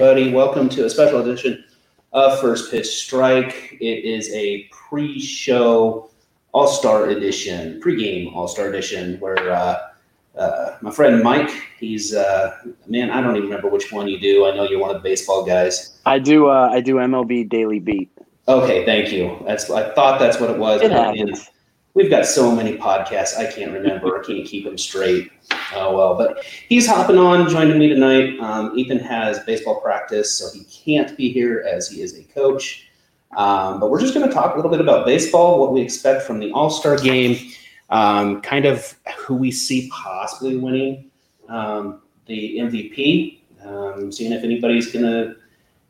Everybody, 0.00 0.32
welcome 0.32 0.68
to 0.68 0.84
a 0.84 0.88
special 0.88 1.20
edition 1.20 1.64
of 2.12 2.38
First 2.38 2.70
Pitch 2.70 2.86
Strike. 2.86 3.78
It 3.80 4.04
is 4.04 4.32
a 4.32 4.70
pre 4.70 5.18
show 5.18 6.08
All 6.52 6.68
Star 6.68 7.06
edition, 7.08 7.80
pre-game 7.80 8.32
All 8.32 8.46
Star 8.46 8.68
edition, 8.68 9.18
where 9.18 9.50
uh, 9.50 9.88
uh, 10.36 10.76
my 10.82 10.92
friend 10.92 11.20
Mike, 11.24 11.50
he's, 11.80 12.14
uh, 12.14 12.58
man, 12.86 13.10
I 13.10 13.20
don't 13.20 13.34
even 13.34 13.48
remember 13.48 13.68
which 13.70 13.90
one 13.90 14.06
you 14.06 14.20
do. 14.20 14.46
I 14.46 14.54
know 14.54 14.68
you're 14.68 14.78
one 14.78 14.94
of 14.94 15.02
the 15.02 15.08
baseball 15.08 15.44
guys. 15.44 15.98
I 16.06 16.20
do. 16.20 16.46
Uh, 16.46 16.70
I 16.72 16.80
do 16.80 16.94
MLB 16.94 17.48
Daily 17.48 17.80
Beat. 17.80 18.08
Okay, 18.46 18.84
thank 18.84 19.10
you. 19.10 19.42
That's 19.48 19.68
I 19.68 19.92
thought 19.94 20.20
that's 20.20 20.38
what 20.38 20.50
it 20.50 20.58
was. 20.58 20.80
It 20.80 20.92
happens. 20.92 21.50
We've 21.98 22.08
got 22.08 22.26
so 22.26 22.54
many 22.54 22.78
podcasts, 22.78 23.36
I 23.36 23.50
can't 23.50 23.72
remember. 23.72 24.20
I 24.20 24.24
can't 24.24 24.46
keep 24.46 24.64
them 24.64 24.78
straight. 24.78 25.32
Oh 25.74 25.96
well, 25.96 26.14
but 26.14 26.44
he's 26.68 26.86
hopping 26.86 27.18
on, 27.18 27.50
joining 27.50 27.76
me 27.76 27.88
tonight. 27.88 28.38
Um, 28.38 28.78
Ethan 28.78 29.00
has 29.00 29.40
baseball 29.40 29.80
practice, 29.80 30.32
so 30.32 30.48
he 30.56 30.62
can't 30.66 31.16
be 31.16 31.32
here 31.32 31.66
as 31.68 31.88
he 31.88 32.00
is 32.00 32.16
a 32.16 32.22
coach. 32.22 32.88
Um, 33.36 33.80
but 33.80 33.90
we're 33.90 34.00
just 34.00 34.14
going 34.14 34.28
to 34.28 34.32
talk 34.32 34.54
a 34.54 34.56
little 34.56 34.70
bit 34.70 34.80
about 34.80 35.06
baseball, 35.06 35.58
what 35.58 35.72
we 35.72 35.80
expect 35.80 36.22
from 36.22 36.38
the 36.38 36.52
All 36.52 36.70
Star 36.70 36.96
game, 36.96 37.50
um, 37.90 38.42
kind 38.42 38.64
of 38.64 38.94
who 39.16 39.34
we 39.34 39.50
see 39.50 39.90
possibly 39.92 40.56
winning 40.56 41.10
um, 41.48 42.02
the 42.26 42.58
MVP, 42.58 43.40
um, 43.64 44.12
seeing 44.12 44.30
if 44.30 44.44
anybody's 44.44 44.92
going 44.92 45.04
to, 45.04 45.34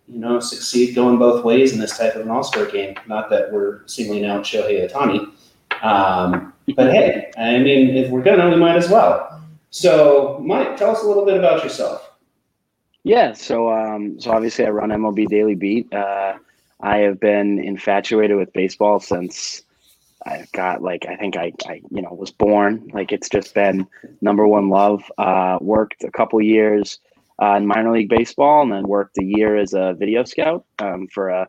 you 0.07 0.19
know, 0.19 0.41
succeed 0.41 0.95
going 0.95 1.19
both 1.19 1.45
ways 1.45 1.75
in 1.75 1.79
this 1.79 1.99
type 1.99 2.15
of 2.15 2.23
an 2.23 2.31
All 2.31 2.43
Star 2.43 2.65
game. 2.65 2.95
Not 3.07 3.29
that 3.29 3.53
we're 3.53 3.87
singling 3.87 4.25
out 4.25 4.45
Shohei 4.45 4.91
Ohtani, 4.91 5.33
um, 5.83 6.53
but 6.77 6.93
hey, 6.93 7.31
I 7.39 7.59
mean, 7.59 7.97
if 7.97 8.11
we're 8.11 8.23
gonna, 8.23 8.49
we 8.51 8.57
might 8.57 8.77
as 8.77 8.89
well. 8.89 9.43
So, 9.71 10.41
Mike, 10.45 10.77
tell 10.77 10.91
us 10.91 11.03
a 11.03 11.07
little 11.07 11.25
bit 11.25 11.37
about 11.37 11.63
yourself. 11.63 12.11
Yeah. 13.05 13.33
So, 13.33 13.71
um, 13.73 14.21
so 14.21 14.33
obviously, 14.33 14.67
I 14.67 14.71
run 14.71 14.91
MLB 14.91 15.29
Daily 15.29 15.55
Beat. 15.55 15.93
Uh, 15.93 16.39
I 16.81 16.99
have 16.99 17.21
been 17.21 17.59
infatuated 17.59 18.37
with 18.37 18.53
baseball 18.53 19.01
since 19.01 19.63
I 20.25 20.47
got 20.53 20.83
like 20.83 21.07
I 21.09 21.17
think 21.17 21.37
I, 21.37 21.53
I 21.67 21.81
you 21.91 22.03
know 22.03 22.13
was 22.13 22.31
born. 22.31 22.91
Like 22.93 23.13
it's 23.13 23.29
just 23.29 23.55
been 23.55 23.87
number 24.21 24.47
one 24.47 24.69
love. 24.69 25.03
Uh, 25.17 25.59
worked 25.61 26.05
a 26.05 26.11
couple 26.11 26.41
years 26.41 26.99
uh, 27.43 27.55
in 27.55 27.67
minor 27.67 27.93
league 27.93 28.09
baseball, 28.09 28.63
and 28.63 28.73
then 28.73 28.87
worked 28.87 29.19
a 29.19 29.25
year 29.25 29.57
as 29.57 29.75
a 29.75 29.95
video 29.99 30.25
scout 30.25 30.65
um, 30.79 31.09
for 31.09 31.31
a 31.31 31.49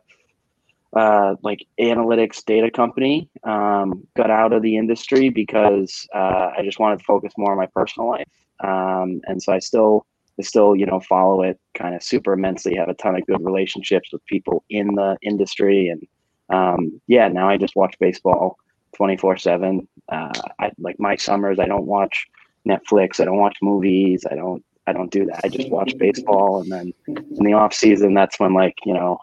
uh, 0.96 1.36
like 1.42 1.66
analytics 1.80 2.44
data 2.44 2.70
company. 2.70 3.28
Um, 3.44 4.06
got 4.16 4.30
out 4.30 4.52
of 4.52 4.62
the 4.62 4.76
industry 4.76 5.28
because 5.28 6.06
uh, 6.14 6.50
I 6.56 6.62
just 6.64 6.78
wanted 6.78 6.98
to 6.98 7.04
focus 7.04 7.32
more 7.36 7.52
on 7.52 7.58
my 7.58 7.66
personal 7.66 8.08
life, 8.08 8.28
um, 8.60 9.20
and 9.24 9.42
so 9.42 9.52
I 9.52 9.58
still, 9.58 10.06
I 10.38 10.42
still, 10.42 10.74
you 10.74 10.86
know, 10.86 11.00
follow 11.00 11.42
it 11.42 11.58
kind 11.74 11.94
of 11.94 12.02
super 12.02 12.32
immensely. 12.32 12.74
Have 12.76 12.88
a 12.88 12.94
ton 12.94 13.16
of 13.16 13.26
good 13.26 13.44
relationships 13.44 14.10
with 14.12 14.24
people 14.26 14.64
in 14.70 14.94
the 14.94 15.16
industry, 15.22 15.88
and 15.88 16.06
um, 16.48 17.00
yeah, 17.06 17.28
now 17.28 17.48
I 17.48 17.56
just 17.56 17.76
watch 17.76 17.94
baseball 18.00 18.56
twenty 18.94 19.16
four 19.16 19.36
seven. 19.36 19.86
Uh, 20.08 20.32
I 20.58 20.72
like 20.78 20.98
my 20.98 21.16
summers. 21.16 21.58
I 21.58 21.66
don't 21.66 21.86
watch 21.86 22.26
Netflix. 22.68 23.20
I 23.20 23.24
don't 23.24 23.38
watch 23.38 23.56
movies. 23.62 24.24
I 24.30 24.34
don't. 24.34 24.64
I 24.86 24.92
don't 24.92 25.12
do 25.12 25.24
that. 25.26 25.42
I 25.44 25.48
just 25.48 25.70
watch 25.70 25.96
baseball, 25.98 26.62
and 26.62 26.72
then 26.72 26.92
in 27.06 27.44
the 27.44 27.52
off 27.52 27.72
season, 27.72 28.12
that's 28.12 28.40
when 28.40 28.54
like 28.54 28.74
you 28.84 28.94
know 28.94 29.20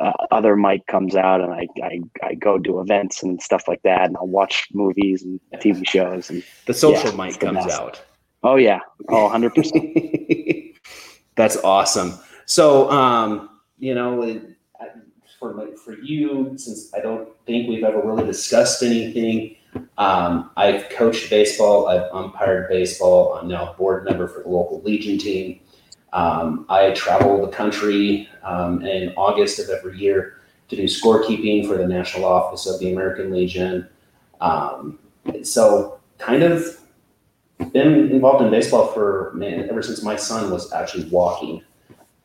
uh, 0.00 0.12
other 0.30 0.56
Mike 0.56 0.86
comes 0.86 1.14
out 1.16 1.40
and 1.40 1.52
I, 1.52 1.66
I 1.82 2.00
I 2.22 2.34
go 2.34 2.58
do 2.58 2.80
events 2.80 3.22
and 3.22 3.40
stuff 3.42 3.68
like 3.68 3.82
that 3.82 4.06
and 4.06 4.16
I'll 4.16 4.26
watch 4.26 4.68
movies 4.72 5.22
and 5.22 5.40
TV 5.56 5.86
shows 5.88 6.30
and 6.30 6.42
The 6.66 6.74
social 6.74 7.10
Yeah, 7.10 7.16
Mike 7.16 7.38
the 7.40 7.46
comes 7.46 7.66
out. 7.72 8.00
oh 8.42 8.56
yeah 8.56 8.80
oh 9.08 9.24
100 9.24 9.54
percent 9.54 9.84
That's 11.38 11.56
awesome. 11.58 12.14
So, 12.46 12.90
um, 12.90 13.60
you 13.78 13.94
know, 13.94 14.40
for 15.38 15.76
for 15.76 15.92
you, 16.02 16.54
since 16.56 16.92
I 16.92 17.00
don't 17.00 17.28
think 17.46 17.68
we've 17.68 17.84
ever 17.84 18.02
really 18.02 18.24
discussed 18.24 18.82
anything, 18.82 19.54
um, 19.98 20.50
I've 20.56 20.88
coached 20.88 21.30
baseball, 21.30 21.86
I've 21.86 22.10
umpired 22.12 22.68
baseball. 22.68 23.34
I'm 23.34 23.46
now 23.46 23.72
a 23.72 23.76
board 23.76 24.04
member 24.04 24.26
for 24.26 24.42
the 24.42 24.48
local 24.48 24.82
Legion 24.82 25.16
team. 25.16 25.60
Um, 26.12 26.66
I 26.68 26.90
travel 26.90 27.40
the 27.46 27.52
country 27.52 28.28
in 28.82 29.12
August 29.16 29.58
of 29.58 29.68
every 29.70 29.98
year 29.98 30.40
to 30.68 30.76
do 30.76 30.84
scorekeeping 30.84 31.66
for 31.66 31.76
the 31.76 31.86
National 31.86 32.24
Office 32.24 32.66
of 32.66 32.78
the 32.80 32.92
American 32.92 33.32
Legion. 33.32 33.88
Um, 34.40 34.98
so, 35.42 35.98
kind 36.18 36.42
of 36.42 36.78
been 37.72 38.10
involved 38.10 38.44
in 38.44 38.50
baseball 38.50 38.88
for 38.88 39.32
man 39.34 39.68
ever 39.68 39.82
since 39.82 40.02
my 40.02 40.16
son 40.16 40.50
was 40.50 40.72
actually 40.72 41.04
walking. 41.08 41.62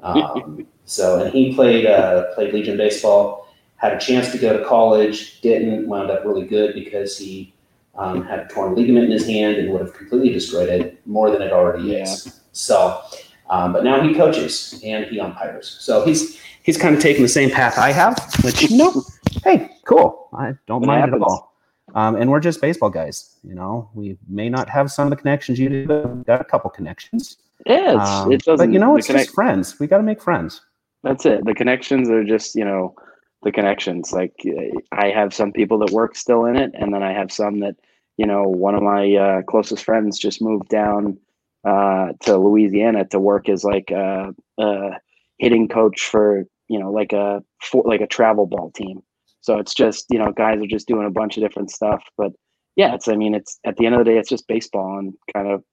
Um, 0.01 0.67
so, 0.85 1.23
and 1.23 1.33
he 1.33 1.53
played 1.55 1.85
uh, 1.85 2.33
played 2.35 2.53
Legion 2.53 2.77
baseball. 2.77 3.47
Had 3.77 3.93
a 3.93 3.99
chance 3.99 4.31
to 4.31 4.37
go 4.37 4.57
to 4.57 4.65
college, 4.65 5.41
didn't. 5.41 5.87
Wound 5.87 6.09
up 6.09 6.23
really 6.23 6.45
good 6.45 6.73
because 6.73 7.17
he 7.17 7.53
um, 7.95 8.23
had 8.23 8.39
a 8.39 8.47
torn 8.47 8.75
ligament 8.75 9.05
in 9.05 9.11
his 9.11 9.25
hand 9.25 9.57
and 9.57 9.71
would 9.71 9.81
have 9.81 9.93
completely 9.93 10.31
destroyed 10.31 10.69
it 10.69 11.05
more 11.05 11.31
than 11.31 11.41
it 11.41 11.51
already 11.51 11.95
is. 11.95 12.41
So, 12.53 13.01
um, 13.49 13.73
but 13.73 13.83
now 13.83 14.01
he 14.01 14.13
coaches 14.13 14.79
and 14.83 15.05
he 15.05 15.19
umpires. 15.19 15.77
So 15.79 16.03
he's 16.05 16.39
he's 16.63 16.77
kind 16.77 16.95
of 16.95 17.01
taking 17.01 17.23
the 17.23 17.29
same 17.29 17.49
path 17.49 17.77
I 17.77 17.91
have. 17.91 18.17
Which 18.43 18.69
nope. 18.71 19.03
Hey, 19.43 19.69
cool. 19.85 20.29
I 20.33 20.53
don't 20.67 20.83
It 20.83 20.87
mind 20.87 21.01
happens. 21.01 21.21
at 21.21 21.27
all. 21.27 21.53
Um, 21.95 22.15
and 22.15 22.31
we're 22.31 22.39
just 22.39 22.61
baseball 22.61 22.89
guys. 22.89 23.35
You 23.43 23.55
know, 23.55 23.89
we 23.93 24.17
may 24.27 24.49
not 24.49 24.69
have 24.69 24.91
some 24.91 25.05
of 25.07 25.11
the 25.11 25.17
connections 25.17 25.59
you 25.59 25.69
do, 25.69 25.85
but 25.85 26.09
we've 26.09 26.25
got 26.25 26.41
a 26.41 26.43
couple 26.45 26.69
connections. 26.69 27.37
yeah 27.65 27.93
it's, 28.01 28.09
Um, 28.09 28.31
it 28.31 28.41
doesn't 28.43 28.67
but 28.67 28.73
you 28.73 28.79
know, 28.79 28.95
it's 28.97 29.07
connect- 29.07 29.25
just 29.27 29.35
friends. 29.35 29.79
We 29.79 29.87
got 29.87 29.97
to 29.97 30.03
make 30.03 30.21
friends. 30.21 30.61
that's 31.03 31.25
it 31.25 31.43
the 31.45 31.53
connections 31.53 32.09
are 32.09 32.23
just 32.23 32.55
you 32.55 32.63
know 32.65 32.95
the 33.43 33.51
connections 33.51 34.13
like 34.13 34.33
uh, 34.47 34.79
I 34.93 35.09
have 35.09 35.33
some 35.33 35.51
people 35.51 35.77
that 35.79 35.91
work 35.91 36.15
still 36.15 36.45
in 36.45 36.55
it 36.55 36.71
and 36.79 36.93
then 36.93 37.03
I 37.03 37.11
have 37.11 37.29
some 37.31 37.59
that 37.59 37.75
you 38.17 38.25
know 38.25 38.43
one 38.43 38.73
of 38.73 38.81
my 38.81 39.03
uh, 39.25 39.41
closest 39.51 39.83
friends 39.83 40.17
just 40.17 40.41
moved 40.41 40.69
down 40.69 41.17
uh, 41.63 42.13
to 42.21 42.37
Louisiana 42.37 43.05
to 43.09 43.19
work 43.19 43.49
as 43.49 43.63
like 43.63 43.91
a, 43.91 44.33
a 44.59 44.91
hitting 45.37 45.67
coach 45.67 46.01
for 46.01 46.45
you 46.67 46.79
know 46.79 46.91
like 46.91 47.13
a 47.13 47.43
for, 47.61 47.83
like 47.85 48.01
a 48.01 48.07
travel 48.07 48.45
ball 48.45 48.71
team. 48.71 49.01
So 49.41 49.59
it's 49.59 49.73
just 49.73 50.05
you 50.09 50.19
know 50.19 50.31
guys 50.31 50.61
are 50.61 50.67
just 50.67 50.87
doing 50.87 51.07
a 51.07 51.11
bunch 51.11 51.37
of 51.37 51.43
different 51.43 51.71
stuff. 51.71 52.03
But 52.17 52.31
yeah, 52.75 52.95
it's 52.95 53.07
I 53.07 53.15
mean 53.15 53.35
it's 53.35 53.59
at 53.65 53.77
the 53.77 53.85
end 53.85 53.95
of 53.95 53.99
the 53.99 54.05
day 54.11 54.17
it's 54.17 54.29
just 54.29 54.47
baseball 54.47 54.99
and 54.99 55.13
kind 55.33 55.47
of 55.47 55.63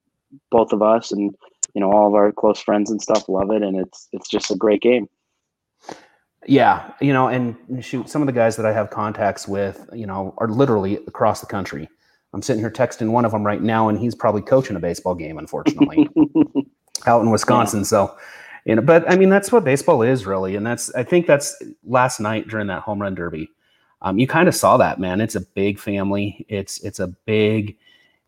both 0.50 0.72
of 0.72 0.82
us 0.82 1.12
and 1.12 1.34
you 1.74 1.80
know 1.80 1.90
all 1.92 2.08
of 2.08 2.14
our 2.14 2.32
close 2.32 2.60
friends 2.60 2.90
and 2.90 3.02
stuff 3.02 3.28
love 3.28 3.50
it 3.50 3.62
and 3.62 3.78
it's 3.78 4.08
it's 4.12 4.28
just 4.28 4.50
a 4.50 4.56
great 4.56 4.82
game. 4.82 5.06
Yeah, 6.46 6.92
you 7.00 7.12
know, 7.12 7.28
and 7.28 7.56
shoot, 7.84 8.08
some 8.08 8.22
of 8.22 8.26
the 8.26 8.32
guys 8.32 8.56
that 8.56 8.64
I 8.64 8.72
have 8.72 8.88
contacts 8.88 9.46
with, 9.46 9.88
you 9.92 10.06
know, 10.06 10.34
are 10.38 10.48
literally 10.48 10.96
across 11.06 11.40
the 11.40 11.46
country. 11.46 11.88
I'm 12.32 12.42
sitting 12.42 12.60
here 12.60 12.70
texting 12.70 13.10
one 13.10 13.24
of 13.24 13.32
them 13.32 13.44
right 13.44 13.62
now, 13.62 13.88
and 13.88 13.98
he's 13.98 14.14
probably 14.14 14.42
coaching 14.42 14.76
a 14.76 14.80
baseball 14.80 15.14
game, 15.14 15.38
unfortunately, 15.38 16.08
out 17.06 17.22
in 17.22 17.30
Wisconsin. 17.30 17.80
Yeah. 17.80 17.84
So, 17.84 18.16
you 18.64 18.76
know, 18.76 18.82
but 18.82 19.10
I 19.10 19.16
mean, 19.16 19.30
that's 19.30 19.50
what 19.50 19.64
baseball 19.64 20.02
is 20.02 20.26
really, 20.26 20.54
and 20.56 20.64
that's 20.66 20.94
I 20.94 21.02
think 21.02 21.26
that's 21.26 21.60
last 21.84 22.20
night 22.20 22.48
during 22.48 22.68
that 22.68 22.82
home 22.82 23.00
run 23.00 23.14
derby. 23.14 23.50
Um, 24.02 24.18
you 24.18 24.26
kind 24.26 24.48
of 24.48 24.54
saw 24.54 24.76
that, 24.76 24.98
man. 24.98 25.20
It's 25.20 25.34
a 25.34 25.40
big 25.40 25.78
family. 25.78 26.46
It's 26.48 26.78
it's 26.84 27.00
a 27.00 27.08
big 27.08 27.76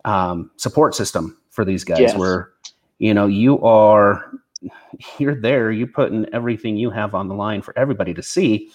um, 0.05 0.51
support 0.57 0.95
system 0.95 1.39
for 1.51 1.65
these 1.65 1.85
guys. 1.85 2.01
Yes. 2.01 2.17
Where 2.17 2.51
you 2.99 3.15
know 3.15 3.27
you 3.27 3.63
are 3.63 4.33
you're 5.19 5.41
there, 5.41 5.71
you're 5.71 5.87
putting 5.87 6.27
everything 6.35 6.77
you 6.77 6.91
have 6.91 7.15
on 7.15 7.29
the 7.29 7.35
line 7.35 7.63
for 7.63 7.77
everybody 7.79 8.15
to 8.15 8.23
see. 8.23 8.71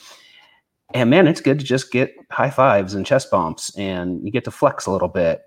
And 0.93 1.09
man, 1.09 1.27
it's 1.27 1.41
good 1.41 1.59
to 1.59 1.65
just 1.65 1.91
get 1.91 2.15
high 2.31 2.49
fives 2.49 2.93
and 2.93 3.05
chest 3.05 3.29
bumps 3.29 3.75
and 3.77 4.23
you 4.23 4.31
get 4.31 4.45
to 4.45 4.51
flex 4.51 4.85
a 4.85 4.91
little 4.91 5.09
bit. 5.09 5.43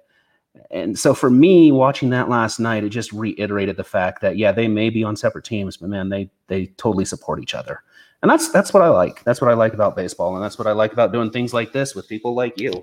And 0.71 0.99
so 0.99 1.15
for 1.15 1.31
me, 1.31 1.73
watching 1.73 2.11
that 2.11 2.29
last 2.29 2.59
night, 2.59 2.85
it 2.85 2.91
just 2.91 3.13
reiterated 3.13 3.77
the 3.77 3.85
fact 3.85 4.21
that 4.23 4.37
yeah, 4.37 4.53
they 4.53 4.69
may 4.69 4.91
be 4.91 5.05
on 5.05 5.17
separate 5.17 5.45
teams, 5.45 5.77
but 5.77 5.89
man, 5.89 6.09
they 6.09 6.31
they 6.49 6.67
totally 6.77 7.05
support 7.05 7.41
each 7.41 7.55
other. 7.55 7.83
And 8.23 8.31
that's 8.31 8.51
that's 8.51 8.75
what 8.75 8.83
I 8.83 8.89
like. 8.89 9.25
That's 9.25 9.41
what 9.41 9.51
I 9.51 9.55
like 9.55 9.73
about 9.73 9.97
baseball, 9.97 10.35
and 10.35 10.45
that's 10.45 10.59
what 10.59 10.67
I 10.67 10.73
like 10.73 10.93
about 10.93 11.13
doing 11.13 11.31
things 11.31 11.55
like 11.55 11.73
this 11.73 11.95
with 11.95 12.09
people 12.09 12.35
like 12.35 12.61
you. 12.61 12.83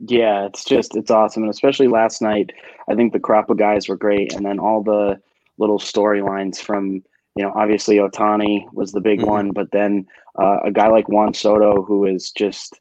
Yeah, 0.00 0.44
it's 0.44 0.64
just 0.64 0.94
it's 0.94 1.10
awesome, 1.10 1.42
and 1.42 1.50
especially 1.50 1.88
last 1.88 2.20
night, 2.20 2.52
I 2.88 2.94
think 2.94 3.12
the 3.12 3.20
crop 3.20 3.48
of 3.48 3.56
guys 3.56 3.88
were 3.88 3.96
great, 3.96 4.34
and 4.34 4.44
then 4.44 4.58
all 4.58 4.82
the 4.82 5.20
little 5.56 5.78
storylines 5.78 6.58
from 6.58 7.02
you 7.38 7.44
know 7.44 7.52
obviously 7.54 7.98
Ohtani 7.98 8.64
was 8.72 8.90
the 8.90 9.00
big 9.00 9.20
mm-hmm. 9.20 9.30
one, 9.30 9.50
but 9.52 9.70
then 9.70 10.06
uh, 10.40 10.58
a 10.64 10.72
guy 10.72 10.88
like 10.88 11.08
Juan 11.08 11.34
Soto 11.34 11.82
who 11.84 12.04
is 12.04 12.32
just 12.32 12.80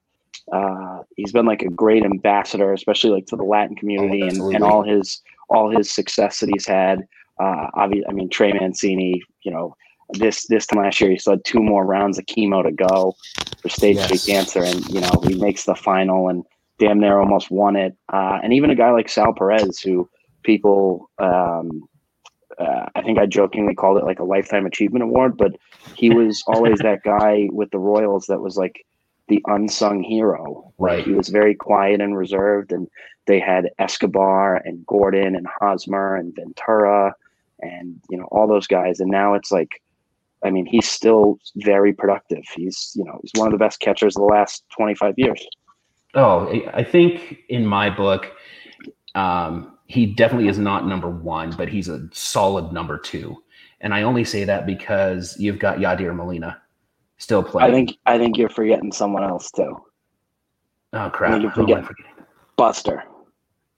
uh, 0.52 1.04
he's 1.16 1.32
been 1.32 1.46
like 1.46 1.62
a 1.62 1.70
great 1.70 2.04
ambassador, 2.04 2.74
especially 2.74 3.12
like 3.12 3.28
to 3.28 3.36
the 3.36 3.44
Latin 3.44 3.76
community 3.76 4.24
oh, 4.24 4.28
and, 4.28 4.56
and 4.56 4.64
all 4.64 4.82
his 4.82 5.22
all 5.50 5.70
his 5.70 5.92
success 5.92 6.40
that 6.40 6.50
he's 6.50 6.66
had. 6.66 7.08
Uh, 7.40 7.68
obviously, 7.76 8.08
I 8.10 8.14
mean 8.14 8.30
Trey 8.30 8.52
Mancini, 8.52 9.22
you 9.44 9.52
know 9.52 9.76
this 10.14 10.48
this 10.48 10.66
time 10.66 10.82
last 10.82 11.00
year 11.00 11.12
he 11.12 11.20
still 11.20 11.34
had 11.34 11.46
two 11.46 11.62
more 11.62 11.86
rounds 11.86 12.18
of 12.18 12.26
chemo 12.26 12.64
to 12.64 12.72
go 12.72 13.14
for 13.62 13.70
stage 13.70 13.98
yes. 13.98 14.08
three 14.08 14.34
cancer, 14.34 14.64
and 14.64 14.84
you 14.90 15.02
know 15.02 15.22
he 15.28 15.36
makes 15.36 15.66
the 15.66 15.76
final 15.76 16.30
and 16.30 16.44
damn 16.80 17.00
near 17.00 17.20
almost 17.20 17.52
won 17.52 17.76
it. 17.76 17.96
Uh, 18.12 18.40
and 18.42 18.54
even 18.54 18.72
a 18.72 18.76
guy 18.76 18.90
like 18.90 19.08
Sal 19.08 19.34
Perez, 19.34 19.80
who 19.80 20.10
people, 20.44 21.12
um, 21.20 21.88
uh, 22.60 22.86
I 22.96 23.02
think 23.02 23.20
I 23.20 23.26
jokingly 23.26 23.76
called 23.76 23.98
it 23.98 24.06
like 24.06 24.20
a 24.20 24.24
lifetime 24.24 24.66
achievement 24.66 25.04
award, 25.04 25.38
but 25.38 25.56
he 25.96 26.10
was 26.10 26.44
always 26.48 26.80
that 26.80 27.04
guy 27.04 27.50
with 27.52 27.72
the 27.72 27.80
Royals 27.80 28.26
that 28.28 28.42
was 28.42 28.58
like 28.58 28.86
the 29.28 29.44
unsung 29.48 30.04
hero. 30.04 30.74
Right. 30.78 31.04
He 31.04 31.12
was 31.12 31.30
very 31.30 31.54
quiet 31.54 32.02
and 32.02 32.18
reserved, 32.18 32.72
and 32.72 32.88
they 33.26 33.40
had 33.40 33.70
Escobar 33.78 34.56
and 34.56 34.86
Gordon 34.86 35.36
and 35.36 35.48
Hosmer 35.60 36.16
and 36.16 36.36
Ventura 36.36 37.14
and 37.60 38.00
you 38.10 38.18
know 38.18 38.26
all 38.32 38.48
those 38.48 38.68
guys. 38.68 39.00
And 39.00 39.10
now 39.10 39.34
it's 39.34 39.52
like, 39.52 39.82
I 40.44 40.50
mean, 40.50 40.66
he's 40.66 40.88
still 40.88 41.40
very 41.58 41.94
productive. 41.94 42.44
He's 42.56 42.94
you 42.96 43.04
know 43.04 43.20
he's 43.22 43.32
one 43.36 43.48
of 43.48 43.52
the 43.52 43.64
best 43.64 43.80
catchers 43.80 44.16
of 44.16 44.22
the 44.22 44.28
last 44.28 44.64
twenty 44.76 44.96
five 44.96 45.14
years. 45.18 45.46
Oh, 46.14 46.50
I 46.74 46.84
think 46.84 47.40
in 47.50 47.66
my 47.66 47.90
book, 47.90 48.32
um, 49.14 49.77
he 49.88 50.06
definitely 50.06 50.50
is 50.50 50.60
not 50.60 50.86
number 50.86 51.10
one, 51.10 51.52
but 51.58 51.70
he's 51.70 51.88
a 51.88 52.08
solid 52.12 52.72
number 52.72 52.98
two. 52.98 53.42
And 53.82 53.94
I 53.94 54.04
only 54.04 54.24
say 54.24 54.44
that 54.44 54.66
because 54.66 55.38
you've 55.40 55.60
got 55.60 55.78
Yadier 55.78 56.16
Molina 56.16 56.62
still 57.18 57.44
playing. 57.44 57.72
I 57.72 57.74
think 57.74 57.98
I 58.06 58.18
think 58.18 58.38
you're 58.38 58.50
forgetting 58.50 58.92
someone 58.92 59.24
else 59.24 59.52
too. 59.52 59.78
Oh 60.94 61.10
crap! 61.10 61.42
you're 61.42 61.52
forgetting 61.52 61.88
Buster. 62.58 63.04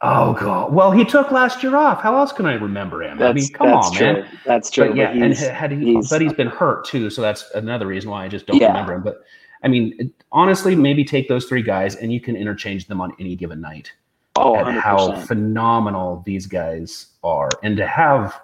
Oh 0.01 0.33
god. 0.33 0.73
Well, 0.73 0.91
he 0.91 1.03
took 1.03 1.31
last 1.31 1.61
year 1.61 1.75
off. 1.75 2.01
How 2.01 2.15
else 2.15 2.31
can 2.31 2.45
I 2.45 2.53
remember 2.53 3.03
him? 3.03 3.17
That's, 3.17 3.31
I 3.31 3.33
mean, 3.33 3.49
come 3.53 3.73
on, 3.73 3.93
true. 3.93 4.13
man. 4.13 4.39
That's 4.45 4.71
true. 4.71 4.87
But 4.87 4.95
yeah, 4.95 5.11
and 5.11 5.33
had 5.35 5.71
he, 5.73 5.95
he's, 5.95 6.09
but 6.09 6.21
he's 6.21 6.33
been 6.33 6.47
hurt 6.47 6.85
too, 6.85 7.09
so 7.09 7.21
that's 7.21 7.51
another 7.53 7.85
reason 7.85 8.09
why 8.09 8.23
I 8.23 8.29
just 8.29 8.47
don't 8.47 8.61
yeah. 8.61 8.67
remember 8.67 8.93
him. 8.93 9.03
But 9.03 9.21
I 9.63 9.67
mean, 9.67 10.13
honestly, 10.31 10.75
maybe 10.75 11.03
take 11.03 11.27
those 11.27 11.45
three 11.45 11.61
guys 11.61 11.95
and 11.95 12.13
you 12.13 12.21
can 12.21 12.37
interchange 12.37 12.87
them 12.87 13.01
on 13.01 13.11
any 13.19 13.35
given 13.35 13.59
night. 13.59 13.91
Oh, 14.39 14.55
at 14.55 14.73
how 14.73 15.15
phenomenal 15.21 16.23
these 16.25 16.47
guys 16.47 17.07
are, 17.23 17.49
and 17.63 17.77
to 17.77 17.85
have 17.85 18.39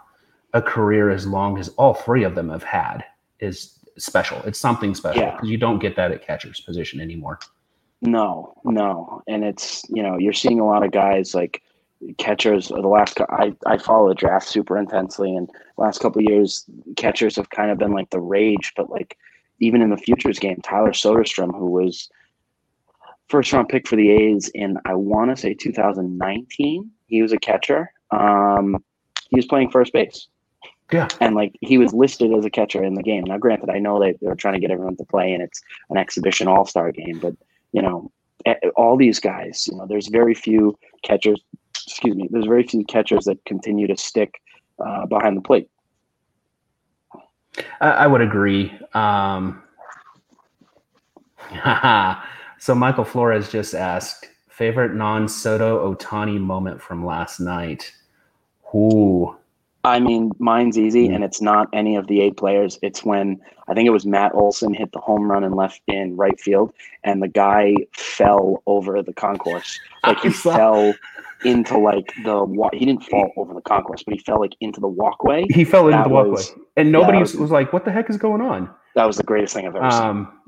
a 0.53 0.61
career 0.61 1.09
as 1.09 1.27
long 1.27 1.57
as 1.57 1.69
all 1.69 1.93
three 1.93 2.23
of 2.23 2.35
them 2.35 2.49
have 2.49 2.63
had 2.63 3.03
is 3.39 3.79
special. 3.97 4.41
It's 4.43 4.59
something 4.59 4.95
special 4.95 5.25
because 5.25 5.39
yeah. 5.43 5.51
you 5.51 5.57
don't 5.57 5.79
get 5.79 5.95
that 5.95 6.11
at 6.11 6.25
catcher's 6.25 6.59
position 6.59 6.99
anymore. 6.99 7.39
No, 8.01 8.53
no, 8.63 9.21
and 9.27 9.43
it's 9.43 9.83
you 9.89 10.03
know 10.03 10.17
you're 10.17 10.33
seeing 10.33 10.59
a 10.59 10.65
lot 10.65 10.83
of 10.83 10.91
guys 10.91 11.33
like 11.33 11.61
catchers. 12.17 12.67
The 12.67 12.75
last 12.81 13.19
I 13.21 13.53
I 13.65 13.77
follow 13.77 14.09
the 14.09 14.15
draft 14.15 14.47
super 14.47 14.77
intensely, 14.77 15.35
and 15.35 15.49
last 15.77 16.01
couple 16.01 16.21
years 16.21 16.65
catchers 16.97 17.35
have 17.35 17.49
kind 17.49 17.71
of 17.71 17.77
been 17.77 17.93
like 17.93 18.09
the 18.09 18.19
rage, 18.19 18.73
but 18.75 18.89
like 18.89 19.17
even 19.59 19.81
in 19.81 19.89
the 19.89 19.97
futures 19.97 20.39
game, 20.39 20.59
Tyler 20.61 20.91
Soderstrom, 20.91 21.57
who 21.57 21.67
was 21.67 22.09
first 23.27 23.51
round 23.53 23.69
pick 23.69 23.87
for 23.87 23.95
the 23.95 24.09
A's 24.11 24.49
in 24.53 24.77
I 24.85 24.93
want 24.95 25.31
to 25.31 25.41
say 25.41 25.53
2019, 25.53 26.91
he 27.07 27.21
was 27.21 27.31
a 27.31 27.37
catcher. 27.37 27.91
Um, 28.11 28.83
he 29.29 29.37
was 29.37 29.45
playing 29.45 29.71
first 29.71 29.93
base. 29.93 30.27
Yeah. 30.91 31.07
And 31.19 31.35
like 31.35 31.55
he 31.61 31.77
was 31.77 31.93
listed 31.93 32.31
as 32.33 32.45
a 32.45 32.49
catcher 32.49 32.83
in 32.83 32.93
the 32.93 33.03
game. 33.03 33.23
Now, 33.23 33.37
granted, 33.37 33.69
I 33.69 33.79
know 33.79 33.99
they, 33.99 34.15
they're 34.21 34.35
trying 34.35 34.53
to 34.53 34.59
get 34.59 34.69
everyone 34.71 34.97
to 34.97 35.05
play 35.05 35.33
and 35.33 35.41
it's 35.41 35.61
an 35.89 35.97
exhibition 35.97 36.47
all 36.47 36.65
star 36.65 36.91
game, 36.91 37.19
but 37.19 37.33
you 37.71 37.81
know, 37.81 38.11
all 38.75 38.95
these 38.95 39.19
guys, 39.19 39.67
you 39.67 39.77
know, 39.77 39.87
there's 39.87 40.07
very 40.07 40.35
few 40.35 40.77
catchers, 41.03 41.41
excuse 41.85 42.15
me, 42.15 42.27
there's 42.29 42.45
very 42.45 42.63
few 42.63 42.85
catchers 42.85 43.25
that 43.25 43.43
continue 43.45 43.87
to 43.87 43.97
stick 43.97 44.39
uh, 44.85 45.05
behind 45.07 45.35
the 45.35 45.41
plate. 45.41 45.69
I, 47.81 47.89
I 47.89 48.07
would 48.07 48.21
agree. 48.21 48.71
Um, 48.93 49.63
so 52.65 52.73
Michael 52.73 53.05
Flores 53.05 53.51
just 53.51 53.75
asked 53.75 54.27
favorite 54.49 54.95
non-Soto 54.95 55.93
Ohtani 55.93 56.39
moment 56.39 56.81
from 56.81 57.05
last 57.05 57.39
night. 57.39 57.93
Ooh. 58.73 59.35
I 59.83 59.99
mean, 59.99 60.31
mine's 60.39 60.75
easy, 60.75 61.05
and 61.09 61.23
it's 61.23 61.39
not 61.39 61.67
any 61.73 61.95
of 61.95 62.07
the 62.07 62.21
eight 62.21 62.37
players. 62.37 62.79
It's 62.81 63.05
when 63.05 63.39
I 63.67 63.75
think 63.75 63.85
it 63.85 63.91
was 63.91 64.07
Matt 64.07 64.33
Olson 64.33 64.73
hit 64.73 64.93
the 64.93 64.99
home 64.99 65.29
run 65.29 65.43
and 65.43 65.53
left 65.53 65.79
in 65.85 66.17
right 66.17 66.39
field, 66.39 66.73
and 67.03 67.21
the 67.21 67.27
guy 67.27 67.75
fell 67.93 68.63
over 68.65 69.03
the 69.03 69.13
concourse. 69.13 69.79
Like 70.03 70.19
he 70.21 70.29
fell 70.29 70.93
into 71.43 71.77
like 71.77 72.13
the 72.23 72.69
he 72.73 72.85
didn't 72.85 73.03
fall 73.03 73.31
over 73.37 73.53
the 73.53 73.61
concourse, 73.61 74.03
but 74.03 74.13
he 74.15 74.19
fell 74.19 74.39
like 74.39 74.55
into 74.59 74.79
the 74.79 74.87
walkway. 74.87 75.45
He 75.49 75.65
fell 75.65 75.85
into 75.85 75.97
that 75.97 76.03
the 76.07 76.09
walkway, 76.09 76.31
was, 76.31 76.51
and 76.77 76.91
nobody 76.91 77.19
was, 77.19 77.35
was, 77.35 77.49
like, 77.49 77.73
"What 77.73 77.85
the 77.85 77.91
heck 77.91 78.07
is 78.09 78.17
going 78.17 78.41
on?" 78.41 78.69
That 78.95 79.05
was 79.05 79.17
the 79.17 79.23
greatest 79.23 79.55
thing 79.55 79.67
I've 79.67 79.75
ever 79.75 79.85
um, 79.85 80.25
seen. 80.25 80.44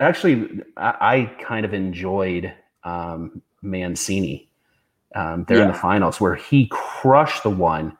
Actually, 0.00 0.62
I, 0.76 0.94
I, 1.00 1.42
kind 1.42 1.64
of 1.64 1.72
enjoyed 1.72 2.52
um, 2.84 3.40
Mancini 3.62 4.48
um, 5.14 5.44
there 5.48 5.58
yeah. 5.58 5.62
in 5.64 5.68
the 5.68 5.78
finals 5.78 6.20
where 6.20 6.34
he 6.34 6.68
crushed 6.70 7.42
the 7.42 7.50
one. 7.50 7.96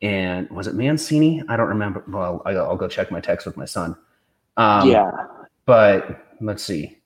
And 0.00 0.48
was 0.50 0.66
it 0.66 0.74
Mancini? 0.74 1.42
I 1.48 1.56
don't 1.56 1.68
remember. 1.68 2.04
Well, 2.06 2.42
I, 2.44 2.52
will 2.52 2.76
go 2.76 2.88
check 2.88 3.10
my 3.10 3.20
text 3.20 3.46
with 3.46 3.56
my 3.56 3.64
son. 3.64 3.96
Um, 4.56 4.88
yeah. 4.88 5.10
But 5.66 6.36
let's 6.40 6.62
see. 6.62 6.98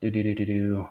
Do 0.00 0.10
do 0.10 0.22
do 0.22 0.34
do 0.34 0.44
do. 0.44 0.88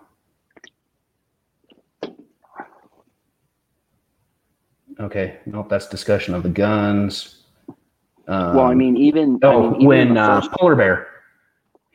Okay, 5.00 5.40
nope, 5.46 5.68
that's 5.70 5.88
discussion 5.88 6.34
of 6.34 6.44
the 6.44 6.50
guns. 6.50 7.44
Um, 8.28 8.56
well, 8.56 8.66
I 8.66 8.76
mean, 8.76 8.96
even 8.98 9.40
oh, 9.44 9.50
I 9.50 9.72
mean, 9.72 9.82
even 9.82 9.86
when 9.86 10.18
uh, 10.18 10.42
Polar 10.58 10.76
Bear, 10.76 11.08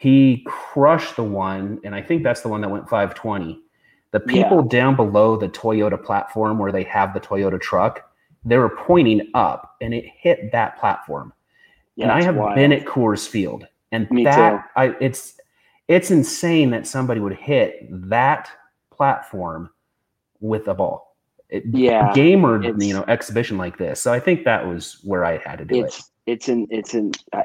he 0.06 0.44
crushed 0.46 1.16
the 1.16 1.24
one, 1.24 1.80
and 1.82 1.92
I 1.92 2.00
think 2.00 2.22
that's 2.22 2.40
the 2.40 2.48
one 2.48 2.60
that 2.60 2.68
went 2.68 2.88
520. 2.88 3.60
The 4.12 4.20
people 4.20 4.62
yeah. 4.62 4.68
down 4.68 4.94
below 4.94 5.36
the 5.36 5.48
Toyota 5.48 6.00
platform 6.00 6.60
where 6.60 6.70
they 6.70 6.84
have 6.84 7.12
the 7.12 7.18
Toyota 7.18 7.60
truck, 7.60 8.08
they 8.44 8.56
were 8.56 8.68
pointing 8.68 9.28
up, 9.34 9.74
and 9.80 9.92
it 9.92 10.04
hit 10.06 10.52
that 10.52 10.78
platform. 10.78 11.32
Yeah, 11.96 12.04
and 12.04 12.12
I 12.12 12.22
have 12.22 12.36
wild. 12.36 12.54
been 12.54 12.72
at 12.72 12.84
Coors 12.84 13.26
Field, 13.26 13.66
and 13.90 14.08
Me 14.12 14.22
that 14.22 14.50
too. 14.50 14.62
I 14.76 14.96
it's 15.00 15.40
it's 15.88 16.12
insane 16.12 16.70
that 16.70 16.86
somebody 16.86 17.18
would 17.18 17.34
hit 17.34 17.88
that 17.90 18.48
platform 18.92 19.70
with 20.38 20.68
a 20.68 20.74
ball 20.74 21.16
yeah 21.50 22.12
game 22.14 22.46
or 22.46 22.62
you 22.62 22.94
know 22.94 23.04
exhibition 23.08 23.58
like 23.58 23.76
this. 23.76 24.00
So 24.00 24.12
I 24.12 24.20
think 24.20 24.44
that 24.44 24.68
was 24.68 25.00
where 25.02 25.24
I 25.24 25.38
had 25.38 25.58
to 25.58 25.64
do 25.64 25.84
it's, 25.84 25.98
it. 25.98 26.04
It's 26.26 26.48
in 26.48 26.68
it's 26.70 26.94
in 26.94 27.10
uh, 27.32 27.42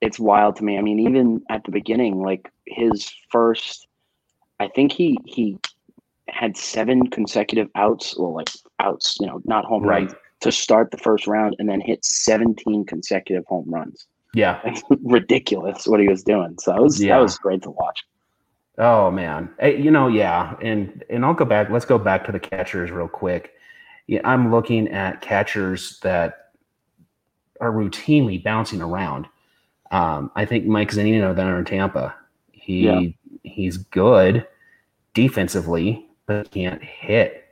it's 0.00 0.18
wild 0.18 0.56
to 0.56 0.64
me. 0.64 0.78
I 0.78 0.82
mean, 0.82 0.98
even 1.00 1.42
at 1.50 1.64
the 1.64 1.70
beginning, 1.70 2.22
like 2.22 2.50
his 2.66 3.10
first, 3.30 3.86
I 4.58 4.68
think 4.68 4.92
he 4.92 5.18
he 5.24 5.58
had 6.28 6.56
seven 6.56 7.08
consecutive 7.08 7.68
outs, 7.74 8.16
well, 8.18 8.34
like 8.34 8.48
outs, 8.78 9.16
you 9.20 9.26
know, 9.26 9.42
not 9.44 9.64
home 9.64 9.82
right. 9.82 10.04
runs 10.06 10.14
to 10.40 10.52
start 10.52 10.90
the 10.90 10.96
first 10.96 11.26
round, 11.26 11.54
and 11.58 11.68
then 11.68 11.80
hit 11.80 12.02
17 12.04 12.84
consecutive 12.86 13.44
home 13.46 13.68
runs. 13.68 14.06
Yeah. 14.32 14.60
ridiculous 15.02 15.86
what 15.86 16.00
he 16.00 16.08
was 16.08 16.22
doing. 16.22 16.56
So 16.58 16.74
it 16.74 16.80
was 16.82 17.02
Yeah. 17.02 17.16
that 17.16 17.22
was 17.22 17.36
great 17.36 17.62
to 17.62 17.70
watch. 17.70 18.04
Oh 18.78 19.10
man, 19.10 19.50
Eh, 19.58 19.70
you 19.70 19.90
know, 19.90 20.06
yeah, 20.08 20.54
and 20.62 21.04
and 21.10 21.24
I'll 21.24 21.34
go 21.34 21.44
back. 21.44 21.68
Let's 21.68 21.84
go 21.84 21.98
back 21.98 22.24
to 22.26 22.32
the 22.32 22.40
catchers 22.40 22.90
real 22.90 23.08
quick. 23.08 23.52
Yeah, 24.06 24.20
I'm 24.24 24.50
looking 24.50 24.88
at 24.88 25.20
catchers 25.20 26.00
that 26.00 26.52
are 27.60 27.70
routinely 27.72 28.42
bouncing 28.42 28.80
around. 28.80 29.26
Um, 29.90 30.30
I 30.36 30.44
think 30.44 30.66
Mike 30.66 30.90
Zunino 30.92 31.34
down 31.34 31.58
in 31.58 31.64
Tampa. 31.64 32.14
He 32.52 32.84
Yeah. 32.86 33.00
he's 33.42 33.76
good 33.76 34.46
defensively, 35.14 36.06
but 36.26 36.50
can't 36.50 36.82
hit. 36.82 37.44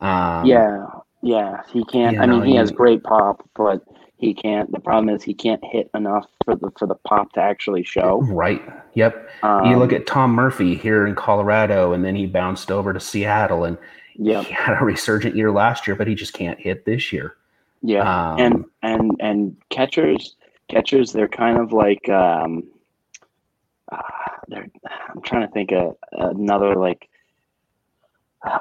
Um, 0.00 0.44
yeah, 0.46 0.86
yeah. 1.22 1.62
He 1.72 1.84
can't. 1.84 2.18
I 2.18 2.26
mean, 2.26 2.40
know, 2.40 2.44
he 2.44 2.54
has 2.56 2.70
great 2.70 3.02
pop, 3.02 3.48
but 3.54 3.82
he 4.16 4.34
can't. 4.34 4.70
The 4.72 4.80
problem 4.80 5.14
is 5.14 5.22
he 5.22 5.34
can't 5.34 5.62
hit 5.64 5.90
enough 5.94 6.26
for 6.44 6.56
the 6.56 6.70
for 6.78 6.86
the 6.86 6.94
pop 6.96 7.32
to 7.34 7.40
actually 7.40 7.84
show. 7.84 8.22
Right. 8.22 8.62
Yep. 8.94 9.28
Um, 9.42 9.64
you 9.66 9.76
look 9.76 9.92
at 9.92 10.06
Tom 10.06 10.32
Murphy 10.32 10.74
here 10.74 11.06
in 11.06 11.14
Colorado, 11.14 11.92
and 11.92 12.04
then 12.04 12.16
he 12.16 12.26
bounced 12.26 12.70
over 12.70 12.92
to 12.92 13.00
Seattle, 13.00 13.64
and 13.64 13.78
yeah, 14.16 14.42
he 14.42 14.52
had 14.52 14.80
a 14.80 14.84
resurgent 14.84 15.36
year 15.36 15.52
last 15.52 15.86
year, 15.86 15.94
but 15.94 16.06
he 16.08 16.14
just 16.14 16.32
can't 16.32 16.58
hit 16.58 16.84
this 16.84 17.12
year. 17.12 17.36
yeah. 17.82 18.32
Um, 18.32 18.40
and 18.40 18.64
and 18.82 19.12
and 19.20 19.56
catchers 19.68 20.34
catchers 20.70 21.12
they're 21.12 21.28
kind 21.28 21.58
of 21.58 21.72
like 21.72 22.08
um 22.08 22.62
uh, 23.92 24.00
they're 24.48 24.68
i'm 25.08 25.20
trying 25.22 25.46
to 25.46 25.52
think 25.52 25.72
of 25.72 25.96
another 26.12 26.74
like 26.76 27.08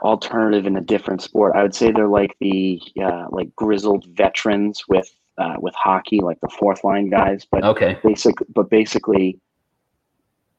alternative 0.02 0.66
in 0.66 0.76
a 0.76 0.82
different 0.82 1.22
sport 1.22 1.56
i 1.56 1.62
would 1.64 1.76
say 1.76 1.92
they're 1.92 2.08
like 2.08 2.36
the 2.40 2.82
uh, 3.02 3.26
like 3.30 3.54
grizzled 3.56 4.06
veterans 4.14 4.84
with 4.90 5.10
uh, 5.38 5.56
with 5.60 5.74
hockey 5.76 6.20
like 6.20 6.40
the 6.42 6.50
fourth 6.50 6.84
line 6.84 7.10
guys 7.10 7.46
but 7.50 7.64
okay. 7.64 7.98
basic 8.04 8.36
but 8.54 8.70
basically 8.70 9.40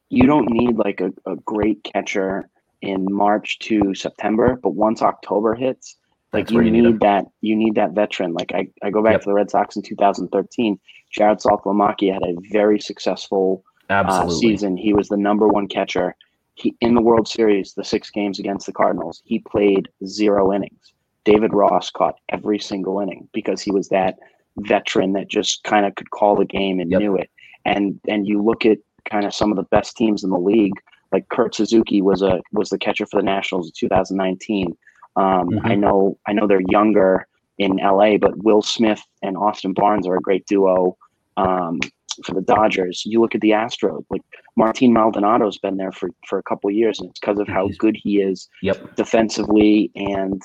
you 0.09 0.25
don't 0.25 0.49
need 0.49 0.75
like 0.75 1.01
a, 1.01 1.11
a 1.29 1.35
great 1.45 1.83
catcher 1.83 2.49
in 2.81 3.05
march 3.13 3.59
to 3.59 3.93
september 3.93 4.59
but 4.63 4.71
once 4.71 5.03
october 5.03 5.53
hits 5.53 5.97
like 6.33 6.45
That's 6.45 6.53
you 6.53 6.61
you 6.61 6.71
need, 6.71 6.81
need 6.81 6.99
that 7.01 7.25
you 7.41 7.55
need 7.55 7.75
that 7.75 7.91
veteran 7.91 8.33
like 8.33 8.51
i, 8.55 8.67
I 8.81 8.89
go 8.89 9.03
back 9.03 9.13
Yep. 9.13 9.21
to 9.21 9.25
the 9.29 9.33
red 9.33 9.51
sox 9.51 9.75
in 9.75 9.83
2013 9.83 10.79
jarrod 11.17 11.41
saltalamacchia 11.41 12.13
had 12.13 12.23
a 12.23 12.35
very 12.51 12.79
successful 12.79 13.63
uh, 13.89 14.25
season. 14.39 14.77
He 14.77 14.93
was 14.93 15.09
the 15.09 15.17
number 15.17 15.47
one 15.47 15.67
catcher. 15.67 16.15
He 16.55 16.75
in 16.81 16.95
the 16.95 17.01
world 17.01 17.27
series 17.27 17.73
the 17.73 17.83
six 17.83 18.09
games 18.09 18.39
against 18.39 18.65
the 18.65 18.73
cardinals 18.73 19.21
he 19.25 19.39
played 19.39 19.89
zero 20.05 20.53
innings. 20.53 20.93
David 21.23 21.53
ross 21.53 21.89
caught 21.89 22.15
every 22.29 22.59
single 22.59 22.99
inning 22.99 23.27
because 23.33 23.61
he 23.61 23.71
was 23.71 23.89
that 23.89 24.17
veteran 24.57 25.13
that 25.13 25.27
just 25.29 25.63
kind 25.63 25.85
of 25.85 25.95
could 25.95 26.09
call 26.11 26.35
the 26.35 26.45
game 26.45 26.79
and 26.79 26.91
Yep. 26.91 26.99
knew 26.99 27.15
it. 27.15 27.29
And 27.65 27.99
and 28.07 28.27
you 28.27 28.41
look 28.43 28.65
at 28.65 28.79
kind 29.09 29.25
of 29.25 29.33
some 29.33 29.49
of 29.51 29.57
the 29.57 29.63
best 29.63 29.95
teams 29.97 30.23
in 30.23 30.29
the 30.29 30.37
league 30.37 30.73
like 31.11 31.27
kurt 31.29 31.55
suzuki 31.55 32.01
was 32.01 32.21
a 32.21 32.39
was 32.53 32.69
the 32.69 32.77
catcher 32.77 33.05
for 33.07 33.19
the 33.19 33.25
nationals 33.25 33.67
in 33.67 33.71
2019 33.75 34.77
um, 35.15 35.49
Mhm. 35.49 35.59
I 35.65 35.75
know 35.75 36.17
I 36.27 36.33
know 36.33 36.45
they're 36.47 36.61
younger 36.69 37.27
in 37.57 37.79
LA, 37.79 38.17
but 38.17 38.43
Will 38.43 38.61
Smith 38.61 39.01
and 39.21 39.35
Austin 39.37 39.73
Barnes 39.73 40.07
are 40.07 40.15
a 40.15 40.21
great 40.21 40.45
duo 40.47 40.97
um, 41.37 41.79
for 42.25 42.33
the 42.35 42.41
Dodgers. 42.41 43.03
You 43.05 43.21
look 43.21 43.35
at 43.35 43.41
the 43.41 43.51
Astros, 43.51 44.03
like 44.09 44.21
Martin 44.55 44.93
Maldonado's 44.93 45.57
been 45.57 45.77
there 45.77 45.91
for, 45.91 46.09
for 46.27 46.37
a 46.39 46.43
couple 46.43 46.69
of 46.69 46.75
years, 46.75 46.99
and 46.99 47.09
it's 47.09 47.19
because 47.19 47.39
of 47.39 47.47
how 47.47 47.69
good 47.77 47.95
he 47.95 48.21
is 48.21 48.47
Yep. 48.61 48.95
defensively 48.95 49.91
and 49.95 50.41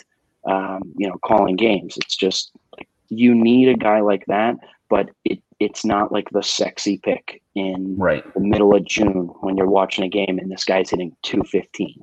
um, 0.48 0.80
you 0.96 1.08
know 1.08 1.16
calling 1.24 1.56
games. 1.56 1.96
It's 1.96 2.16
just 2.16 2.52
like 2.78 2.88
you 3.08 3.34
need 3.34 3.68
a 3.68 3.74
guy 3.74 4.00
like 4.00 4.24
that, 4.26 4.56
but 4.88 5.10
it 5.24 5.40
it's 5.58 5.84
not 5.84 6.12
like 6.12 6.28
the 6.30 6.42
sexy 6.42 6.98
pick 6.98 7.40
in 7.54 7.96
Right. 7.98 8.22
the 8.34 8.40
middle 8.40 8.74
of 8.76 8.84
June 8.84 9.28
when 9.40 9.56
you're 9.56 9.66
watching 9.70 10.04
a 10.04 10.08
game 10.08 10.38
and 10.38 10.50
this 10.52 10.64
guy's 10.64 10.90
hitting 10.90 11.16
215. 11.22 12.02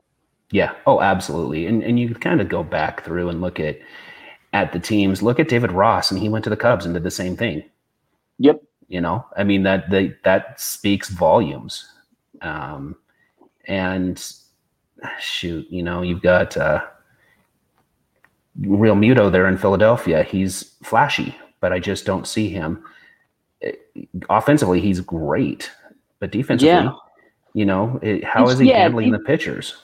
Yeah. 0.49 0.73
Oh, 0.87 0.99
absolutely. 1.01 1.67
And 1.67 1.83
and 1.83 1.99
you 1.99 2.13
kind 2.15 2.41
of 2.41 2.49
go 2.49 2.63
back 2.63 3.03
through 3.05 3.29
and 3.29 3.41
look 3.41 3.59
at 3.59 3.77
at 4.53 4.71
the 4.73 4.79
teams. 4.79 5.21
Look 5.23 5.39
at 5.39 5.47
David 5.47 5.71
Ross, 5.71 6.11
and 6.11 6.19
he 6.19 6.29
went 6.29 6.43
to 6.43 6.49
the 6.49 6.57
Cubs 6.57 6.85
and 6.85 6.93
did 6.93 7.03
the 7.03 7.11
same 7.11 7.35
thing. 7.37 7.63
Yep. 8.39 8.61
You 8.93 9.01
know, 9.01 9.25
I 9.35 9.43
mean 9.43 9.63
that 9.63 9.89
they, 9.89 10.13
that 10.23 10.59
speaks 10.59 11.09
volumes. 11.09 11.89
Um, 12.43 12.95
and 13.65 14.23
shoot, 15.19 15.65
you 15.71 15.81
know, 15.81 16.03
you've 16.03 16.21
got 16.21 16.55
uh, 16.55 16.83
Realmuto 18.61 19.31
there 19.31 19.47
in 19.47 19.57
Philadelphia. 19.57 20.21
He's 20.21 20.75
flashy, 20.83 21.35
but 21.59 21.73
I 21.73 21.79
just 21.79 22.05
don't 22.05 22.27
see 22.27 22.49
him. 22.49 22.83
Eh, 23.63 23.71
Offensively, 24.29 24.79
he's 24.79 24.99
great, 24.99 25.71
but 26.19 26.31
defensively, 26.31 26.67
Yeah. 26.67 26.91
you 27.55 27.65
know, 27.65 27.99
it, 28.03 28.23
how 28.23 28.41
He's- 28.41 28.53
is 28.53 28.59
he 28.59 28.69
yeah, 28.69 28.81
handling 28.83 29.05
he- 29.05 29.11
the 29.11 29.19
pitchers? 29.19 29.75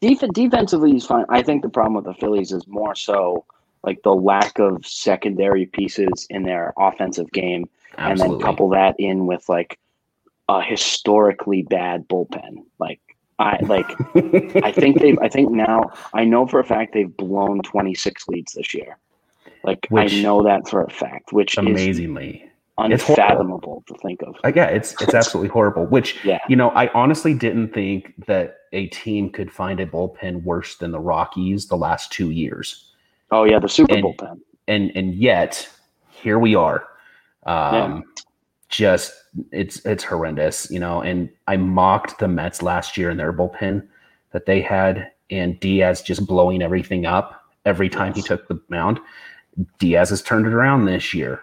Def- 0.00 0.32
defensively, 0.32 0.92
he's 0.92 1.04
fine. 1.04 1.26
I 1.28 1.42
think 1.42 1.60
the 1.60 1.68
problem 1.68 1.92
with 1.94 2.06
the 2.06 2.14
Phillies 2.14 2.52
is 2.52 2.66
more 2.66 2.94
so 2.94 3.44
like 3.84 4.02
the 4.02 4.14
lack 4.14 4.58
of 4.58 4.86
secondary 4.86 5.66
pieces 5.66 6.26
in 6.30 6.42
their 6.42 6.72
offensive 6.78 7.30
game, 7.32 7.68
and 7.98 8.18
then 8.18 8.40
couple 8.40 8.68
that 8.70 8.94
in 8.98 9.26
with 9.26 9.48
like 9.48 9.78
a 10.48 10.60
historically 10.62 11.62
bad 11.62 12.08
bullpen. 12.08 12.64
Like 12.78 13.00
I 13.38 13.58
like 13.62 13.86
I 14.64 14.72
think 14.72 15.00
they've 15.00 15.18
I 15.20 15.28
think 15.28 15.50
now 15.52 15.90
I 16.14 16.24
know 16.24 16.46
for 16.46 16.60
a 16.60 16.64
fact 16.64 16.92
they've 16.94 17.14
blown 17.16 17.62
26 17.62 18.28
leads 18.28 18.52
this 18.52 18.74
year. 18.74 18.98
Like 19.64 19.86
Which- 19.90 20.12
I 20.14 20.22
know 20.22 20.42
that 20.44 20.68
for 20.68 20.82
a 20.82 20.90
fact, 20.90 21.32
which 21.32 21.54
is 21.54 21.58
amazingly. 21.58 22.46
Unfathomable 22.78 23.84
to 23.88 23.94
think 24.02 24.22
of. 24.22 24.36
Uh, 24.42 24.52
yeah, 24.56 24.64
it's 24.64 24.94
it's 25.02 25.12
absolutely 25.12 25.50
horrible. 25.50 25.84
Which 25.86 26.24
Yeah. 26.24 26.38
you 26.48 26.56
know, 26.56 26.70
I 26.70 26.88
honestly 26.94 27.34
didn't 27.34 27.74
think 27.74 28.14
that 28.26 28.56
a 28.72 28.86
team 28.86 29.28
could 29.30 29.50
find 29.52 29.80
a 29.80 29.86
bullpen 29.86 30.42
worse 30.44 30.76
than 30.76 30.90
the 30.90 30.98
Rockies 31.00 31.66
the 31.68 31.76
last 31.76 32.10
two 32.10 32.30
years, 32.30 32.90
Oh 33.30 33.44
yeah, 33.44 33.58
the 33.58 33.68
super 33.68 33.94
And- 33.94 34.04
bullpen. 34.04 34.40
and 34.66 34.92
and 34.94 35.14
yet 35.14 35.68
here 36.10 36.38
we 36.38 36.54
are. 36.54 36.86
Um, 37.44 37.74
Yeah. 37.74 38.00
Just 38.68 39.12
it's 39.50 39.84
it's 39.84 40.04
horrendous, 40.04 40.70
you 40.70 40.78
know. 40.78 41.02
And 41.02 41.28
I 41.48 41.56
mocked 41.56 42.20
the 42.20 42.28
Mets 42.28 42.62
last 42.62 42.96
year 42.96 43.10
in 43.10 43.16
their 43.16 43.32
bullpen 43.32 43.86
that 44.32 44.46
they 44.46 44.60
had, 44.60 45.10
and 45.28 45.58
Diaz 45.58 46.02
just 46.02 46.24
blowing 46.24 46.62
everything 46.62 47.04
up 47.04 47.44
every 47.66 47.88
time 47.88 48.14
he 48.14 48.22
took 48.22 48.46
the 48.46 48.60
mound. 48.68 49.00
Diaz 49.80 50.10
has 50.10 50.22
turned 50.22 50.46
it 50.46 50.52
around 50.52 50.84
this 50.84 51.12
year, 51.12 51.42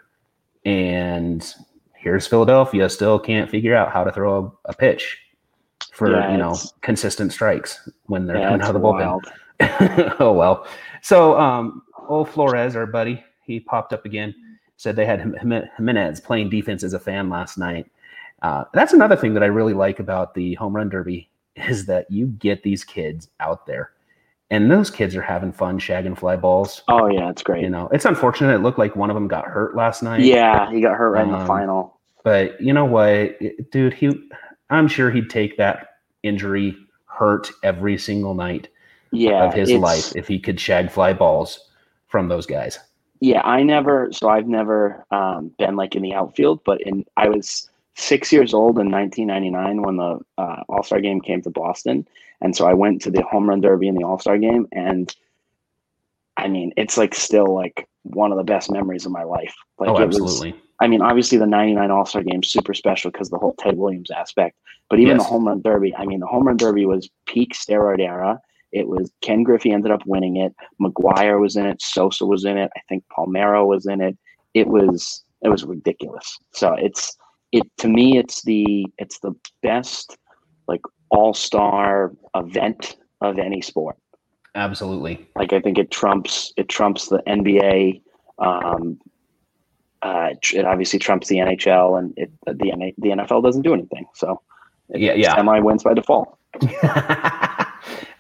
and 0.64 1.54
here's 1.96 2.26
Philadelphia 2.26 2.90
still 2.90 3.20
can't 3.20 3.50
figure 3.52 3.76
out 3.76 3.92
how 3.92 4.06
to 4.06 4.12
throw 4.14 4.58
a, 4.66 4.72
a 4.72 4.74
pitch 4.74 5.18
for 5.92 6.12
Yeah, 6.12 6.32
you 6.32 6.38
know 6.38 6.56
consistent 6.82 7.34
strikes 7.34 7.90
when 8.06 8.26
they're 8.26 8.38
Yeah, 8.38 8.50
coming 8.50 8.62
out 8.62 8.74
of 8.74 8.82
the 8.82 8.88
bullpen. 8.88 10.16
oh 10.22 10.32
well. 10.32 10.66
So 11.02 11.38
um 11.38 11.82
old 12.08 12.30
Flores, 12.30 12.78
our 12.78 12.86
buddy, 12.86 13.22
he 13.44 13.60
popped 13.60 13.92
up 13.92 14.06
again. 14.06 14.34
Said 14.78 14.96
they 14.96 15.06
had 15.06 15.20
Jim- 15.20 15.36
Jim- 15.42 15.70
Jimenez 15.76 16.20
playing 16.22 16.50
defense 16.50 16.84
as 16.84 16.94
a 16.94 17.00
fan 17.00 17.30
last 17.30 17.58
night. 17.58 17.92
Uh, 18.44 18.64
that's 18.74 18.94
another 18.94 19.16
thing 19.16 19.34
that 19.34 19.44
I 19.44 19.48
really 19.48 19.74
like 19.74 20.00
about 20.00 20.36
the 20.36 20.54
home 20.56 20.76
run 20.76 20.90
derby 20.90 21.30
is 21.56 21.88
that 21.88 22.10
you 22.12 22.28
get 22.28 22.62
these 22.64 22.84
kids 22.84 23.30
out 23.40 23.66
there, 23.66 23.92
and 24.52 24.70
those 24.70 24.92
kids 24.92 25.16
are 25.16 25.22
having 25.24 25.52
fun 25.52 25.80
shagging 25.80 26.16
fly 26.18 26.36
balls. 26.36 26.84
Oh 26.88 27.08
yeah, 27.08 27.30
it's 27.30 27.42
great. 27.42 27.64
You 27.64 27.70
know, 27.70 27.90
it's 27.92 28.06
unfortunate. 28.06 28.54
It 28.54 28.60
looked 28.62 28.78
like 28.78 28.96
one 28.96 29.10
of 29.10 29.16
them 29.16 29.28
got 29.28 29.46
hurt 29.46 29.76
last 29.76 30.04
night. 30.04 30.22
Yeah, 30.22 30.72
he 30.72 30.80
got 30.82 30.96
hurt 30.96 31.10
right 31.12 31.26
in 31.26 31.32
the 31.32 31.40
Um, 31.40 31.48
final. 31.48 31.98
But 32.24 32.62
you 32.62 32.74
know 32.74 32.86
what, 32.86 33.40
dude? 33.72 33.94
He, 33.94 34.12
I'm 34.70 34.88
sure 34.88 35.10
he'd 35.10 35.30
take 35.30 35.58
that 35.58 35.96
injury 36.24 36.76
hurt 37.06 37.50
every 37.64 37.98
single 37.98 38.34
night 38.36 38.68
Yeah, 39.12 39.46
of 39.46 39.54
his 39.54 39.72
life 39.72 40.16
if 40.16 40.28
he 40.28 40.38
could 40.38 40.60
shag 40.60 40.92
fly 40.92 41.14
balls 41.14 41.72
from 42.08 42.28
those 42.28 42.46
guys. 42.46 42.78
Yeah, 43.20 43.42
I 43.42 43.64
never. 43.64 44.10
So 44.12 44.30
I've 44.30 44.48
never 44.48 45.06
um, 45.12 45.52
been 45.58 45.76
like 45.76 45.96
in 45.96 46.02
the 46.02 46.14
outfield, 46.14 46.62
but 46.66 46.82
in 46.82 47.06
I 47.18 47.30
was 47.30 47.70
six 47.96 48.32
years 48.32 48.54
old 48.54 48.78
in 48.78 48.92
1999 48.92 49.82
when 49.82 49.98
the 49.98 50.20
uh, 50.38 50.64
All 50.70 50.84
Star 50.84 51.02
Game 51.02 51.20
came 51.22 51.42
to 51.42 51.50
Boston, 51.50 52.08
and 52.42 52.56
so 52.56 52.68
I 52.68 52.74
went 52.74 53.02
to 53.04 53.12
the 53.12 53.24
home 53.24 53.50
run 53.50 53.62
derby 53.62 53.88
and 53.88 53.98
the 53.98 54.04
All 54.04 54.20
Star 54.20 54.38
Game, 54.38 54.68
and 54.72 55.14
I 56.38 56.48
mean, 56.48 56.74
it's 56.78 56.98
like 56.98 57.16
still 57.16 57.54
like 57.54 57.88
one 58.04 58.32
of 58.32 58.38
the 58.38 58.44
best 58.44 58.72
memories 58.72 59.06
of 59.06 59.12
my 59.12 59.24
life. 59.24 59.56
Like 59.80 59.90
oh, 59.90 59.98
it 60.00 60.08
was- 60.08 60.18
absolutely. 60.20 60.62
I 60.80 60.86
mean, 60.86 61.02
obviously 61.02 61.40
the 61.40 61.48
99 61.48 61.90
All 61.90 62.06
Star 62.06 62.22
game 62.22 62.44
super 62.44 62.76
special 62.76 63.10
because 63.10 63.32
the 63.32 63.38
whole 63.40 63.56
Ted 63.58 63.78
Williams 63.78 64.12
aspect. 64.12 64.56
But 64.92 65.00
even 65.00 65.18
Yes. 65.18 65.26
the 65.26 65.30
home 65.30 65.48
run 65.48 65.62
derby, 65.64 65.96
I 65.96 66.06
mean, 66.06 66.20
the 66.20 66.28
home 66.28 66.46
run 66.48 66.56
derby 66.56 66.86
was 66.86 67.10
peak 67.26 67.54
steroid 67.56 68.00
era. 68.00 68.40
It 68.72 68.88
was 68.88 69.12
Ken 69.22 69.44
Griffey 69.44 69.72
ended 69.72 69.92
up 69.92 70.02
winning 70.06 70.38
it. 70.38 70.54
McGwire 70.82 71.40
was 71.40 71.56
in 71.56 71.66
it. 71.66 71.82
Sosa 71.82 72.26
was 72.26 72.46
in 72.46 72.58
it. 72.58 72.72
I 72.76 72.82
think 72.90 73.04
Palmeiro 73.16 73.66
was 73.66 73.86
in 73.86 74.02
it. 74.02 74.18
It 74.54 74.68
was 74.68 75.24
it 75.42 75.50
was 75.50 75.64
ridiculous. 75.64 76.38
So 76.54 76.74
it's 76.74 77.16
it 77.52 77.64
to 77.78 77.88
me 77.88 78.18
it's 78.18 78.42
the 78.44 78.86
it's 78.98 79.20
the 79.20 79.34
best 79.64 80.18
like 80.68 80.82
all 81.10 81.34
star 81.34 82.12
event 82.36 82.98
of 83.22 83.40
any 83.40 83.62
sport 83.62 83.98
Absolutely. 84.58 85.28
like 85.36 85.54
I 85.54 85.62
think 85.62 85.78
it 85.78 85.92
trumps 85.92 86.52
it 86.58 86.68
trumps 86.68 87.10
the 87.10 87.22
NBA, 87.28 88.02
um, 88.40 89.00
uh, 90.02 90.30
it 90.54 90.66
obviously 90.66 90.98
trumps 90.98 91.28
the 91.28 91.38
NHL, 91.38 92.00
and 92.00 92.14
it, 92.18 92.32
the 92.46 92.94
the 92.98 93.10
NFL 93.10 93.44
doesn't 93.44 93.62
do 93.62 93.74
anything. 93.74 94.08
So 94.16 94.42
yeah, 94.90 95.14
yeah, 95.14 95.36
semi 95.36 95.60
wins 95.60 95.84
by 95.84 95.94
default. 95.94 96.38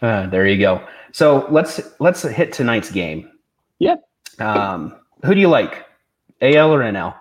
uh, 0.01 0.27
there 0.27 0.48
you 0.48 0.60
go. 0.60 0.86
So 1.12 1.48
let's 1.50 1.82
let's 2.00 2.22
hit 2.22 2.54
tonight's 2.54 2.92
game. 2.92 3.30
Yep. 3.80 4.04
Um, 4.39 4.96
who 5.25 5.34
do 5.34 5.42
you 5.42 5.48
like, 5.48 5.86
AL 6.42 6.74
or 6.74 6.80
NL? 6.80 7.16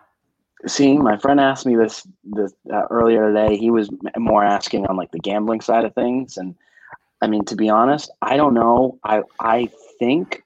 See, 0.66 0.96
my 0.96 1.16
friend 1.16 1.40
asked 1.40 1.66
me 1.66 1.76
this 1.76 2.06
this 2.24 2.52
uh, 2.72 2.82
earlier 2.90 3.32
today. 3.32 3.56
He 3.56 3.70
was 3.70 3.88
more 4.16 4.44
asking 4.44 4.86
on 4.86 4.96
like 4.96 5.12
the 5.12 5.18
gambling 5.18 5.60
side 5.60 5.84
of 5.84 5.94
things, 5.94 6.36
and 6.36 6.54
I 7.22 7.26
mean, 7.26 7.44
to 7.46 7.56
be 7.56 7.68
honest, 7.68 8.10
I 8.22 8.36
don't 8.36 8.54
know. 8.54 8.98
I 9.04 9.22
I 9.40 9.68
think 9.98 10.42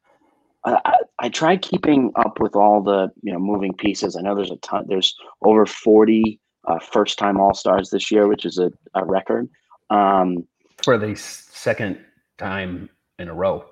I, 0.65 0.99
I 1.19 1.29
tried 1.29 1.63
keeping 1.63 2.13
up 2.17 2.41
with 2.41 2.55
all 2.55 2.83
the 2.83 3.11
you 3.23 3.33
know 3.33 3.39
moving 3.39 3.75
pieces. 3.75 4.17
I 4.17 4.21
know 4.21 4.35
there's 4.35 4.51
a 4.51 4.57
ton. 4.57 4.87
There's 4.89 5.15
over 5.43 5.65
40 5.67 6.39
uh, 6.67 6.79
first 6.79 7.19
time 7.19 7.41
All 7.41 7.55
Stars 7.55 7.91
this 7.91 8.11
year, 8.11 8.29
which 8.29 8.45
is 8.45 8.59
a, 8.59 8.71
a 8.95 9.05
record. 9.05 9.49
Um, 9.89 10.47
For 10.83 10.99
the 10.99 11.15
second 11.15 11.99
time 12.40 12.88
in 13.18 13.28
a 13.28 13.35
row, 13.35 13.64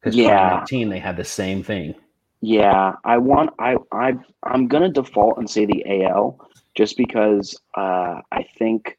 because 0.00 0.14
Yeah. 0.16 0.64
2019 0.68 0.88
they 0.90 0.98
had 0.98 1.16
the 1.16 1.24
same 1.24 1.62
thing. 1.62 1.94
Yeah, 2.42 2.94
I 3.04 3.16
want 3.18 3.50
I 3.58 3.76
I 3.92 4.14
I'm 4.42 4.68
gonna 4.68 4.90
default 4.90 5.38
and 5.38 5.48
say 5.48 5.64
the 5.64 5.82
AL 6.04 6.38
just 6.74 6.96
because 6.96 7.58
uh, 7.76 8.20
I 8.30 8.42
think 8.58 8.98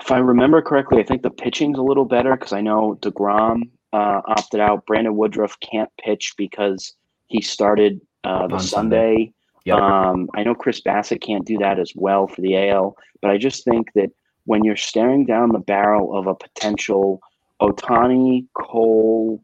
if 0.00 0.10
I 0.10 0.18
remember 0.18 0.62
correctly, 0.62 1.00
I 1.00 1.04
think 1.04 1.22
the 1.22 1.30
pitching's 1.30 1.78
a 1.78 1.82
little 1.82 2.04
better 2.04 2.36
because 2.36 2.52
I 2.52 2.60
know 2.60 2.96
Degrom 3.02 3.70
uh, 3.92 4.20
opted 4.26 4.60
out. 4.60 4.86
Brandon 4.86 5.16
Woodruff 5.16 5.58
can't 5.60 5.90
pitch 6.02 6.34
because 6.38 6.94
he 7.26 7.40
started 7.42 8.00
uh, 8.24 8.46
the 8.46 8.54
On 8.54 8.60
Sunday. 8.60 9.14
Sunday. 9.14 9.32
Yep. 9.66 9.78
Um, 9.78 10.28
I 10.34 10.42
know 10.44 10.54
Chris 10.54 10.80
Bassitt 10.80 11.22
can't 11.22 11.44
do 11.46 11.58
that 11.58 11.78
as 11.78 11.92
well 11.96 12.26
for 12.28 12.40
the 12.42 12.56
AL, 12.68 12.96
but 13.22 13.30
I 13.30 13.38
just 13.38 13.64
think 13.64 13.92
that 13.94 14.10
when 14.44 14.62
you're 14.62 14.76
staring 14.76 15.24
down 15.24 15.52
the 15.52 15.58
barrel 15.58 16.16
of 16.16 16.26
a 16.26 16.34
potential 16.34 17.20
Ohtani, 17.64 18.46
Cole, 18.54 19.42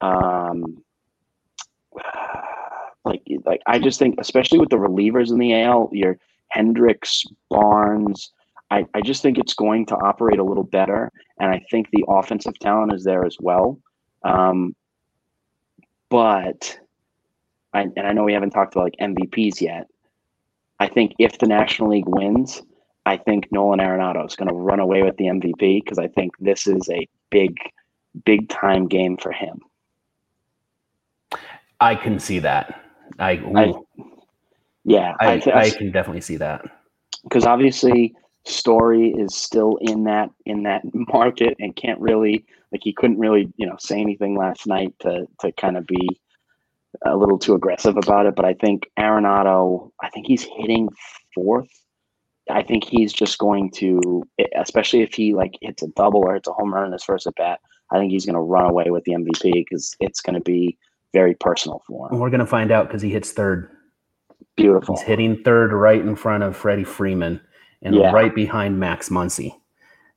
um, 0.00 0.82
like 3.04 3.22
like 3.44 3.60
I 3.66 3.78
just 3.78 3.98
think, 3.98 4.16
especially 4.18 4.58
with 4.58 4.70
the 4.70 4.76
relievers 4.76 5.30
in 5.30 5.38
the 5.38 5.62
AL, 5.62 5.90
your 5.92 6.18
Hendriks, 6.54 7.26
Barnes, 7.50 8.32
I, 8.70 8.86
I 8.94 9.00
just 9.00 9.22
think 9.22 9.38
it's 9.38 9.54
going 9.54 9.86
to 9.86 9.96
operate 9.96 10.38
a 10.38 10.44
little 10.44 10.64
better, 10.64 11.10
and 11.38 11.50
I 11.50 11.64
think 11.70 11.88
the 11.90 12.04
offensive 12.08 12.58
talent 12.58 12.92
is 12.92 13.04
there 13.04 13.24
as 13.24 13.36
well. 13.40 13.78
Um, 14.24 14.74
but 16.10 16.78
I, 17.72 17.82
and 17.82 18.06
I 18.06 18.12
know 18.12 18.24
we 18.24 18.32
haven't 18.32 18.50
talked 18.50 18.74
about 18.74 18.84
like 18.84 18.96
MVPs 19.00 19.60
yet. 19.60 19.86
I 20.80 20.88
think 20.88 21.12
if 21.18 21.38
the 21.38 21.46
National 21.46 21.90
League 21.90 22.08
wins, 22.08 22.62
I 23.04 23.16
think 23.16 23.50
Nolan 23.50 23.80
Arenado 23.80 24.26
is 24.26 24.36
going 24.36 24.48
to 24.48 24.54
run 24.54 24.80
away 24.80 25.02
with 25.02 25.16
the 25.16 25.24
MVP 25.24 25.82
because 25.82 25.98
I 25.98 26.08
think 26.08 26.32
this 26.38 26.66
is 26.66 26.88
a 26.90 27.08
big, 27.30 27.56
big 28.24 28.48
time 28.48 28.86
game 28.88 29.16
for 29.16 29.32
him. 29.32 29.60
I 31.80 31.94
can 31.94 32.18
see 32.18 32.38
that. 32.40 32.82
I 33.18 33.32
I- 33.54 33.72
Yeah, 34.84 35.14
I, 35.20 35.40
thi- 35.40 35.52
I 35.52 35.70
can 35.70 35.90
definitely 35.92 36.20
see 36.22 36.36
that. 36.36 36.64
because 37.24 37.44
obviously 37.46 38.14
Story 38.44 39.10
is 39.10 39.34
still 39.36 39.76
in 39.82 40.04
that 40.04 40.30
in 40.46 40.62
that 40.62 40.82
market 40.94 41.54
and 41.60 41.74
can't 41.76 42.00
really 42.00 42.44
like 42.72 42.80
he 42.82 42.92
couldn't 42.94 43.18
really 43.18 43.52
you 43.56 43.66
know 43.66 43.76
say 43.78 44.00
anything 44.00 44.36
last 44.36 44.66
night 44.66 44.94
to 45.00 45.26
to 45.40 45.52
kind 45.52 45.76
of 45.76 45.86
be 45.86 46.08
a 47.04 47.14
little 47.16 47.38
too 47.38 47.54
aggressive 47.54 47.96
about 47.98 48.24
it. 48.26 48.34
But 48.34 48.46
I 48.46 48.54
think 48.54 48.90
Arenado, 48.98 49.90
I 50.02 50.08
think 50.10 50.26
he's 50.26 50.42
hitting 50.42 50.88
fourth. 51.34 51.68
I 52.50 52.62
think 52.62 52.84
he's 52.84 53.12
just 53.12 53.38
going 53.38 53.70
to, 53.72 54.22
especially 54.56 55.02
if 55.02 55.14
he 55.14 55.34
like 55.34 55.54
hits 55.60 55.82
a 55.82 55.88
double 55.88 56.20
or 56.20 56.34
hits 56.34 56.48
a 56.48 56.52
home 56.52 56.72
run 56.72 56.86
in 56.86 56.92
his 56.92 57.04
first 57.04 57.26
at 57.26 57.34
bat. 57.36 57.60
I 57.90 57.98
think 57.98 58.12
he's 58.12 58.26
going 58.26 58.34
to 58.34 58.40
run 58.40 58.66
away 58.70 58.86
with 58.90 59.04
the 59.04 59.12
MVP 59.12 59.52
because 59.52 59.94
it's 60.00 60.20
going 60.20 60.34
to 60.34 60.40
be 60.42 60.76
very 61.14 61.34
personal 61.34 61.82
for 61.86 62.10
him. 62.12 62.18
We're 62.18 62.28
gonna 62.28 62.44
find 62.44 62.70
out 62.70 62.86
because 62.86 63.00
he 63.00 63.08
hits 63.10 63.32
third. 63.32 63.70
Beautiful. 64.56 64.94
He's 64.96 65.06
hitting 65.06 65.42
third 65.42 65.72
right 65.72 66.00
in 66.00 66.14
front 66.16 66.42
of 66.42 66.54
Freddie 66.54 66.84
Freeman 66.84 67.40
and 67.80 67.94
Yeah. 67.94 68.10
right 68.12 68.34
behind 68.34 68.78
Max 68.78 69.08
Muncy. 69.08 69.46
Yeah, 69.46 69.54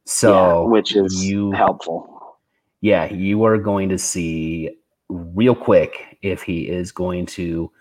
So 0.06 0.68
which 0.68 0.96
is 0.96 1.26
you 1.26 1.52
helpful. 1.54 2.38
yeah, 2.82 3.06
you 3.12 3.44
are 3.46 3.58
going 3.58 3.88
to 3.90 3.98
see 3.98 4.70
real 5.08 5.56
quick 5.56 6.18
if 6.22 6.42
he 6.44 6.68
is 6.68 6.92
going 6.92 7.26
to 7.28 7.72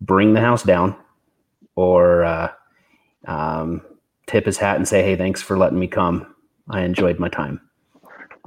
bring 0.00 0.32
the 0.34 0.40
house 0.40 0.64
down 0.64 0.96
or 1.76 2.24
uh, 2.24 2.48
um, 3.26 3.80
tip 4.26 4.46
his 4.46 4.58
hat 4.58 4.76
and 4.76 4.86
say, 4.86 5.02
"Hey, 5.02 5.16
thanks 5.16 5.42
for 5.42 5.56
letting 5.58 5.78
me 5.78 5.86
come. 5.86 6.26
I 6.70 6.82
enjoyed 6.82 7.18
my 7.18 7.28
time." 7.28 7.60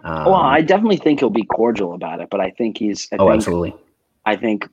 Um, 0.04 0.26
well, 0.26 0.36
I 0.36 0.62
definitely 0.62 0.98
think 0.98 1.20
he'll 1.20 1.30
be 1.30 1.44
cordial 1.46 1.94
about 1.94 2.22
it, 2.22 2.30
but 2.30 2.40
I 2.40 2.52
think 2.52 2.78
he's. 2.78 3.08
I 3.12 3.18
oh, 3.18 3.28
think, 3.28 3.36
absolutely. 3.38 3.76
I 4.26 4.36
think 4.36 4.68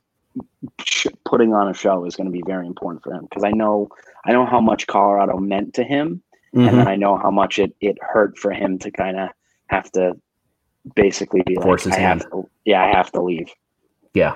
putting 1.25 1.53
on 1.53 1.67
a 1.67 1.73
show 1.73 2.05
is 2.05 2.15
going 2.15 2.27
to 2.27 2.31
be 2.31 2.43
very 2.45 2.67
important 2.67 3.03
for 3.03 3.13
him 3.13 3.23
because 3.23 3.43
I 3.43 3.51
know 3.51 3.89
I 4.25 4.31
know 4.31 4.45
how 4.45 4.61
much 4.61 4.87
Colorado 4.87 5.37
meant 5.37 5.73
to 5.75 5.83
him, 5.83 6.21
Mhm. 6.53 6.69
and 6.69 6.89
I 6.89 6.95
know 6.95 7.17
how 7.17 7.31
much 7.31 7.59
it 7.59 7.75
it 7.81 7.97
hurt 8.01 8.37
for 8.37 8.51
him 8.51 8.77
to 8.79 8.91
kind 8.91 9.17
of 9.19 9.29
have 9.67 9.91
to 9.93 10.15
basically 10.95 11.41
be 11.45 11.55
Force 11.55 11.85
like, 11.85 11.95
his 11.95 11.99
I 11.99 12.07
have 12.07 12.21
hand. 12.21 12.31
to, 12.31 12.49
yeah, 12.65 12.83
I 12.83 12.87
have 12.95 13.11
to 13.11 13.21
leave. 13.21 13.49
Yeah. 14.13 14.35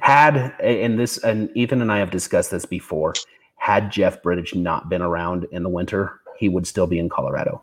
Had 0.00 0.54
and 0.60 0.98
this 0.98 1.18
and 1.18 1.50
Ethan 1.54 1.80
and 1.82 1.92
I 1.92 1.98
have 1.98 2.10
discussed 2.10 2.50
this 2.50 2.64
before. 2.64 3.14
Had 3.60 3.92
Jeff 3.92 4.22
Bridich 4.22 4.54
not 4.54 4.88
been 4.88 5.02
around 5.02 5.46
in 5.52 5.62
the 5.62 5.68
winter, 5.68 6.18
he 6.38 6.48
would 6.48 6.66
still 6.66 6.86
be 6.86 6.98
in 6.98 7.10
Colorado. 7.10 7.62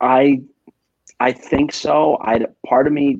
I 0.00 0.42
I 1.18 1.32
think 1.32 1.72
so. 1.72 2.18
I 2.22 2.46
part 2.64 2.86
of 2.86 2.92
me 2.92 3.18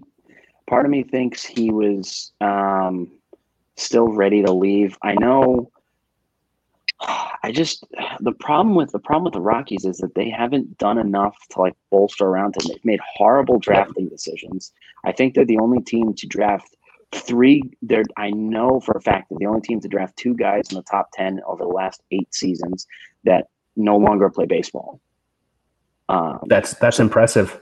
part 0.69 0.87
of 0.87 0.93
me 0.93 1.03
thinks 1.03 1.45
he 1.45 1.73
was 1.73 2.33
um, 2.41 3.11
still 3.77 4.09
ready 4.09 4.43
to 4.45 4.53
leave. 4.53 4.97
I 5.03 5.15
know. 5.15 5.73
I 7.43 7.51
just 7.51 7.85
the 8.21 8.33
problem 8.33 8.77
with 8.77 8.93
the 8.93 9.01
problem 9.01 9.25
with 9.25 9.33
the 9.33 9.41
Rockies 9.41 9.85
is 9.85 9.99
that 9.99 10.15
they 10.15 10.31
haven't 10.31 10.79
done 10.79 10.99
enough 10.99 11.37
to 11.51 11.61
like 11.61 11.75
bolster 11.91 12.27
around 12.27 12.55
him. 12.57 12.69
They've 12.69 12.85
made 12.85 13.01
horrible 13.17 13.59
drafting 13.59 14.09
decisions. 14.09 14.73
I 15.05 15.11
think 15.11 15.35
they're 15.35 15.45
the 15.45 15.59
only 15.59 15.83
team 15.83 16.15
to 16.15 16.27
draft 16.29 16.77
three. 17.13 17.63
They're 17.83 18.05
I 18.17 18.31
know 18.31 18.81
for 18.81 18.93
a 18.97 19.01
fact 19.01 19.31
that 19.31 19.39
the 19.39 19.47
only 19.47 19.61
team 19.61 19.81
to 19.81 19.89
draft 19.89 20.17
two 20.17 20.35
guys 20.35 20.71
in 20.71 20.77
the 20.77 20.83
top 20.83 21.11
ten 21.13 21.41
over 21.47 21.65
the 21.65 21.71
last 21.71 22.03
eight 22.11 22.33
seasons 22.35 22.87
that 23.25 23.47
no 23.77 23.97
longer 23.97 24.31
play 24.31 24.47
baseball. 24.47 25.01
Um, 26.09 26.41
That's 26.49 26.75
that's 26.75 26.99
impressive. 26.99 27.61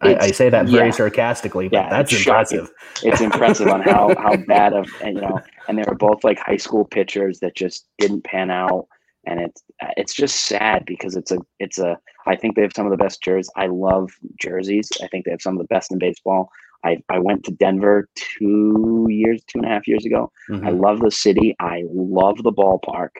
I, 0.00 0.16
I 0.16 0.30
say 0.30 0.48
that 0.48 0.66
very 0.66 0.86
yeah. 0.86 0.90
sarcastically, 0.92 1.68
but 1.68 1.76
Yeah, 1.76 1.90
that's 1.90 2.12
it's 2.12 2.20
shocking. 2.22 2.60
impressive. 2.60 2.76
it's 3.02 3.20
impressive 3.20 3.66
on 3.66 3.80
how 3.82 4.14
how 4.16 4.36
bad 4.46 4.72
of 4.72 4.86
and 5.02 5.16
you 5.16 5.22
know 5.22 5.40
and 5.66 5.76
they 5.76 5.82
were 5.88 5.96
both 5.96 6.22
like 6.22 6.38
high 6.38 6.56
school 6.56 6.84
pitchers 6.84 7.40
that 7.40 7.56
just 7.56 7.86
didn't 7.98 8.22
pan 8.22 8.50
out 8.52 8.86
and 9.26 9.40
it's 9.40 9.62
it's 9.96 10.14
just 10.14 10.46
sad 10.46 10.84
because 10.86 11.16
it's 11.16 11.32
a 11.32 11.38
it's 11.58 11.78
a 11.78 11.98
I 12.26 12.36
think 12.36 12.54
they 12.54 12.62
have 12.62 12.72
some 12.74 12.86
of 12.86 12.92
the 12.92 12.96
best 13.02 13.22
jerseys. 13.22 13.50
I 13.56 13.66
love 13.66 14.10
jerseys. 14.40 14.90
I 15.02 15.08
think 15.08 15.24
they 15.24 15.30
have 15.32 15.42
some 15.42 15.54
of 15.54 15.58
the 15.58 15.66
best 15.74 15.90
in 15.90 15.98
baseball. 15.98 16.50
I, 16.84 16.98
I 17.08 17.18
went 17.18 17.44
to 17.44 17.50
Denver 17.52 18.08
two 18.14 19.06
years, 19.10 19.42
two 19.46 19.58
and 19.58 19.66
a 19.66 19.68
half 19.68 19.86
years 19.88 20.04
ago. 20.04 20.30
Mhm. 20.48 20.66
I 20.66 20.70
love 20.70 21.00
the 21.00 21.10
city. 21.10 21.56
I 21.60 21.82
love 21.92 22.42
the 22.42 22.52
ballpark. 22.52 23.10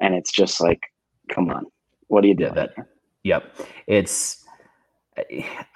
And 0.00 0.14
it's 0.14 0.30
just 0.32 0.60
like, 0.60 0.80
come 1.30 1.50
on. 1.50 1.64
What 2.06 2.20
do 2.22 2.28
you 2.28 2.34
Yeah, 2.38 2.50
doing? 2.50 2.54
that- 2.54 2.74
Yep. 3.24 3.44
It's 3.86 4.44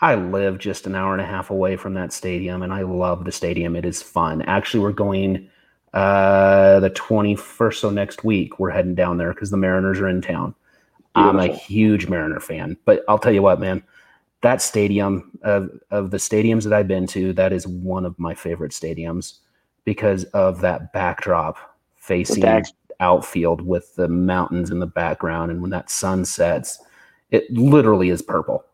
I 0.01 0.15
live 0.15 0.59
just 0.59 0.87
an 0.87 0.95
hour 0.95 1.13
and 1.13 1.21
a 1.21 1.27
half 1.27 1.51
away 1.51 1.77
from 1.77 1.95
that 1.95 2.13
stadium 2.13 2.63
and 2.63 2.73
I 2.73 2.83
love 2.83 3.25
the 3.25 3.33
stadium. 3.33 3.75
It 3.75 3.85
is 3.85 4.01
fun. 4.01 4.43
Actually, 4.43 4.81
we're 4.85 4.93
going 4.93 5.49
uh 5.93 6.81
the 6.81 6.91
21st 6.91 7.75
so 7.81 7.91
next 7.91 8.25
week 8.25 8.59
we're 8.59 8.71
heading 8.71 8.95
down 8.95 9.19
there 9.19 9.35
cuz 9.35 9.51
the 9.51 9.57
Mariners 9.57 9.99
are 10.01 10.09
in 10.09 10.23
town. 10.23 10.55
I'm 11.15 11.39
a 11.39 11.49
huge 11.49 12.09
Mariner 12.09 12.41
fan, 12.41 12.77
but 12.87 13.05
I'll 13.09 13.19
tell 13.19 13.33
you 13.33 13.43
what, 13.43 13.61
man. 13.61 13.83
That 14.43 14.61
stadium 14.61 15.39
of 15.43 15.71
of 15.91 16.11
the 16.11 16.19
stadiums 16.19 16.65
that 16.65 16.73
I've 16.73 16.89
been 16.89 17.07
to, 17.09 17.33
that 17.35 17.53
is 17.53 17.67
one 17.67 18.05
of 18.05 18.19
my 18.19 18.35
favorite 18.35 18.73
stadiums 18.73 19.39
because 19.85 20.25
of 20.27 20.61
that 20.61 20.93
backdrop 20.93 21.59
facing 21.97 22.65
outfield 23.01 23.63
with 23.63 23.95
the 23.97 24.09
mountains 24.09 24.71
in 24.71 24.79
the 24.79 24.87
background. 24.87 25.51
And 25.51 25.61
when 25.61 25.71
that 25.71 25.91
sun 25.91 26.25
sets 26.25 26.79
it 27.33 27.51
literally 27.51 28.11
is 28.11 28.23
purple. 28.23 28.65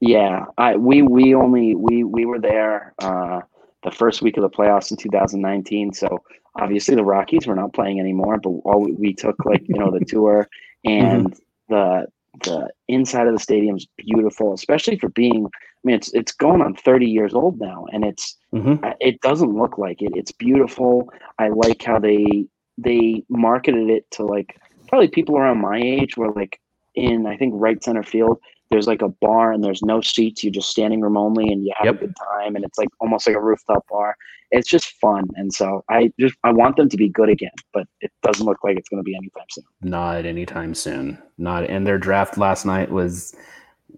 Yeah, 0.00 0.44
I 0.58 0.76
we 0.76 1.02
we 1.02 1.34
only 1.34 1.74
we 1.74 2.04
we 2.04 2.26
were 2.26 2.38
there 2.38 2.94
uh, 2.98 3.40
the 3.82 3.90
first 3.90 4.22
week 4.22 4.36
of 4.36 4.42
the 4.42 4.50
playoffs 4.50 4.90
in 4.90 4.96
2019. 4.96 5.92
So 5.94 6.18
obviously 6.56 6.94
the 6.94 7.04
Rockies 7.04 7.46
were 7.46 7.54
not 7.54 7.72
playing 7.72 7.98
anymore, 7.98 8.38
but 8.42 8.50
all 8.64 8.82
we, 8.82 8.92
we 8.92 9.14
took 9.14 9.44
like 9.44 9.66
you 9.66 9.76
know 9.78 9.90
the 9.90 10.04
tour 10.06 10.48
and 10.84 11.34
the 11.68 12.06
the 12.42 12.68
inside 12.88 13.26
of 13.26 13.32
the 13.34 13.38
stadium's 13.40 13.86
beautiful, 13.96 14.52
especially 14.54 14.98
for 14.98 15.08
being. 15.10 15.46
I 15.46 15.80
mean, 15.84 15.96
it's 15.96 16.12
it's 16.12 16.32
going 16.32 16.60
on 16.60 16.74
30 16.74 17.06
years 17.06 17.34
old 17.34 17.58
now, 17.60 17.86
and 17.92 18.04
it's 18.04 18.36
Mhm. 18.52 18.84
uh, 18.84 18.94
it 19.00 19.20
doesn't 19.20 19.54
look 19.56 19.78
like 19.78 20.02
it. 20.02 20.12
It's 20.16 20.32
beautiful. 20.32 21.10
I 21.38 21.48
like 21.48 21.82
how 21.82 21.98
they 21.98 22.46
they 22.76 23.24
marketed 23.28 23.90
it 23.90 24.10
to 24.12 24.24
like 24.24 24.56
probably 24.88 25.08
people 25.08 25.36
around 25.36 25.58
my 25.60 25.78
age 25.78 26.16
were 26.16 26.32
like 26.32 26.60
in 26.94 27.26
I 27.26 27.36
think 27.36 27.54
right 27.56 27.82
center 27.82 28.02
field. 28.02 28.38
There's 28.70 28.86
like 28.86 29.00
a 29.02 29.08
bar 29.08 29.52
and 29.52 29.64
there's 29.64 29.82
no 29.82 30.00
seats. 30.00 30.44
You're 30.44 30.52
just 30.52 30.68
standing 30.70 31.00
room 31.00 31.16
only, 31.16 31.48
and 31.50 31.64
you 31.64 31.72
have 31.76 31.86
Yep. 31.86 31.94
a 31.96 31.98
good 32.06 32.16
time. 32.16 32.54
And 32.56 32.64
it's 32.64 32.78
like 32.78 32.88
almost 33.00 33.26
like 33.26 33.36
a 33.36 33.40
rooftop 33.40 33.86
bar. 33.88 34.14
It's 34.50 34.68
just 34.68 34.92
fun, 35.00 35.24
and 35.36 35.52
so 35.52 35.84
I 35.90 36.10
just 36.18 36.34
I 36.44 36.52
want 36.52 36.76
them 36.76 36.88
to 36.88 36.96
be 36.96 37.08
good 37.08 37.28
again, 37.28 37.50
but 37.72 37.86
it 38.00 38.10
doesn't 38.22 38.46
look 38.46 38.58
like 38.64 38.78
it's 38.78 38.88
going 38.88 39.00
to 39.00 39.04
be 39.04 39.14
anytime 39.14 39.44
soon. 39.50 39.64
Not 39.82 40.24
anytime 40.24 40.74
soon. 40.74 41.22
Not 41.38 41.64
and 41.64 41.86
their 41.86 41.98
draft 41.98 42.38
last 42.38 42.64
night 42.64 42.90
was 42.90 43.34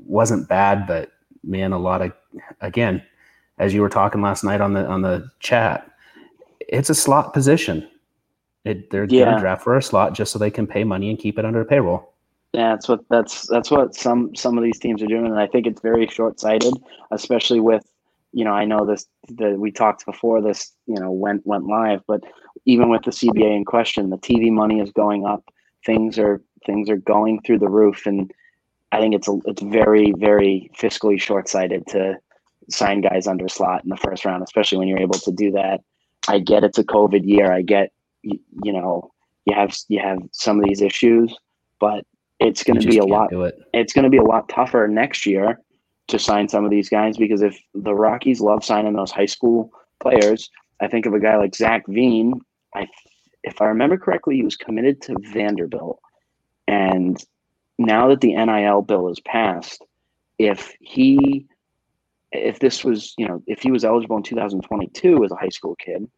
wasn't 0.06 0.48
bad, 0.48 0.86
but 0.86 1.10
man, 1.44 1.72
a 1.72 1.78
lot 1.78 2.02
of 2.02 2.12
again, 2.60 3.02
as 3.58 3.72
you 3.74 3.80
were 3.80 3.88
talking 3.88 4.22
last 4.22 4.42
night 4.44 4.60
on 4.60 4.72
the 4.72 4.84
on 4.86 5.02
the 5.02 5.28
chat, 5.40 5.88
it's 6.60 6.90
a 6.90 6.94
slot 6.94 7.32
position. 7.32 7.88
It, 8.64 8.90
they're 8.90 9.04
Yeah. 9.04 9.26
gonna 9.26 9.40
draft 9.40 9.62
for 9.62 9.76
a 9.76 9.82
slot 9.82 10.14
just 10.14 10.32
so 10.32 10.38
they 10.38 10.50
can 10.50 10.66
pay 10.66 10.82
money 10.84 11.10
and 11.10 11.18
keep 11.18 11.38
it 11.38 11.44
under 11.44 11.64
payroll. 11.64 12.12
Yeah, 12.52 12.70
that's 12.70 12.88
what 12.88 13.00
that's 13.08 13.46
that's 13.46 13.70
what 13.70 13.94
some 13.94 14.34
some 14.34 14.58
of 14.58 14.64
these 14.64 14.78
teams 14.80 15.02
are 15.02 15.06
doing, 15.06 15.26
and 15.26 15.38
I 15.38 15.46
think 15.46 15.66
it's 15.66 15.80
very 15.80 16.08
short 16.08 16.40
sighted, 16.40 16.74
especially 17.12 17.60
with 17.60 17.84
you 18.32 18.44
know 18.44 18.52
I 18.52 18.64
know 18.64 18.84
this 18.84 19.06
that 19.36 19.58
we 19.58 19.70
talked 19.70 20.04
before 20.04 20.42
this 20.42 20.72
you 20.86 20.98
know 20.98 21.12
went 21.12 21.46
went 21.46 21.66
live, 21.66 22.00
but 22.08 22.22
even 22.66 22.88
with 22.88 23.02
the 23.02 23.12
CBA 23.12 23.56
in 23.56 23.64
question, 23.64 24.10
the 24.10 24.18
TV 24.18 24.50
money 24.50 24.80
is 24.80 24.90
going 24.90 25.26
up. 25.26 25.44
Things 25.86 26.18
are 26.18 26.42
things 26.66 26.90
are 26.90 26.96
going 26.96 27.40
through 27.42 27.60
the 27.60 27.68
roof, 27.68 28.04
and 28.04 28.32
I 28.90 28.98
think 28.98 29.14
it's 29.14 29.28
a, 29.28 29.38
it's 29.44 29.62
very 29.62 30.12
very 30.18 30.70
fiscally 30.76 31.20
short 31.20 31.48
sighted 31.48 31.86
to 31.88 32.16
sign 32.68 33.00
guys 33.00 33.28
under 33.28 33.48
slot 33.48 33.84
in 33.84 33.90
the 33.90 33.96
first 33.96 34.24
round, 34.24 34.42
especially 34.42 34.78
when 34.78 34.88
you're 34.88 34.98
able 34.98 35.18
to 35.20 35.32
do 35.32 35.52
that. 35.52 35.82
I 36.26 36.40
get 36.40 36.64
it's 36.64 36.78
a 36.78 36.84
COVID 36.84 37.24
year. 37.24 37.52
I 37.52 37.62
get 37.62 37.92
you, 38.22 38.40
you 38.64 38.72
know 38.72 39.12
you 39.44 39.54
have 39.54 39.76
you 39.86 40.00
have 40.00 40.18
some 40.32 40.58
of 40.58 40.64
these 40.64 40.82
issues, 40.82 41.32
but 41.78 42.04
it's 42.40 42.62
going 42.64 42.80
to 42.80 42.88
be 42.88 42.98
a 42.98 43.04
lot 43.04 43.32
it. 43.32 43.54
it's 43.72 43.92
going 43.92 44.04
to 44.04 44.10
be 44.10 44.16
a 44.16 44.22
lot 44.22 44.48
tougher 44.48 44.88
next 44.88 45.26
year 45.26 45.60
to 46.08 46.18
sign 46.18 46.48
some 46.48 46.64
of 46.64 46.70
these 46.70 46.88
guys 46.88 47.16
because 47.16 47.42
if 47.42 47.58
the 47.74 47.94
Rockies 47.94 48.40
love 48.40 48.64
signing 48.64 48.94
those 48.94 49.12
high 49.12 49.26
school 49.26 49.70
players, 50.00 50.50
I 50.80 50.88
think 50.88 51.06
of 51.06 51.14
a 51.14 51.20
guy 51.20 51.36
like 51.36 51.54
Zach 51.54 51.84
Veen. 51.86 52.40
I, 52.74 52.88
if 53.44 53.60
I 53.60 53.66
remember 53.66 53.96
correctly, 53.96 54.36
he 54.36 54.42
was 54.42 54.56
committed 54.56 55.00
to 55.02 55.16
Vanderbilt, 55.32 56.00
and 56.66 57.22
now 57.78 58.08
that 58.08 58.20
the 58.20 58.34
NIL 58.34 58.82
bill 58.82 59.08
is 59.08 59.20
passed, 59.20 59.84
if 60.38 60.74
he, 60.80 61.46
if 62.32 62.58
this 62.58 62.84
was, 62.84 63.14
you 63.16 63.28
know, 63.28 63.42
if 63.46 63.62
he 63.62 63.70
was 63.70 63.84
eligible 63.84 64.16
in 64.16 64.22
2022 64.22 65.24
as 65.24 65.30
a 65.30 65.36
high 65.36 65.48
school 65.48 65.76
kid, 65.76 66.08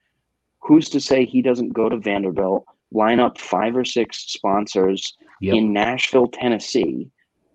who's 0.61 0.89
to 0.91 1.01
say 1.01 1.25
he 1.25 1.43
doesn't 1.43 1.73
go 1.73 1.89
to 1.89 1.97
Vanderbilt, 1.97 2.65
line 2.95 3.21
up 3.21 3.39
five 3.39 3.77
or 3.77 3.85
six 3.85 4.19
sponsors 4.33 5.17
Yep. 5.41 5.55
in 5.57 5.73
Nashville, 5.73 6.29
Tennessee, 6.29 7.11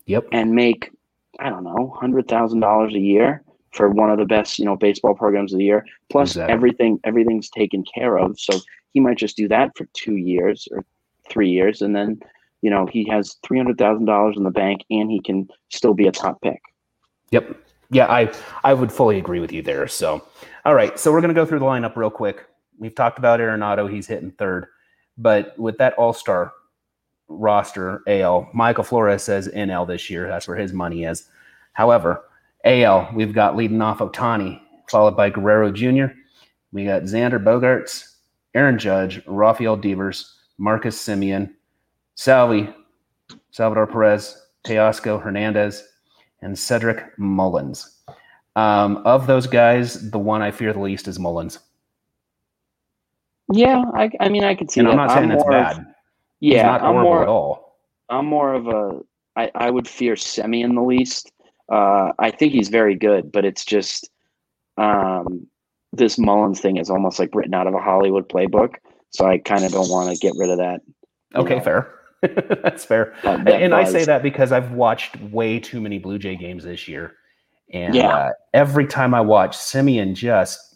Yep. 0.07 0.27
and 0.33 0.51
make 0.53 0.91
I 1.39 1.49
don't 1.49 1.63
know 1.63 1.93
hundred 1.99 2.27
thousand 2.27 2.59
dollars 2.59 2.93
a 2.95 2.99
year 2.99 3.43
for 3.71 3.89
one 3.89 4.09
of 4.09 4.17
the 4.17 4.25
best 4.25 4.59
you 4.59 4.65
know 4.65 4.75
baseball 4.75 5.13
programs 5.15 5.53
of 5.53 5.59
the 5.59 5.65
year. 5.65 5.85
Plus 6.09 6.31
Exactly. 6.31 6.53
everything 6.53 6.99
everything's 7.05 7.49
taken 7.49 7.83
care 7.95 8.17
of, 8.17 8.39
so 8.39 8.59
he 8.93 8.99
might 8.99 9.17
just 9.17 9.37
do 9.37 9.47
that 9.47 9.71
for 9.77 9.85
two 9.93 10.15
years 10.17 10.67
or 10.71 10.83
three 11.29 11.49
years, 11.49 11.81
and 11.81 11.95
then 11.95 12.19
you 12.61 12.69
know 12.69 12.85
he 12.87 13.07
has 13.09 13.37
three 13.45 13.57
hundred 13.57 13.77
thousand 13.77 14.05
dollars 14.05 14.35
in 14.35 14.43
the 14.43 14.51
bank, 14.51 14.81
and 14.89 15.09
he 15.11 15.21
can 15.21 15.47
still 15.69 15.93
be 15.93 16.07
a 16.07 16.11
top 16.11 16.41
pick. 16.41 16.59
Yep. 17.31 17.55
Yeah, 17.89 18.07
I 18.11 18.29
I 18.65 18.73
would 18.73 18.91
fully 18.91 19.17
agree 19.17 19.39
with 19.39 19.53
you 19.53 19.61
there. 19.61 19.87
So, 19.87 20.21
all 20.65 20.75
right. 20.75 20.99
So 20.99 21.11
we're 21.13 21.21
gonna 21.21 21.33
go 21.33 21.45
through 21.45 21.59
the 21.59 21.65
lineup 21.65 21.95
real 21.95 22.09
quick. 22.09 22.45
We've 22.79 22.93
talked 22.95 23.17
about 23.17 23.39
Arenado. 23.39 23.89
He's 23.89 24.07
hitting 24.07 24.31
third, 24.31 24.67
but 25.17 25.57
with 25.57 25.77
that 25.77 25.93
All 25.93 26.13
Star 26.13 26.53
roster, 27.27 28.01
AL, 28.07 28.49
Michael 28.53 28.83
Flores 28.83 29.23
says 29.23 29.47
NL 29.49 29.87
this 29.87 30.09
year. 30.09 30.27
That's 30.27 30.47
where 30.47 30.57
his 30.57 30.73
money 30.73 31.03
is. 31.03 31.27
However, 31.73 32.23
AL, 32.63 33.09
we've 33.13 33.33
got 33.33 33.55
leading 33.55 33.81
off 33.81 33.99
Ohtani, 33.99 34.59
followed 34.89 35.15
by 35.15 35.29
Guerrero 35.29 35.71
Jr. 35.71 36.07
We 36.71 36.85
got 36.85 37.03
Xander 37.03 37.43
Bogaerts, 37.43 38.15
Aaron 38.53 38.77
Judge, 38.77 39.21
Rafael 39.27 39.77
Devers, 39.77 40.35
Marcus 40.57 40.97
Semien, 40.97 41.53
Salvy, 42.15 42.73
Salvador 43.51 43.87
Perez, 43.87 44.41
Teoscar 44.65 45.21
Hernandez, 45.21 45.83
and 46.41 46.57
Cedric 46.57 47.17
Mullins. 47.17 47.97
Um, 48.55 48.97
of 49.05 49.27
those 49.27 49.47
guys, 49.47 50.09
the 50.09 50.19
one 50.19 50.41
I 50.41 50.51
fear 50.51 50.73
the 50.73 50.79
least 50.79 51.07
is 51.07 51.19
Mullins. 51.19 51.59
Yeah, 53.51 53.83
I, 53.95 54.09
I 54.19 54.29
mean 54.29 54.43
I 54.43 54.55
could 54.55 54.69
see 54.71 54.79
And 54.81 54.87
that. 54.87 54.91
I'm 54.91 54.97
not 54.97 55.11
saying 55.11 55.31
it's 55.31 55.43
more 55.43 55.55
of- 55.55 55.77
bad. 55.77 55.85
He's 56.39 56.53
yeah, 56.53 56.63
not 56.67 56.81
I'm 56.83 56.93
more 56.95 57.23
at 57.23 57.27
all. 57.27 57.77
I'm 58.09 58.25
more 58.27 58.53
of 58.53 58.67
a 58.67 58.99
I, 59.35 59.51
I 59.55 59.69
would 59.71 59.87
fear 59.87 60.15
Semi 60.15 60.61
in 60.61 60.75
the 60.75 60.81
least. 60.83 61.31
Uh, 61.71 62.11
I 62.19 62.31
think 62.31 62.53
he's 62.53 62.69
very 62.69 62.95
good, 62.95 63.31
but 63.31 63.43
it's 63.45 63.65
just 63.65 64.09
um, 64.77 65.47
this 65.93 66.17
Mullins 66.17 66.59
thing 66.59 66.77
is 66.77 66.89
almost 66.89 67.19
like 67.19 67.33
written 67.33 67.53
out 67.53 67.67
of 67.67 67.73
a 67.73 67.79
Hollywood 67.79 68.29
playbook. 68.29 68.75
So 69.11 69.25
I 69.25 69.37
kind 69.39 69.63
of 69.63 69.71
don't 69.71 69.89
want 69.89 70.11
to 70.11 70.17
get 70.17 70.33
rid 70.37 70.49
of 70.49 70.57
that. 70.57 70.81
Okay, 71.35 71.57
know, 71.57 71.63
fair. 71.63 71.93
That's 72.63 72.85
fair. 72.85 73.15
that- 73.23 73.45
that 73.45 73.61
and 73.61 73.73
I 73.73 73.83
say 73.83 74.05
that 74.05 74.21
because 74.23 74.51
I've 74.51 74.71
watched 74.71 75.19
way 75.21 75.59
too 75.59 75.81
many 75.81 75.97
Blue 75.97 76.19
Jay 76.19 76.35
games 76.35 76.63
this 76.63 76.87
year. 76.87 77.13
And 77.73 77.95
Yeah. 77.95 78.15
uh, 78.15 78.29
every 78.53 78.85
time 78.87 79.13
I 79.13 79.21
watch, 79.21 79.57
Simeon 79.57 80.15
just, 80.15 80.66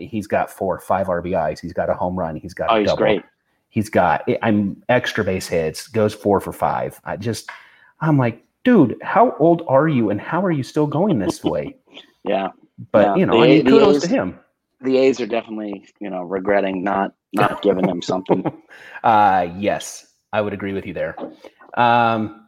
he's 0.00 0.26
got 0.26 0.50
four, 0.50 0.78
five 0.80 1.06
RBIs. 1.08 1.60
He's 1.60 1.72
got 1.72 1.88
a 1.90 1.94
home 1.94 2.18
run. 2.18 2.36
He's 2.36 2.54
got 2.54 2.70
Oh, 2.70 2.76
a 2.76 2.80
he's 2.80 2.88
double. 2.88 2.98
great. 3.02 3.22
He's 3.68 3.88
got, 3.88 4.28
I'm 4.42 4.82
extra 4.88 5.22
base 5.22 5.46
hits, 5.46 5.86
goes 5.86 6.12
four 6.14 6.40
for 6.40 6.52
five. 6.52 7.00
I 7.04 7.16
just, 7.16 7.48
I'm 8.00 8.18
like, 8.18 8.44
dude, 8.64 8.96
how 9.02 9.36
old 9.38 9.62
are 9.68 9.86
you 9.88 10.10
and 10.10 10.20
how 10.20 10.44
are 10.44 10.50
you 10.50 10.62
still 10.64 10.86
going 10.88 11.18
this 11.20 11.44
way? 11.44 11.76
Yeah, 12.24 12.48
But, 12.92 13.06
Yeah, 13.06 13.14
you 13.16 13.26
know, 13.26 13.34
the- 13.34 13.44
I 13.44 13.46
mean, 13.48 13.64
the 13.64 13.70
kudos 13.70 13.96
A's- 13.96 14.02
to 14.02 14.08
him. 14.08 14.38
the 14.80 14.96
A's 14.98 15.20
are 15.20 15.26
definitely 15.26 15.84
you 16.00 16.08
know 16.10 16.22
regretting 16.22 16.82
not 16.82 17.12
not 17.34 17.60
giving 17.62 17.86
him 17.88 18.00
something. 18.02 18.44
Uh, 19.04 19.48
yes, 19.56 20.06
I 20.32 20.40
would 20.42 20.52
agree 20.52 20.72
with 20.74 20.84
you 20.84 20.92
there. 20.92 21.16
Um, 21.74 22.46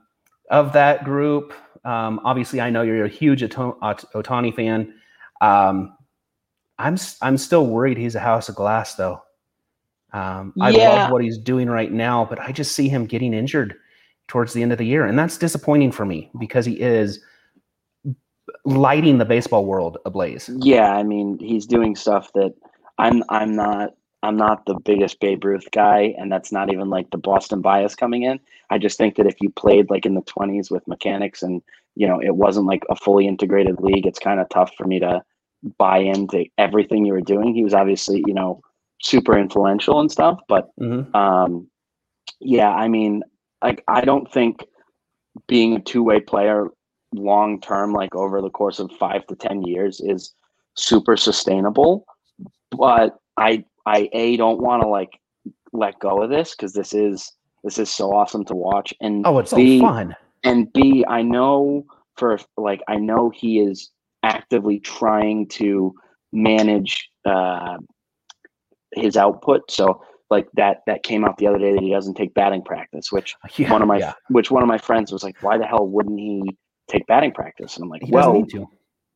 of 0.51 0.73
that 0.75 1.05
group, 1.05 1.55
um, 1.85 2.21
obviously, 2.25 2.61
I 2.61 2.69
know 2.69 2.83
you're 2.83 3.05
a 3.07 3.09
huge 3.09 3.43
Ohtani 3.43 4.55
fan. 4.55 4.93
Um, 5.41 5.97
I'm 6.83 6.97
I'm 7.23 7.39
still 7.39 7.67
worried 7.67 7.97
he's 7.97 8.17
a 8.17 8.21
house 8.21 8.49
of 8.49 8.57
glass, 8.57 8.97
though. 8.97 9.23
Um, 10.13 10.53
I 10.61 10.71
Yeah. 10.71 10.89
love 10.89 11.13
what 11.13 11.23
he's 11.23 11.39
doing 11.39 11.71
right 11.71 11.91
now, 11.91 12.25
but 12.25 12.41
I 12.41 12.53
just 12.53 12.73
see 12.73 12.89
him 12.89 13.07
getting 13.07 13.33
injured 13.33 13.77
towards 14.27 14.53
the 14.53 14.63
end 14.63 14.73
of 14.73 14.79
the 14.79 14.87
year, 14.87 15.07
and 15.07 15.19
that's 15.19 15.39
disappointing 15.39 15.93
for 15.93 16.05
me 16.05 16.31
because 16.41 16.67
he 16.67 16.81
is 16.81 17.21
lighting 18.65 19.19
the 19.19 19.25
baseball 19.25 19.65
world 19.65 19.99
ablaze. 20.05 20.51
Yeah, 20.61 20.93
I 20.93 21.05
mean 21.05 21.39
he's 21.39 21.67
doing 21.67 21.95
stuff 21.95 22.33
that 22.35 22.53
I'm 22.99 23.23
I'm 23.29 23.55
not 23.55 23.91
I'm 24.25 24.37
not 24.37 24.67
the 24.67 24.75
biggest 24.75 25.21
Babe 25.21 25.45
Ruth 25.45 25.71
guy, 25.73 26.15
and 26.19 26.31
that's 26.31 26.51
not 26.53 26.73
even 26.73 26.91
like 26.91 27.11
the 27.11 27.19
Boston 27.19 27.61
bias 27.61 27.95
coming 27.95 28.23
in. 28.23 28.41
I 28.71 28.79
just 28.79 28.99
think 28.99 29.17
that 29.17 29.27
if 29.27 29.41
you 29.41 29.51
played 29.51 29.89
like 29.89 30.05
in 30.05 30.15
the 30.15 30.23
20s 30.23 30.71
with 30.71 30.87
mechanics 30.89 31.43
and 31.43 31.63
you 31.95 32.09
know 32.09 32.21
it 32.21 32.35
wasn't 32.35 32.67
like 32.67 32.83
a 32.91 32.97
fully 32.97 33.27
integrated 33.29 33.81
league, 33.81 34.07
it's 34.07 34.19
kind 34.19 34.41
of 34.41 34.49
tough 34.49 34.73
for 34.77 34.85
me 34.87 34.99
to 34.99 35.23
buy 35.79 35.99
into 35.99 36.45
everything 36.59 37.05
you 37.05 37.13
were 37.13 37.21
doing. 37.21 37.55
He 37.55 37.65
was 37.65 37.75
obviously 37.75 38.23
you 38.27 38.35
know 38.35 38.61
super 39.03 39.37
influential 39.37 40.01
and 40.01 40.11
stuff, 40.11 40.39
but 40.49 40.69
Mhm. 40.81 41.15
um, 41.15 41.69
yeah, 42.41 42.71
I 42.71 42.89
mean, 42.89 43.23
like 43.63 43.83
I 43.89 44.03
don't 44.03 44.31
think 44.33 44.65
being 45.47 45.75
a 45.77 45.81
two 45.81 46.03
way 46.03 46.21
player 46.21 46.69
long 47.15 47.61
term, 47.61 47.93
like 47.93 48.15
over 48.15 48.41
the 48.41 48.51
course 48.51 48.79
of 48.79 48.91
five 48.93 49.27
to 49.27 49.37
ten 49.37 49.63
years, 49.63 50.01
is 50.01 50.35
super 50.75 51.17
sustainable. 51.17 52.05
But 52.71 53.17
I 53.37 53.65
I 53.87 54.09
a 54.13 54.37
don't 54.37 54.61
want 54.61 54.83
to 54.83 54.89
like 54.89 55.19
let 55.73 55.99
go 56.01 56.23
of 56.23 56.31
this 56.31 56.55
because 56.55 56.73
this 56.73 56.93
is 56.93 57.33
this 57.65 57.79
is 57.79 57.91
so 57.91 58.13
awesome 58.13 58.45
to 58.47 58.55
watch, 58.55 58.93
and 59.01 59.27
Oh, 59.27 59.39
it's 59.39 59.51
so 59.51 59.57
B, 59.57 59.81
fun. 59.81 60.17
and 60.43 60.73
B, 60.73 61.05
I 61.09 61.23
know 61.23 61.85
for 62.17 62.39
like 62.57 62.83
I 62.89 62.97
know 62.97 63.31
he 63.31 63.61
is 63.61 63.91
actively 64.23 64.81
trying 64.81 65.49
to 65.49 65.95
manage 66.33 67.09
uh, 67.25 67.79
his 68.95 69.17
output. 69.17 69.71
So 69.71 70.03
like 70.31 70.49
that 70.55 70.79
that 70.87 71.03
came 71.03 71.25
out 71.25 71.37
the 71.39 71.47
other 71.47 71.59
day 71.59 71.73
that 71.73 71.83
he 71.83 71.91
doesn't 71.91 72.15
take 72.15 72.35
batting 72.35 72.63
practice, 72.63 73.13
which 73.13 73.35
Yeah, 73.57 73.71
one 73.73 73.83
of 73.83 73.89
my 73.89 73.99
yeah. 73.99 74.15
which 74.29 74.51
one 74.51 74.63
of 74.63 74.69
my 74.69 74.79
friends 74.79 75.13
was 75.13 75.23
like, 75.23 75.43
why 75.43 75.59
the 75.59 75.67
hell 75.67 75.87
wouldn't 75.87 76.19
he 76.19 76.43
take 76.91 77.07
batting 77.07 77.33
practice? 77.33 77.77
And 77.77 77.85
I'm 77.85 77.91
like, 77.91 78.03
He 78.03 78.13
well, 78.13 78.33
need 78.33 78.49
to. 78.51 78.67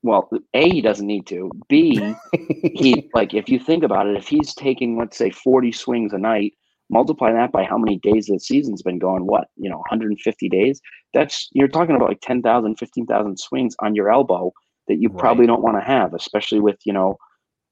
well, 0.03 0.29
a 0.55 0.69
he 0.69 0.81
doesn't 0.81 1.07
need 1.07 1.27
to. 1.29 1.51
B 1.69 2.15
he 2.75 3.09
like 3.15 3.35
if 3.35 3.49
you 3.49 3.59
think 3.59 3.83
about 3.83 4.07
it, 4.07 4.17
if 4.17 4.29
he's 4.29 4.55
taking 4.55 4.99
let's 4.99 5.17
say 5.17 5.31
40 5.31 5.73
swings 5.73 6.13
a 6.13 6.19
night, 6.19 6.53
multiply 6.91 7.33
that 7.33 7.53
by 7.53 7.65
how 7.65 7.79
many 7.79 7.99
days 7.99 8.27
the 8.27 8.39
season's 8.39 8.83
been 8.83 8.99
going, 8.99 9.27
what, 9.27 9.49
you 9.57 9.69
know, 9.71 9.79
150 9.79 10.49
days, 10.49 10.81
that's 11.15 11.49
you're 11.53 11.69
talking 11.69 11.97
about 11.97 12.09
like 12.09 12.21
10,000, 12.21 12.77
15,000 12.77 13.39
swings 13.39 13.75
on 13.81 13.95
your 13.95 14.11
elbow 14.11 14.53
that 14.89 14.97
you 14.97 15.09
probably 15.09 15.47
don't 15.47 15.63
want 15.63 15.77
to 15.77 15.85
have, 15.85 16.15
especially 16.15 16.61
with, 16.61 16.77
you 16.85 16.93
know, 16.93 17.17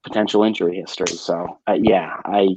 potential 0.03 0.43
injury 0.43 0.77
history. 0.77 1.17
So, 1.17 1.59
uh, 1.69 1.77
yeah, 1.81 2.17
I 2.25 2.49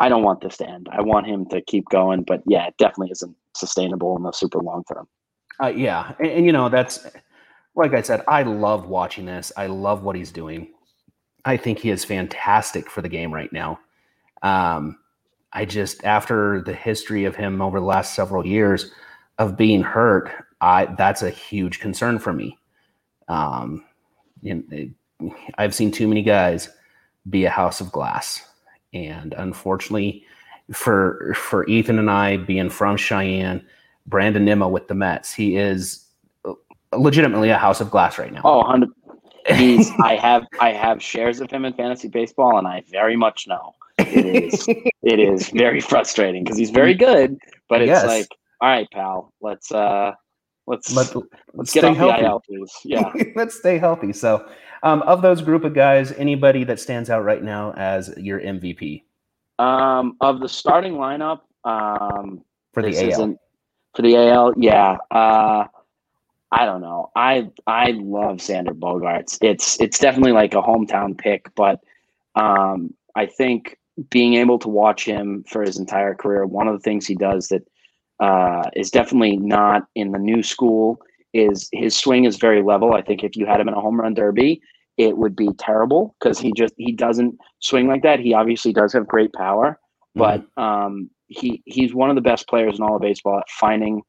I 0.00 0.08
don't 0.08 0.22
want 0.22 0.40
this 0.40 0.56
to 0.58 0.68
end. 0.68 0.88
I 0.92 1.02
want 1.02 1.26
him 1.26 1.46
to 1.46 1.60
keep 1.62 1.88
going, 1.88 2.22
but 2.22 2.42
yeah, 2.46 2.66
it 2.66 2.74
definitely 2.78 3.12
isn't 3.12 3.34
sustainable 3.54 4.16
in 4.16 4.24
the 4.24 4.32
super 4.32 4.58
long 4.58 4.84
term. 4.92 5.06
Uh, 5.62 5.68
yeah, 5.68 6.12
and, 6.18 6.28
and, 6.28 6.46
you 6.46 6.52
know 6.52 6.68
that's 6.68 7.06
like 7.74 7.94
I 7.94 8.02
said. 8.02 8.22
I 8.28 8.42
love 8.42 8.86
watching 8.86 9.26
this. 9.26 9.52
I 9.56 9.66
love 9.66 10.02
what 10.02 10.16
he's 10.16 10.32
doing. 10.32 10.72
I 11.44 11.56
think 11.56 11.78
he 11.78 11.90
is 11.90 12.04
fantastic 12.04 12.90
for 12.90 13.02
the 13.02 13.08
game 13.08 13.32
right 13.32 13.52
now. 13.52 13.78
Um, 14.42 14.98
I 15.52 15.64
just 15.64 16.04
after 16.04 16.62
the 16.62 16.74
history 16.74 17.24
of 17.24 17.36
him 17.36 17.62
over 17.62 17.78
the 17.78 17.86
last 17.86 18.14
several 18.14 18.44
years 18.44 18.90
of 19.38 19.56
being 19.56 19.82
hurt, 19.82 20.30
I 20.60 20.86
that's 20.98 21.22
a 21.22 21.30
huge 21.30 21.78
concern 21.78 22.18
for 22.18 22.32
me. 22.32 22.58
Um, 23.28 23.84
know, 24.42 25.32
I've 25.58 25.74
seen 25.74 25.90
too 25.90 26.08
many 26.08 26.22
guys 26.22 26.68
be 27.30 27.44
a 27.44 27.50
house 27.50 27.80
of 27.80 27.90
glass, 27.92 28.46
and 28.92 29.34
unfortunately, 29.34 30.24
for 30.72 31.34
for 31.34 31.66
Ethan 31.66 31.98
and 31.98 32.10
I 32.10 32.36
being 32.36 32.70
from 32.70 32.96
Cheyenne, 32.96 33.64
Brandon 34.06 34.44
Nimmo 34.44 34.68
with 34.68 34.88
the 34.88 34.94
Mets, 34.94 35.32
he 35.32 35.56
is 35.56 36.06
legitimately 36.92 37.50
a 37.50 37.58
house 37.58 37.80
of 37.80 37.90
glass 37.90 38.18
right 38.18 38.32
now. 38.32 38.42
Oh, 38.44 38.58
100 38.58 38.90
He's, 39.48 39.90
I 40.02 40.16
have 40.16 40.46
I 40.60 40.72
have 40.72 41.02
shares 41.02 41.40
of 41.40 41.50
him 41.50 41.64
in 41.64 41.72
fantasy 41.74 42.08
baseball, 42.08 42.58
and 42.58 42.66
I 42.66 42.82
very 42.90 43.16
much 43.16 43.46
know 43.46 43.74
it 43.98 44.26
is 44.26 44.66
it 45.02 45.20
is 45.20 45.50
very 45.50 45.80
frustrating 45.80 46.44
because 46.44 46.58
he's 46.58 46.70
very 46.70 46.94
good, 46.94 47.38
but 47.68 47.82
it's 47.82 47.88
yes. 47.88 48.06
like, 48.06 48.28
all 48.60 48.68
right, 48.68 48.88
pal, 48.90 49.32
let's 49.40 49.70
uh 49.72 50.12
let's 50.66 50.92
Let, 50.92 51.14
let's, 51.14 51.28
let's 51.54 51.72
get 51.72 51.84
off 51.84 51.96
healthy. 51.96 52.24
IL, 52.24 52.40
please. 52.40 52.72
Yeah, 52.84 53.12
let's 53.36 53.56
stay 53.56 53.78
healthy. 53.78 54.12
So, 54.12 54.48
um, 54.82 55.02
of 55.02 55.22
those 55.22 55.42
group 55.42 55.64
of 55.64 55.74
guys, 55.74 56.12
anybody 56.12 56.64
that 56.64 56.80
stands 56.80 57.10
out 57.10 57.24
right 57.24 57.42
now 57.42 57.72
as 57.76 58.12
your 58.16 58.40
MVP? 58.40 59.02
Um, 59.58 60.16
of 60.20 60.40
the 60.40 60.48
starting 60.48 60.94
lineup, 60.94 61.40
um, 61.64 62.42
for 62.72 62.82
the 62.82 63.12
AL, 63.12 63.38
for 63.94 64.02
the 64.02 64.16
AL, 64.16 64.54
yeah. 64.56 64.96
Uh, 65.10 65.64
I 66.50 66.66
don't 66.66 66.80
know. 66.80 67.10
I 67.16 67.50
I 67.66 67.92
love 67.92 68.36
Xander 68.36 68.78
Bogaerts. 68.78 69.38
It's 69.40 69.80
it's 69.80 69.98
definitely 69.98 70.32
like 70.32 70.54
a 70.54 70.62
hometown 70.62 71.16
pick, 71.18 71.52
but 71.54 71.80
um, 72.36 72.94
I 73.16 73.26
think 73.26 73.78
being 74.10 74.34
able 74.34 74.58
to 74.60 74.68
watch 74.68 75.04
him 75.04 75.44
for 75.48 75.62
his 75.62 75.78
entire 75.78 76.14
career, 76.14 76.46
one 76.46 76.68
of 76.68 76.74
the 76.74 76.80
things 76.80 77.06
he 77.06 77.14
does 77.14 77.48
that 77.48 77.66
uh, 78.20 78.62
is 78.74 78.90
definitely 78.90 79.36
not 79.36 79.82
in 79.94 80.12
the 80.12 80.18
new 80.18 80.42
school 80.42 80.98
is 81.32 81.68
his 81.72 81.96
swing 81.96 82.24
is 82.24 82.36
very 82.36 82.62
level. 82.62 82.94
I 82.94 83.02
think 83.02 83.24
if 83.24 83.36
you 83.36 83.44
had 83.44 83.60
him 83.60 83.68
in 83.68 83.74
a 83.74 83.80
home 83.80 84.00
run 84.00 84.14
derby, 84.14 84.60
it 84.96 85.18
would 85.18 85.34
be 85.34 85.48
terrible 85.58 86.14
because 86.18 86.38
he 86.38 86.52
just 86.56 86.74
he 86.76 86.92
doesn't 86.92 87.36
swing 87.58 87.88
like 87.88 88.02
that. 88.02 88.20
He 88.20 88.32
obviously 88.32 88.72
does 88.72 88.92
have 88.92 89.08
great 89.08 89.32
power, 89.32 89.78
but 90.14 90.42
mm-hmm. 90.42 90.62
um, 90.62 91.10
he 91.26 91.62
he's 91.66 91.92
one 91.92 92.10
of 92.10 92.14
the 92.14 92.22
best 92.22 92.48
players 92.48 92.78
in 92.78 92.84
all 92.84 92.96
of 92.96 93.02
baseball 93.02 93.38
at 93.38 93.50
finding 93.50 94.02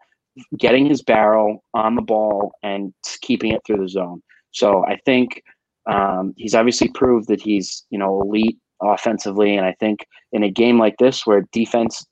getting 0.60 0.86
his 0.86 1.02
barrel 1.02 1.64
on 1.74 1.96
the 1.96 2.02
ball 2.02 2.52
and 2.62 2.94
keeping 3.22 3.52
it 3.52 3.62
through 3.66 3.78
the 3.78 3.90
zone. 3.90 4.22
So 4.52 4.86
I 4.86 4.98
think 5.06 5.42
um, 5.90 6.34
he's 6.38 6.54
obviously 6.54 6.90
proved 6.90 7.28
that 7.30 7.42
he's 7.42 7.86
you 7.90 7.98
know 7.98 8.22
elite 8.22 8.60
offensively, 8.84 9.58
and 9.58 9.66
I 9.66 9.76
think 9.80 10.06
in 10.32 10.44
a 10.44 10.52
game 10.52 10.78
like 10.78 10.98
this 11.00 11.26
where 11.26 11.48
defense 11.52 12.06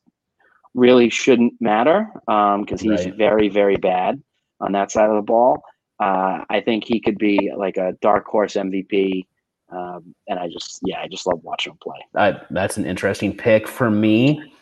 really 0.73 1.09
shouldn't 1.09 1.53
matter 1.61 2.07
because 2.25 2.81
um, 2.81 2.89
he's 2.89 3.05
right. 3.05 3.15
very 3.15 3.49
very 3.49 3.77
bad 3.77 4.21
on 4.59 4.71
that 4.71 4.91
side 4.91 5.09
of 5.09 5.15
the 5.15 5.21
ball. 5.21 5.63
Uh, 5.99 6.43
I 6.49 6.61
think 6.61 6.85
he 6.85 6.99
could 6.99 7.17
be 7.17 7.51
like 7.55 7.77
a 7.77 7.93
dark 8.01 8.25
horse 8.25 8.53
MVP. 8.55 9.25
Um, 9.69 10.13
and 10.27 10.39
I 10.39 10.49
just, 10.49 10.79
yeah, 10.83 10.99
I 11.01 11.07
just 11.07 11.25
love 11.25 11.39
watching 11.43 11.71
him 11.71 11.79
play. 11.81 11.97
Uh, 12.15 12.39
that's 12.51 12.77
an 12.77 12.85
interesting 12.85 13.35
pick 13.35 13.67
for 13.67 13.89
me 13.89 14.53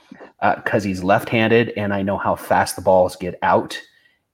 because 0.55 0.85
uh, 0.85 0.87
he's 0.87 1.03
left-handed, 1.03 1.73
and 1.77 1.93
I 1.93 2.01
know 2.01 2.17
how 2.17 2.35
fast 2.35 2.75
the 2.75 2.81
balls 2.81 3.15
get 3.15 3.37
out 3.41 3.79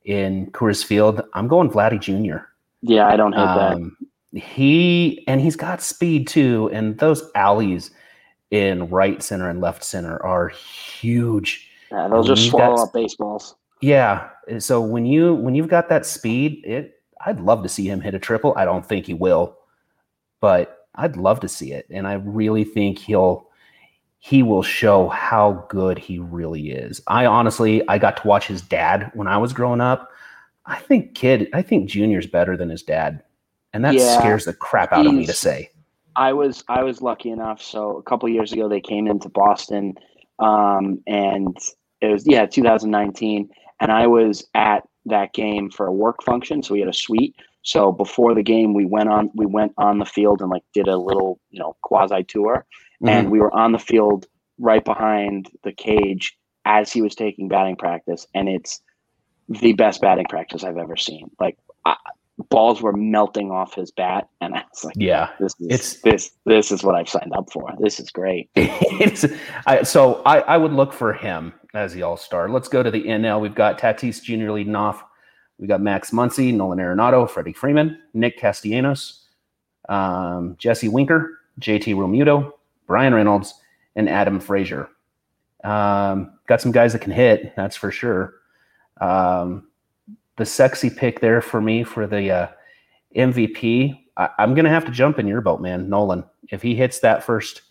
in 0.05 0.51
Coors 0.51 0.83
Field. 0.83 1.21
I'm 1.33 1.47
going 1.47 1.69
Vladdy 1.69 1.99
Jr. 1.99 2.45
Yeah, 2.81 3.07
I 3.07 3.15
don't 3.15 3.33
hate 3.33 3.41
um, 3.41 3.97
that. 4.31 4.41
He 4.41 5.23
and 5.27 5.41
he's 5.41 5.55
got 5.55 5.81
speed 5.81 6.27
too, 6.27 6.69
and 6.71 6.97
those 6.99 7.23
alleys 7.33 7.91
in 8.51 8.89
right 8.89 9.21
center 9.21 9.49
and 9.49 9.61
left 9.61 9.83
center 9.83 10.23
are 10.23 10.49
huge. 10.49 11.69
Yeah, 11.91 12.07
they'll 12.07 12.23
just 12.23 12.49
swallow 12.49 12.83
up 12.83 12.93
baseballs. 12.93 13.55
Yeah. 13.81 14.29
So 14.59 14.81
when 14.81 15.05
you 15.05 15.35
when 15.35 15.55
you've 15.55 15.67
got 15.67 15.89
that 15.89 16.05
speed, 16.05 16.63
it 16.65 17.01
I'd 17.25 17.39
love 17.39 17.63
to 17.63 17.69
see 17.69 17.87
him 17.89 18.01
hit 18.01 18.15
a 18.15 18.19
triple. 18.19 18.53
I 18.55 18.65
don't 18.65 18.85
think 18.85 19.05
he 19.05 19.13
will, 19.13 19.57
but 20.39 20.87
I'd 20.95 21.17
love 21.17 21.39
to 21.41 21.47
see 21.47 21.73
it, 21.73 21.85
and 21.89 22.07
I 22.07 22.13
really 22.13 22.63
think 22.63 22.99
he'll 22.99 23.47
he 24.19 24.43
will 24.43 24.63
show 24.63 25.09
how 25.09 25.65
good 25.69 25.97
he 25.97 26.19
really 26.19 26.71
is. 26.71 27.01
I 27.07 27.25
honestly, 27.25 27.87
I 27.87 27.97
got 27.97 28.17
to 28.17 28.27
watch 28.27 28.47
his 28.47 28.61
dad 28.61 29.11
when 29.13 29.27
I 29.27 29.37
was 29.37 29.53
growing 29.53 29.81
up. 29.81 30.11
I 30.65 30.79
think 30.79 31.15
kid, 31.15 31.47
I 31.53 31.61
think 31.61 31.89
Junior's 31.89 32.27
better 32.27 32.57
than 32.57 32.69
his 32.69 32.83
dad, 32.83 33.23
and 33.73 33.85
that 33.85 33.93
yeah, 33.93 34.19
scares 34.19 34.45
the 34.45 34.53
crap 34.53 34.91
out 34.91 35.05
of 35.05 35.13
me 35.13 35.25
to 35.25 35.33
say. 35.33 35.69
I 36.17 36.33
was 36.33 36.63
I 36.67 36.83
was 36.83 37.01
lucky 37.01 37.29
enough. 37.29 37.61
So 37.61 37.97
a 37.97 38.03
couple 38.03 38.27
years 38.27 38.51
ago, 38.51 38.67
they 38.67 38.81
came 38.81 39.07
into 39.07 39.29
Boston, 39.29 39.93
um, 40.39 41.01
and 41.05 41.55
it 42.01 42.07
was 42.07 42.25
yeah 42.27 42.47
2019, 42.47 43.49
and 43.79 43.91
I 43.91 44.07
was 44.07 44.45
at 44.55 44.83
that 45.05 45.33
game 45.33 45.69
for 45.69 45.85
a 45.85 45.93
work 45.93 46.23
function. 46.23 46.63
So 46.63 46.73
we 46.73 46.79
had 46.79 46.89
a 46.89 46.93
suite. 46.93 47.35
So 47.61 47.91
before 47.91 48.33
the 48.33 48.43
game, 48.43 48.73
we 48.73 48.85
went 48.85 49.09
on 49.09 49.29
we 49.35 49.45
went 49.45 49.73
on 49.77 49.99
the 49.99 50.05
field 50.05 50.41
and 50.41 50.49
like 50.49 50.63
did 50.73 50.87
a 50.87 50.97
little 50.97 51.39
you 51.51 51.59
know 51.59 51.77
quasi 51.83 52.23
tour 52.23 52.65
mm-hmm. 53.01 53.07
and 53.07 53.31
we 53.31 53.39
were 53.39 53.55
on 53.55 53.71
the 53.71 53.79
field 53.79 54.25
right 54.57 54.83
behind 54.83 55.49
the 55.63 55.71
cage 55.71 56.35
as 56.65 56.91
he 56.91 57.01
was 57.01 57.13
taking 57.15 57.47
batting 57.47 57.75
practice, 57.75 58.25
and 58.33 58.49
it's 58.49 58.81
the 59.47 59.73
best 59.73 60.01
batting 60.01 60.25
practice 60.27 60.63
I've 60.63 60.77
ever 60.77 60.97
seen. 60.97 61.29
Like 61.39 61.57
I, 61.85 61.95
balls 62.49 62.81
were 62.81 62.93
melting 62.93 63.51
off 63.51 63.73
his 63.73 63.91
bat, 63.91 64.29
and 64.41 64.53
I 64.53 64.63
was 64.71 64.83
like, 64.83 64.95
"Yeah, 64.97 65.29
this 65.39 65.55
is 65.59 65.67
it's, 65.69 66.01
this 66.01 66.31
this 66.45 66.71
is 66.71 66.83
what 66.83 66.95
I've 66.95 67.09
signed 67.09 67.33
up 67.33 67.51
for. 67.51 67.73
This 67.79 67.99
is 67.99 68.09
great." 68.11 68.49
I, 68.55 69.83
so 69.83 70.21
I, 70.25 70.39
I 70.41 70.57
would 70.57 70.73
look 70.73 70.93
for 70.93 71.13
him 71.13 71.53
as 71.73 71.93
the 71.93 72.03
All 72.03 72.17
Star. 72.17 72.49
Let's 72.49 72.67
go 72.67 72.83
to 72.83 72.91
the 72.91 73.03
NL. 73.03 73.41
We've 73.41 73.55
got 73.55 73.79
Tatis 73.79 74.21
Jr. 74.21 74.51
leading 74.51 74.75
off. 74.75 75.03
We 75.57 75.67
got 75.67 75.81
Max 75.81 76.11
Muncy, 76.11 76.53
Nolan 76.53 76.77
Arenado, 76.79 77.27
Freddie 77.29 77.53
Freeman, 77.53 77.99
Nick 78.13 78.39
Castellanos, 78.39 79.25
um, 79.89 80.55
Jesse 80.59 80.87
Winker, 80.87 81.39
JT 81.59 81.95
Realmuto, 81.95 82.53
Bryan 82.85 83.13
Reynolds, 83.13 83.55
and 83.95 84.07
Adam 84.07 84.39
Frazier. 84.39 84.87
Um, 85.63 86.33
got 86.47 86.61
some 86.61 86.71
guys 86.71 86.93
that 86.93 86.99
can 86.99 87.11
hit, 87.11 87.55
that's 87.55 87.75
for 87.75 87.91
sure. 87.91 88.35
Um, 89.01 89.66
the 90.37 90.45
sexy 90.45 90.89
pick 90.89 91.19
there 91.19 91.41
for 91.41 91.61
me 91.61 91.83
for 91.83 92.07
the 92.07 92.31
uh, 92.31 92.47
MVP. 93.15 93.99
I, 94.15 94.29
am 94.39 94.55
gonna 94.55 94.69
have 94.69 94.85
to 94.85 94.91
jump 94.91 95.19
in 95.19 95.27
your 95.27 95.41
boat, 95.41 95.61
man, 95.61 95.89
Nolan. 95.89 96.23
If 96.49 96.61
he 96.61 96.75
hits 96.75 96.99
that 96.99 97.23
first 97.23 97.63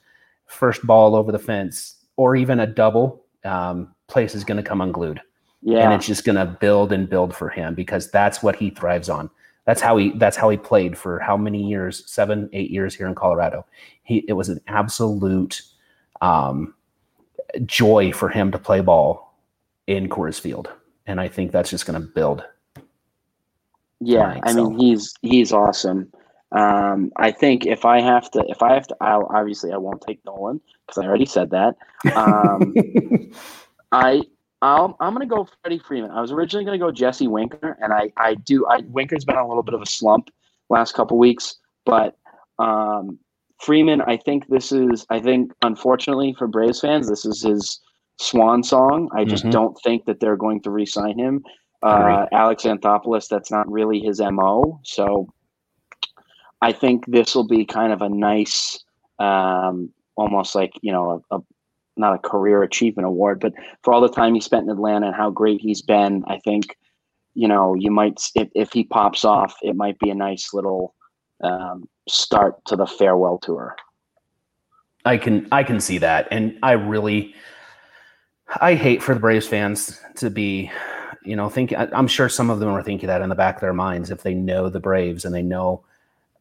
first 0.47 0.87
ball 0.87 1.17
over 1.17 1.33
the 1.33 1.39
fence, 1.39 1.97
or 2.17 2.37
even 2.37 2.61
a 2.61 2.67
double, 2.67 3.25
um, 3.45 3.95
place 4.07 4.35
is 4.35 4.45
gonna 4.45 4.63
come 4.63 4.81
unglued. 4.81 5.21
Yeah. 5.63 5.79
And 5.79 5.95
it's 5.95 6.07
just 6.07 6.25
gonna 6.25 6.57
build 6.61 6.93
and 6.93 7.09
build 7.09 7.35
for 7.35 7.49
him 7.49 7.75
because 7.75 8.11
that's 8.11 8.43
what 8.43 8.57
he 8.57 8.71
thrives 8.71 9.09
on. 9.09 9.31
That's 9.65 9.81
how 9.81 9.97
he 9.97 10.11
that's 10.11 10.37
how 10.37 10.49
he 10.49 10.57
played 10.57 10.97
for 10.97 11.19
how 11.19 11.37
many 11.37 11.67
years? 11.69 12.05
Seven, 12.11 12.49
eight 12.53 12.71
years 12.71 12.95
here 12.95 13.09
in 13.09 13.15
Colorado. 13.15 13.67
He 14.05 14.25
it 14.29 14.35
was 14.35 14.49
an 14.49 14.61
absolute 14.69 15.63
um, 16.21 16.75
joy 17.65 18.13
for 18.13 18.29
him 18.29 18.53
to 18.53 18.59
play 18.59 18.81
ball 18.81 19.35
in 19.87 20.09
Coors 20.09 20.41
Field, 20.41 20.71
and 21.07 21.21
I 21.21 21.29
think 21.29 21.51
that's 21.51 21.71
just 21.71 21.87
going 21.87 22.01
to 22.01 22.07
build. 22.07 22.45
Yeah, 24.01 24.41
I 24.43 24.53
so. 24.53 24.71
mean 24.71 24.79
he's 24.79 25.15
he's 25.23 25.53
awesome. 25.53 26.13
Um, 26.53 27.11
I 27.17 27.33
think 27.33 27.67
if 27.67 27.85
I 27.85 28.01
have 28.01 28.31
to, 28.33 28.45
if 28.49 28.63
I 28.63 28.75
have 28.75 28.87
to, 28.89 28.97
I'll 29.01 29.29
obviously 29.35 29.73
I 29.73 29.77
won't 29.79 30.03
take 30.07 30.25
Nolan 30.25 30.61
because 30.87 31.03
I 31.03 31.07
already 31.07 31.27
said 31.27 31.51
that. 31.51 31.77
Um, 32.15 32.75
I 33.93 34.23
I'll, 34.63 34.97
I'm 35.01 35.15
going 35.15 35.29
to 35.29 35.35
go 35.35 35.47
Freddie 35.63 35.79
Freeman. 35.79 36.11
I 36.11 36.21
was 36.21 36.33
originally 36.33 36.65
going 36.65 36.79
to 36.79 36.85
go 36.85 36.91
Jesse 36.91 37.29
Winker, 37.29 37.77
and 37.81 37.93
I, 37.93 38.11
I 38.17 38.35
do. 38.35 38.67
I 38.67 38.81
Winker's 38.89 39.25
been 39.25 39.37
a 39.37 39.47
little 39.47 39.63
bit 39.63 39.75
of 39.75 39.83
a 39.83 39.87
slump 39.87 40.31
last 40.71 40.95
couple 40.95 41.19
weeks, 41.19 41.57
but 41.85 42.17
um, 42.59 43.19
Freeman, 43.61 44.01
I 44.03 44.17
think 44.17 44.49
this 44.49 44.73
is. 44.73 45.07
I 45.11 45.21
think 45.21 45.53
unfortunately 45.63 46.35
for 46.39 46.47
Braves 46.47 46.81
fans, 46.81 47.09
this 47.09 47.27
is 47.27 47.43
his 47.43 47.81
swan 48.19 48.63
song. 48.63 49.11
I 49.15 49.25
just 49.25 49.45
mm-hmm. 49.45 49.51
don't 49.51 49.79
think 49.85 50.07
that 50.07 50.21
they're 50.21 50.37
going 50.37 50.63
to 50.63 50.71
re-sign 50.71 51.19
him. 51.19 51.45
Uh, 51.83 52.27
Alex 52.33 52.65
Anthopoulos, 52.65 53.29
that's 53.29 53.51
not 53.51 53.71
really 53.71 54.01
his 54.01 54.21
mo. 54.21 54.81
So 54.83 55.33
I 56.63 56.73
think 56.73 57.07
this 57.07 57.35
will 57.35 57.47
be 57.47 57.65
kind 57.65 57.93
of 57.93 58.03
a 58.03 58.09
nice, 58.09 58.83
um, 59.19 59.93
almost 60.17 60.55
like 60.55 60.73
you 60.83 60.93
know 60.93 61.23
a, 61.31 61.37
a 61.37 61.41
not 61.97 62.15
a 62.15 62.19
career 62.19 62.63
achievement 62.63 63.07
award, 63.07 63.41
but 63.41 63.53
for 63.83 63.93
all 63.93 64.01
the 64.01 64.09
time 64.09 64.35
he 64.35 64.41
spent 64.41 64.65
in 64.65 64.71
Atlanta 64.71 65.07
and 65.07 65.17
how 65.17 65.31
great 65.31 65.61
he's 65.61 65.81
been, 65.81 66.25
I 66.27 66.39
think, 66.39 66.77
you 67.35 67.49
know, 67.49 67.75
you 67.75 67.91
might 67.91 68.21
if, 68.35 68.49
if 68.55 68.73
he 68.73 68.85
pops 68.85 69.25
off, 69.25 69.57
it 69.63 69.77
might 69.77 69.99
be 69.99 70.11
a 70.11 70.15
nice 70.15 70.53
little 70.53 70.95
um, 71.43 71.89
start 72.09 72.65
to 72.67 72.77
the 72.77 72.87
farewell 72.87 73.39
tour. 73.39 73.77
I 75.05 75.19
can 75.19 75.47
I 75.53 75.63
can 75.63 75.81
see 75.81 75.99
that, 75.99 76.29
and 76.31 76.59
I 76.63 76.73
really 76.73 77.35
I 78.61 78.75
hate 78.75 79.03
for 79.03 79.15
the 79.15 79.21
Braves 79.21 79.47
fans 79.47 80.01
to 80.17 80.31
be, 80.31 80.71
you 81.27 81.37
know, 81.37 81.49
think. 81.49 81.73
I'm 81.77 82.09
sure 82.09 82.29
some 82.29 82.51
of 82.51 82.61
them 82.61 82.69
are 82.69 82.83
thinking 82.83 83.07
that 83.09 83.23
in 83.23 83.29
the 83.29 83.35
back 83.35 83.57
of 83.57 83.61
their 83.61 83.73
minds 83.73 84.11
if 84.11 84.23
they 84.23 84.35
know 84.35 84.69
the 84.69 84.81
Braves 84.81 85.25
and 85.25 85.35
they 85.35 85.43
know 85.43 85.85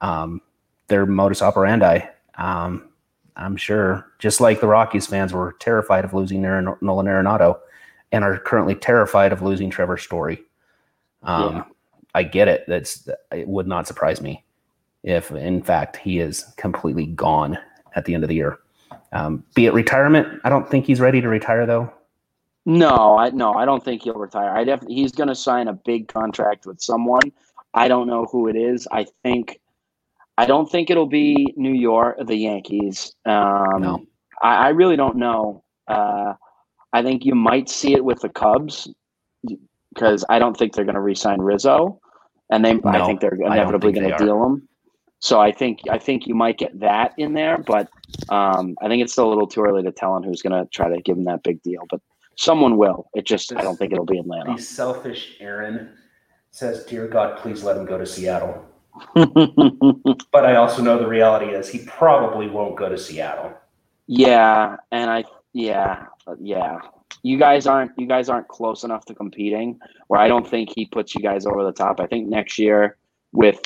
um, 0.02 0.42
their 0.88 1.06
modus 1.06 1.42
operandi. 1.42 2.02
Um, 2.38 2.90
I'm 3.36 3.58
sure, 3.58 4.12
just 4.20 4.40
like 4.40 4.62
the 4.62 4.68
Rockies 4.68 5.08
fans 5.08 5.34
were 5.34 5.56
terrified 5.60 6.06
of 6.06 6.14
losing 6.14 6.42
Nolan 6.42 7.06
Arenado, 7.06 7.60
and 8.12 8.24
are 8.24 8.38
currently 8.38 8.76
terrified 8.76 9.34
of 9.34 9.42
losing 9.42 9.70
Trevor 9.70 9.98
Story. 9.98 10.42
Um, 11.24 11.56
yeah. 11.56 11.64
I 12.14 12.24
get 12.24 12.48
it. 12.48 12.64
That's 12.68 13.10
it 13.32 13.48
would 13.48 13.68
not 13.68 13.88
surprise 13.88 14.22
me 14.22 14.44
if, 15.04 15.32
in 15.32 15.62
fact, 15.62 15.98
he 15.98 16.20
is 16.20 16.46
completely 16.56 17.08
gone 17.08 17.58
at 17.96 18.06
the 18.06 18.14
end 18.14 18.24
of 18.24 18.30
the 18.30 18.36
year. 18.36 18.60
Um, 19.12 19.44
be 19.54 19.66
it 19.66 19.74
retirement, 19.74 20.42
I 20.44 20.50
don't 20.50 20.70
think 20.70 20.86
he's 20.86 21.00
ready 21.00 21.22
to 21.22 21.28
retire 21.28 21.66
though. 21.66 21.92
No, 22.66 23.18
I 23.18 23.30
no, 23.30 23.54
I 23.54 23.66
don't 23.66 23.84
think 23.84 24.04
he'll 24.04 24.16
retire. 24.16 24.50
I 24.50 24.64
definitely 24.64 24.96
he's 24.96 25.12
going 25.12 25.30
to 25.30 25.36
sign 25.36 25.68
a 25.68 25.74
big 25.74 26.08
contract 26.08 26.66
with 26.66 26.82
someone. 26.82 27.32
I 27.74 27.88
don't 27.88 28.08
know 28.08 28.26
who 28.26 28.48
it 28.48 28.56
is. 28.56 28.88
I 28.92 29.06
think 29.24 29.60
I 30.38 30.46
don't 30.46 30.70
think 30.70 30.90
it'll 30.90 31.06
be 31.06 31.54
New 31.56 31.74
York, 31.74 32.18
the 32.26 32.36
Yankees. 32.36 33.14
Um, 33.26 33.82
no. 33.82 34.06
I, 34.42 34.56
I, 34.56 34.70
really 34.70 34.98
don't 34.98 35.16
know. 35.16 35.64
Uh, 35.88 36.34
I 36.92 37.04
think 37.04 37.24
you 37.24 37.36
might 37.36 37.70
see 37.70 37.94
it 37.94 38.04
with 38.04 38.20
the 38.20 38.30
Cubs 38.30 38.90
because 39.94 40.26
I 40.30 40.40
don't 40.40 40.58
think 40.58 40.74
they're 40.74 40.84
going 40.84 40.96
to 40.96 41.02
re-sign 41.02 41.40
Rizzo, 41.40 42.02
and 42.50 42.66
they 42.66 42.74
no, 42.74 42.82
I 42.90 43.06
think 43.06 43.22
they're 43.22 43.36
inevitably 43.36 43.94
going 43.94 44.10
to 44.10 44.18
deal 44.18 44.44
him. 44.44 44.68
So 45.20 45.40
I 45.40 45.52
think 45.52 45.80
I 45.90 45.98
think 45.98 46.28
you 46.28 46.36
might 46.36 46.58
get 46.58 46.80
that 46.80 47.14
in 47.18 47.34
there, 47.34 47.58
but 47.58 47.90
um, 48.30 48.76
I 48.82 48.88
think 48.88 49.04
it's 49.04 49.14
still 49.14 49.28
a 49.28 49.32
little 49.32 49.48
too 49.48 49.62
early 49.62 49.84
to 49.84 49.92
tell 49.92 50.14
on 50.14 50.24
who's 50.24 50.42
going 50.42 50.54
to 50.54 50.70
try 50.70 50.90
to 50.90 51.02
give 51.02 51.18
him 51.18 51.24
that 51.26 51.44
big 51.44 51.62
deal. 51.64 51.84
But 51.90 52.02
someone 52.36 52.78
will. 52.78 53.10
It 53.14 53.26
just 53.26 53.54
I 53.54 53.62
don't 53.62 53.78
think 53.78 53.92
it'll 53.92 54.06
be 54.06 54.20
Atlanta. 54.20 54.56
The 54.56 54.62
selfish 54.62 55.36
Aaron 55.40 55.90
says, 56.52 56.86
"Dear 56.86 57.08
God, 57.08 57.38
please 57.38 57.64
let 57.64 57.78
him 57.78 57.86
go 57.86 57.98
to 57.98 58.06
Seattle." 58.06 58.66
but 59.14 60.46
I 60.46 60.56
also 60.56 60.82
know 60.82 60.98
the 60.98 61.08
reality 61.08 61.48
is 61.48 61.68
he 61.68 61.80
probably 61.86 62.48
won't 62.48 62.78
go 62.78 62.88
to 62.88 62.98
Seattle. 62.98 63.54
Yeah, 64.08 64.78
and 64.92 65.10
I 65.10 65.24
yeah 65.54 66.06
yeah 66.40 66.80
you 67.24 67.38
guys 67.38 67.66
aren't 67.66 67.92
you 67.98 68.08
guys 68.08 68.30
aren't 68.30 68.48
close 68.48 68.84
enough 68.84 69.06
to 69.06 69.16
competing. 69.16 69.80
Where 70.08 70.20
I 70.20 70.28
don't 70.28 70.48
think 70.48 70.70
he 70.76 70.86
puts 70.86 71.16
you 71.16 71.22
guys 71.22 71.46
over 71.46 71.64
the 71.64 71.72
top. 71.72 72.00
I 72.00 72.08
think 72.08 72.28
next 72.28 72.60
year 72.60 72.98
with 73.32 73.60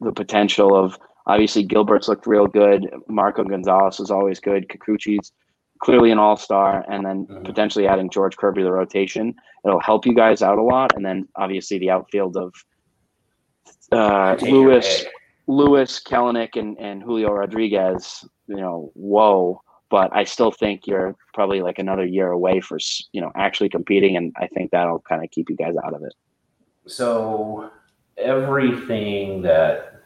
the 0.00 0.12
potential 0.12 0.76
of 0.76 0.98
obviously 1.26 1.64
Gilbert's 1.64 2.08
looked 2.08 2.26
real 2.26 2.46
good. 2.46 2.88
Marco 3.08 3.44
Gonzalez 3.44 4.00
is 4.00 4.10
always 4.10 4.40
good. 4.40 4.68
Kikuchi's 4.68 5.32
clearly 5.82 6.12
an 6.12 6.18
all 6.18 6.36
star, 6.36 6.84
and 6.88 7.04
then 7.04 7.26
mm-hmm. 7.26 7.42
potentially 7.42 7.88
adding 7.88 8.08
George 8.08 8.36
Kirby 8.36 8.60
to 8.60 8.64
the 8.64 8.72
rotation. 8.72 9.34
It'll 9.64 9.80
help 9.80 10.06
you 10.06 10.14
guys 10.14 10.40
out 10.40 10.58
a 10.58 10.62
lot. 10.62 10.94
And 10.94 11.04
then 11.04 11.28
obviously 11.36 11.78
the 11.78 11.90
outfield 11.90 12.36
of 12.36 12.54
uh, 13.90 14.36
Lewis, 14.40 15.04
Lewis, 15.48 16.00
Kelenic, 16.00 16.56
and, 16.56 16.78
and 16.78 17.02
Julio 17.02 17.30
Rodriguez, 17.30 18.24
you 18.46 18.56
know, 18.56 18.92
whoa. 18.94 19.60
But 19.90 20.14
I 20.14 20.24
still 20.24 20.52
think 20.52 20.86
you're 20.86 21.14
probably 21.34 21.60
like 21.60 21.78
another 21.78 22.06
year 22.06 22.30
away 22.30 22.60
for, 22.60 22.78
you 23.12 23.20
know, 23.20 23.32
actually 23.34 23.68
competing. 23.68 24.16
And 24.16 24.32
I 24.36 24.46
think 24.46 24.70
that'll 24.70 25.00
kind 25.00 25.22
of 25.22 25.30
keep 25.30 25.50
you 25.50 25.56
guys 25.56 25.74
out 25.84 25.94
of 25.94 26.02
it. 26.02 26.14
So 26.86 27.70
everything 28.16 29.42
that 29.42 30.00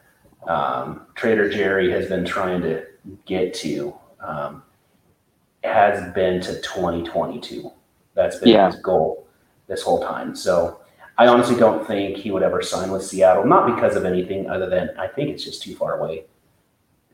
um, 0.47 1.05
Trader 1.15 1.49
Jerry 1.49 1.89
has 1.91 2.09
been 2.09 2.25
trying 2.25 2.61
to 2.61 2.83
get 3.25 3.53
to 3.55 3.93
um, 4.19 4.63
has 5.67 6.13
been 6.13 6.41
to 6.41 6.61
2022. 6.61 7.71
That's 8.13 8.39
been 8.39 8.49
yeah. 8.49 8.71
his 8.71 8.79
goal 8.81 9.27
this 9.67 9.83
whole 9.83 10.01
time. 10.01 10.35
So 10.35 10.79
I 11.17 11.27
honestly 11.27 11.55
don't 11.55 11.85
think 11.85 12.17
he 12.17 12.31
would 12.31 12.43
ever 12.43 12.61
sign 12.61 12.91
with 12.91 13.03
Seattle, 13.03 13.45
not 13.45 13.73
because 13.73 13.95
of 13.95 14.05
anything 14.05 14.49
other 14.49 14.69
than 14.69 14.89
I 14.97 15.07
think 15.07 15.29
it's 15.29 15.43
just 15.43 15.61
too 15.61 15.75
far 15.75 15.99
away. 15.99 16.25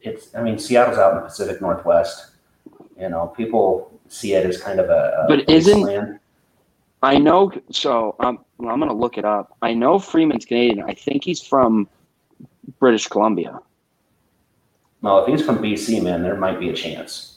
It's, 0.01 0.33
I 0.35 0.41
mean, 0.41 0.57
Seattle's 0.59 0.97
out 0.97 1.11
in 1.11 1.17
the 1.17 1.23
Pacific 1.23 1.61
Northwest. 1.61 2.31
You 2.99 3.09
know, 3.09 3.27
people 3.27 3.99
see 4.09 4.33
it 4.33 4.45
as 4.45 4.61
kind 4.61 4.79
of 4.79 4.89
a, 4.89 5.23
a 5.23 5.25
but 5.27 5.49
isn't 5.49 6.19
I 7.01 7.17
know. 7.17 7.51
So 7.71 8.15
um, 8.19 8.45
well, 8.57 8.73
I'm 8.73 8.79
going 8.79 8.89
to 8.89 8.95
look 8.95 9.17
it 9.17 9.25
up. 9.25 9.57
I 9.61 9.73
know 9.73 9.99
Freeman's 9.99 10.45
Canadian. 10.45 10.83
I 10.87 10.93
think 10.93 11.23
he's 11.23 11.41
from 11.41 11.87
British 12.79 13.07
Columbia. 13.07 13.59
Well, 15.01 15.23
if 15.23 15.27
he's 15.27 15.45
from 15.45 15.57
BC, 15.57 16.01
man, 16.01 16.23
there 16.23 16.37
might 16.37 16.59
be 16.59 16.69
a 16.69 16.73
chance. 16.73 17.32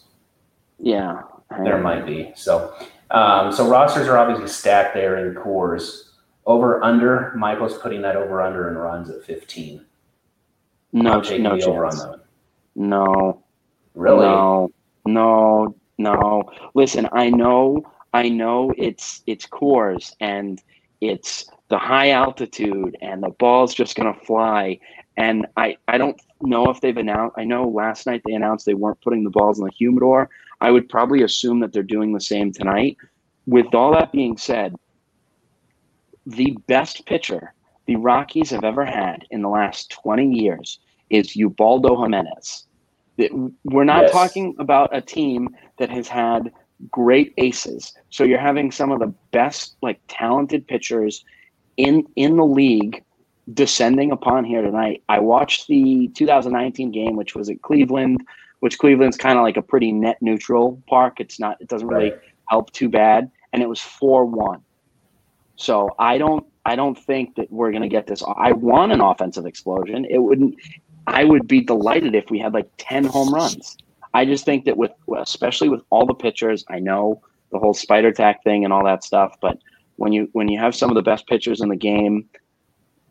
Yeah, 0.79 1.23
there 1.65 1.81
might 1.81 2.07
be. 2.07 2.33
So, 2.35 2.75
um, 3.11 3.53
so 3.53 3.69
rosters 3.69 4.09
are 4.09 4.19
obviously 4.19 4.49
stacked 4.49 4.95
there 4.95 5.27
in 5.27 5.35
Coors. 5.35 6.03
Over 6.45 6.83
under, 6.85 7.33
Michael's 7.37 7.77
putting 7.79 8.03
that 8.03 8.15
over 8.15 8.41
under 8.41 8.69
and 8.69 8.81
runs 8.81 9.11
at 9.11 9.25
15. 9.25 9.85
No, 10.93 11.21
no 11.21 11.21
chance. 11.21 12.05
No. 12.77 13.43
Really? 13.95 14.27
No. 14.27 14.71
No. 15.07 15.75
No. 15.99 16.43
Listen, 16.75 17.09
I 17.13 17.31
know 17.31 17.85
I 18.13 18.29
know 18.29 18.73
it's 18.79 19.23
it's 19.27 19.47
Coors 19.47 20.15
and 20.21 20.63
it's 21.01 21.47
the 21.69 21.79
high 21.79 22.11
altitude 22.11 22.97
and 23.03 23.23
the 23.23 23.31
ball's 23.31 23.75
just 23.75 23.97
gonna 23.97 24.15
fly. 24.15 24.79
And 25.19 25.47
I, 25.57 25.77
I 25.89 25.99
don't 25.99 26.21
know 26.43 26.71
if 26.71 26.81
they've 26.81 26.97
announced 26.97 27.37
I 27.39 27.45
know 27.45 27.69
last 27.69 28.07
night 28.07 28.23
they 28.25 28.35
announced 28.35 28.67
they 28.67 28.75
weren't 28.75 29.01
putting 29.01 29.25
the 29.25 29.31
balls 29.31 29.59
in 29.59 29.65
the 29.65 29.73
humidor. 29.73 30.31
I 30.61 30.71
would 30.71 30.89
probably 30.89 31.23
assume 31.23 31.61
that 31.61 31.73
they're 31.73 31.83
doing 31.83 32.13
the 32.13 32.21
same 32.21 32.53
tonight. 32.53 32.97
With 33.47 33.75
all 33.75 33.93
that 33.93 34.13
being 34.13 34.37
said, 34.37 34.75
the 36.27 36.57
best 36.67 37.07
pitcher 37.07 37.55
the 37.87 37.97
Rockies 37.97 38.51
have 38.51 38.65
ever 38.65 38.85
had 38.85 39.25
in 39.31 39.43
the 39.43 39.49
last 39.49 39.91
20 39.91 40.35
years 40.35 40.81
is 41.09 41.37
Ubaldo 41.37 42.03
Jimenez. 42.03 42.67
We're 43.65 43.85
not 43.85 44.03
yes. 44.03 44.13
talking 44.13 44.57
about 44.59 44.95
a 44.95 45.01
team 45.01 45.57
that 45.79 45.89
has 45.91 46.09
had 46.09 46.53
great 46.91 47.33
aces. 47.39 47.95
So 48.11 48.25
you're 48.25 48.39
having 48.39 48.71
some 48.71 48.91
of 48.91 48.99
the 48.99 49.15
best, 49.31 49.77
like 49.83 50.01
talented 50.09 50.67
pitchers 50.67 51.25
in 51.77 52.07
in 52.17 52.37
the 52.37 52.45
league 52.45 53.03
descending 53.55 54.11
upon 54.11 54.45
here 54.45 54.61
tonight. 54.61 55.03
I 55.09 55.21
watched 55.21 55.69
the 55.69 56.09
2019 56.15 56.91
game, 56.91 57.17
which 57.17 57.35
was 57.35 57.49
at 57.49 57.63
Cleveland, 57.63 58.21
which 58.61 58.79
Cleveland's 58.79 59.17
kind 59.17 59.39
of 59.39 59.43
like 59.43 59.57
a 59.57 59.63
pretty 59.63 59.93
net 59.93 60.19
neutral 60.21 60.83
park. 60.89 61.21
It's 61.21 61.39
not. 61.39 61.61
It 61.61 61.69
doesn't 61.69 61.89
really 61.89 62.11
right. 62.11 62.21
help 62.49 62.73
too 62.73 62.89
bad, 62.89 63.31
and 63.53 63.63
it 63.63 63.69
was 63.69 63.81
four 63.81 64.25
one. 64.25 64.63
So 65.57 65.95
I 65.99 66.19
don't. 66.19 66.47
I 66.65 66.75
don't 66.75 66.99
think 66.99 67.37
that 67.37 67.51
we're 67.51 67.71
going 67.71 67.83
to 67.83 67.89
get 67.89 68.09
this. 68.09 68.23
I 68.37 68.53
want 68.53 68.91
an 68.93 69.01
offensive 69.01 69.47
explosion. 69.47 70.05
It 70.09 70.19
wouldn't. 70.19 70.57
I 71.07 71.25
would 71.25 71.47
be 71.47 71.61
delighted 71.61 72.17
if 72.17 72.31
we 72.31 72.41
had 72.41 72.53
like 72.53 72.69
10 72.79 73.05
home 73.05 73.33
runs. 73.33 73.77
I 74.13 74.25
just 74.25 74.45
think 74.45 74.65
that 74.65 74.77
with, 74.77 74.91
especially 75.17 75.69
with 75.69 75.83
all 75.91 76.05
the 76.05 76.15
pitchers, 76.15 76.65
I 76.69 76.81
know 76.81 77.23
the 77.53 77.59
whole 77.61 77.75
spider 77.75 78.11
tack 78.11 78.43
thing 78.43 78.65
and 78.65 78.73
all 78.73 78.85
that 78.85 79.05
stuff, 79.05 79.37
but 79.41 79.59
when 79.97 80.13
you 80.13 80.29
when 80.33 80.49
you 80.49 80.59
have 80.59 80.75
some 80.75 80.91
of 80.91 80.95
the 80.95 81.03
best 81.03 81.27
pitchers 81.27 81.61
in 81.61 81.69
the 81.69 81.77
game, 81.77 82.29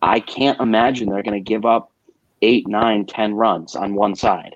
I 0.02 0.20
can't 0.20 0.60
imagine 0.60 1.10
they're 1.10 1.24
going 1.24 1.42
to 1.44 1.52
give 1.54 1.66
up 1.66 1.92
eight, 2.42 2.68
nine, 2.68 3.06
ten 3.06 3.34
runs 3.34 3.76
on 3.76 3.96
one 3.96 4.16
side. 4.16 4.56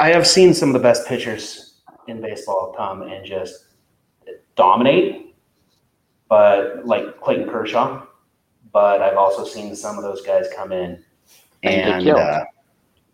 I 0.00 0.08
have 0.08 0.26
seen 0.26 0.54
some 0.54 0.70
of 0.70 0.72
the 0.72 0.78
best 0.78 1.06
pitchers 1.06 1.82
in 2.08 2.22
baseball 2.22 2.72
come 2.74 3.02
and 3.02 3.24
just 3.24 3.66
dominate, 4.56 5.36
but 6.26 6.86
like 6.86 7.20
Clayton 7.20 7.50
Kershaw. 7.50 8.06
But 8.72 9.02
I've 9.02 9.18
also 9.18 9.44
seen 9.44 9.76
some 9.76 9.98
of 9.98 10.02
those 10.02 10.22
guys 10.22 10.46
come 10.56 10.72
in 10.72 11.04
and, 11.62 12.06
and 12.06 12.08
uh, 12.08 12.44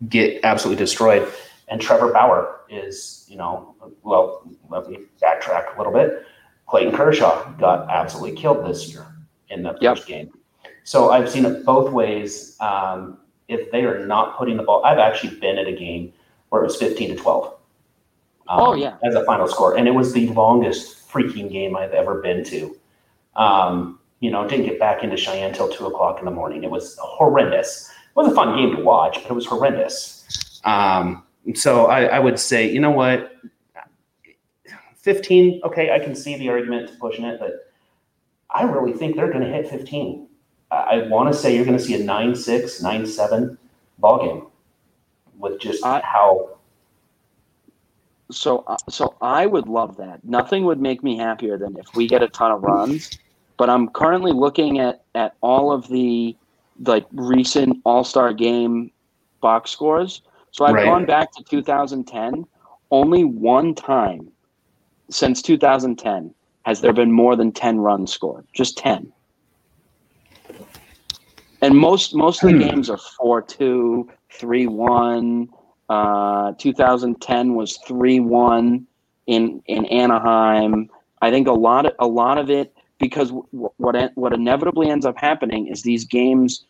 get 0.07 0.39
absolutely 0.45 0.81
destroyed. 0.81 1.27
And 1.67 1.81
Trevor 1.81 2.13
Bauer 2.13 2.61
is, 2.69 3.25
you 3.27 3.35
know, 3.35 3.75
well, 4.03 4.49
let 4.69 4.89
me 4.89 4.99
backtrack 5.21 5.75
a 5.75 5.77
little 5.77 5.91
bit. 5.91 6.23
Clayton 6.67 6.95
Kershaw 6.95 7.51
got 7.53 7.89
absolutely 7.89 8.39
killed 8.39 8.65
this 8.65 8.87
year 8.89 9.05
in 9.49 9.61
the 9.61 9.77
yep. 9.81 9.97
first 9.97 10.07
game. 10.07 10.31
So 10.85 11.11
I've 11.11 11.29
seen 11.29 11.43
it 11.43 11.65
both 11.65 11.91
ways. 11.91 12.55
Um, 12.61 13.17
if 13.49 13.71
they 13.71 13.83
are 13.83 14.05
not 14.05 14.37
putting 14.37 14.55
the 14.55 14.63
ball, 14.63 14.85
I've 14.85 14.99
actually 14.99 15.37
been 15.37 15.57
at 15.57 15.67
a 15.67 15.73
game 15.73 16.13
where 16.49 16.61
it 16.61 16.65
was 16.65 16.77
15 16.77 17.09
to 17.09 17.15
12. 17.15 17.45
Um, 18.49 18.59
oh, 18.59 18.73
yeah. 18.73 18.97
As 19.03 19.15
a 19.15 19.25
final 19.25 19.47
score. 19.47 19.77
And 19.77 19.87
it 19.87 19.91
was 19.91 20.13
the 20.13 20.27
longest 20.29 21.09
freaking 21.09 21.51
game 21.51 21.75
I've 21.75 21.91
ever 21.91 22.21
been 22.21 22.43
to. 22.45 22.77
Um, 23.35 23.99
you 24.19 24.31
know, 24.31 24.47
didn't 24.47 24.65
get 24.65 24.79
back 24.79 25.03
into 25.03 25.17
Cheyenne 25.17 25.53
till 25.53 25.69
two 25.69 25.85
o'clock 25.85 26.19
in 26.19 26.25
the 26.25 26.31
morning. 26.31 26.63
It 26.63 26.71
was 26.71 26.97
horrendous 26.99 27.89
It 27.89 28.15
was 28.15 28.31
a 28.31 28.35
fun 28.35 28.55
game 28.55 28.75
to 28.75 28.81
watch, 28.81 29.21
but 29.21 29.29
it 29.29 29.33
was 29.33 29.45
horrendous. 29.45 30.61
Um, 30.63 31.23
so 31.53 31.85
I, 31.85 32.05
I, 32.05 32.19
would 32.19 32.39
say, 32.39 32.69
you 32.69 32.79
know 32.79 32.91
what, 32.91 33.31
15, 34.95 35.61
okay, 35.63 35.91
I 35.91 35.99
can 35.99 36.15
see 36.15 36.35
the 36.35 36.49
argument 36.49 36.89
to 36.89 36.95
pushing 36.95 37.25
it, 37.25 37.39
but 37.39 37.71
I 38.49 38.63
really 38.63 38.91
think 38.91 39.15
they're 39.15 39.31
going 39.31 39.43
to 39.43 39.51
hit 39.51 39.69
15. 39.69 40.27
I 40.71 41.03
want 41.07 41.31
to 41.31 41.39
say 41.39 41.55
you're 41.55 41.63
going 41.63 41.77
to 41.77 41.83
see 41.83 41.93
a 41.93 42.03
9 42.03 42.35
6, 42.35 42.81
9 42.81 43.05
7 43.05 43.57
ball 43.99 44.25
game. 44.25 44.47
With 45.37 45.59
just 45.59 45.85
I- 45.85 46.01
how 46.01 46.49
So, 48.29 48.65
uh, 48.67 48.75
so 48.89 49.15
I 49.21 49.45
would 49.45 49.69
love 49.69 49.95
that. 49.97 50.21
Nothing 50.25 50.65
would 50.65 50.81
make 50.81 51.01
me 51.01 51.17
happier 51.17 51.57
than 51.57 51.77
if 51.77 51.95
we 51.95 52.07
get 52.07 52.21
a 52.21 52.27
ton 52.27 52.51
of 52.51 52.61
runs. 52.61 53.09
But 53.57 53.69
I'm 53.69 53.87
currently 53.89 54.33
looking 54.33 54.79
at 54.79 55.03
at 55.15 55.35
all 55.41 55.71
of 55.71 55.87
the 55.87 56.35
like 56.85 57.05
recent 57.13 57.77
All 57.85 58.03
Star 58.03 58.33
Game 58.33 58.91
box 59.39 59.71
scores. 59.71 60.21
So 60.51 60.65
I've 60.65 60.75
Right. 60.75 60.85
gone 60.85 61.05
back 61.05 61.31
to 61.33 61.43
2010. 61.43 62.45
Only 62.91 63.23
one 63.23 63.73
time 63.73 64.29
since 65.09 65.41
2010 65.41 66.33
has 66.63 66.81
there 66.81 66.93
been 66.93 67.11
more 67.11 67.35
than 67.37 67.51
10 67.53 67.79
runs 67.79 68.11
scored. 68.11 68.45
Just 68.53 68.77
10. 68.77 69.11
And 71.61 71.75
most 71.75 72.13
most 72.15 72.43
of 72.43 72.49
the 72.49 72.55
Hmm. 72.55 72.69
games 72.69 72.89
are 72.89 72.97
4-2, 73.19 74.07
3-1. 74.29 75.49
Uh, 75.89 76.51
2010 76.57 77.55
was 77.55 77.79
3-1 77.87 78.85
in 79.27 79.61
in 79.67 79.85
Anaheim. 79.85 80.89
I 81.21 81.31
think 81.31 81.47
a 81.47 81.53
lot 81.53 81.85
of 81.85 81.93
a 81.99 82.07
lot 82.07 82.37
of 82.37 82.49
it 82.49 82.73
because 82.99 83.29
w- 83.29 83.71
what 83.77 84.11
what 84.15 84.33
inevitably 84.33 84.89
ends 84.89 85.05
up 85.05 85.17
happening 85.17 85.67
is 85.67 85.81
these 85.81 86.05
games 86.05 86.65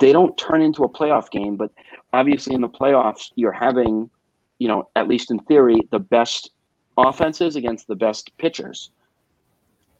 they 0.00 0.12
don't 0.12 0.36
turn 0.36 0.60
into 0.60 0.82
a 0.84 0.88
playoff 0.88 1.30
game, 1.30 1.56
but 1.56 1.70
obviously 2.12 2.54
in 2.54 2.60
the 2.60 2.68
playoffs 2.68 3.30
you're 3.36 3.52
having, 3.52 4.10
you 4.58 4.68
know, 4.68 4.86
at 4.96 5.08
least 5.08 5.30
in 5.30 5.38
theory, 5.40 5.80
the 5.90 5.98
best 5.98 6.50
offenses 6.98 7.56
against 7.56 7.86
the 7.86 7.94
best 7.96 8.36
pitchers. 8.36 8.90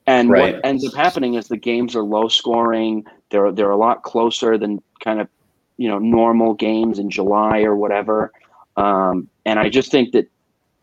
And 0.09 0.31
Right. 0.31 0.55
what 0.55 0.65
ends 0.65 0.87
up 0.87 0.95
happening 0.95 1.35
is 1.35 1.49
the 1.49 1.57
games 1.59 1.95
are 1.95 2.03
low 2.03 2.29
scoring. 2.29 3.05
They're 3.31 3.53
they're 3.53 3.71
a 3.71 3.77
lot 3.77 4.05
closer 4.05 4.57
than 4.57 4.83
kind 5.05 5.21
of 5.21 5.29
you 5.77 5.87
know 5.87 5.99
normal 5.99 6.55
games 6.55 6.99
in 6.99 7.11
July 7.11 7.61
or 7.61 7.77
whatever. 7.77 8.33
Um, 8.79 9.29
and 9.45 9.59
I 9.59 9.69
just 9.69 9.91
think 9.91 10.13
that 10.13 10.27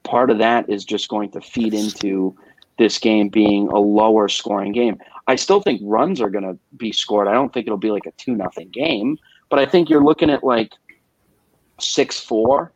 part 0.04 0.30
of 0.30 0.38
that 0.38 0.70
is 0.70 0.86
just 0.86 1.10
going 1.10 1.32
to 1.32 1.42
feed 1.42 1.74
into 1.74 2.36
this 2.78 3.00
game 3.00 3.30
being 3.30 3.68
a 3.70 3.80
lower 3.80 4.28
scoring 4.28 4.74
game. 4.74 5.00
I 5.28 5.38
still 5.38 5.60
think 5.60 5.82
runs 5.84 6.22
are 6.22 6.30
going 6.30 6.44
to 6.44 6.60
be 6.78 6.92
scored. 6.92 7.28
I 7.28 7.34
don't 7.34 7.52
think 7.52 7.66
it'll 7.66 7.78
be 7.78 7.90
like 7.90 8.06
a 8.06 8.12
two 8.18 8.36
nothing 8.36 8.70
game, 8.70 9.18
but 9.50 9.58
I 9.58 9.66
think 9.66 9.90
you're 9.90 10.04
looking 10.04 10.30
at 10.30 10.44
like 10.44 10.72
six 11.80 12.20
four. 12.20 12.74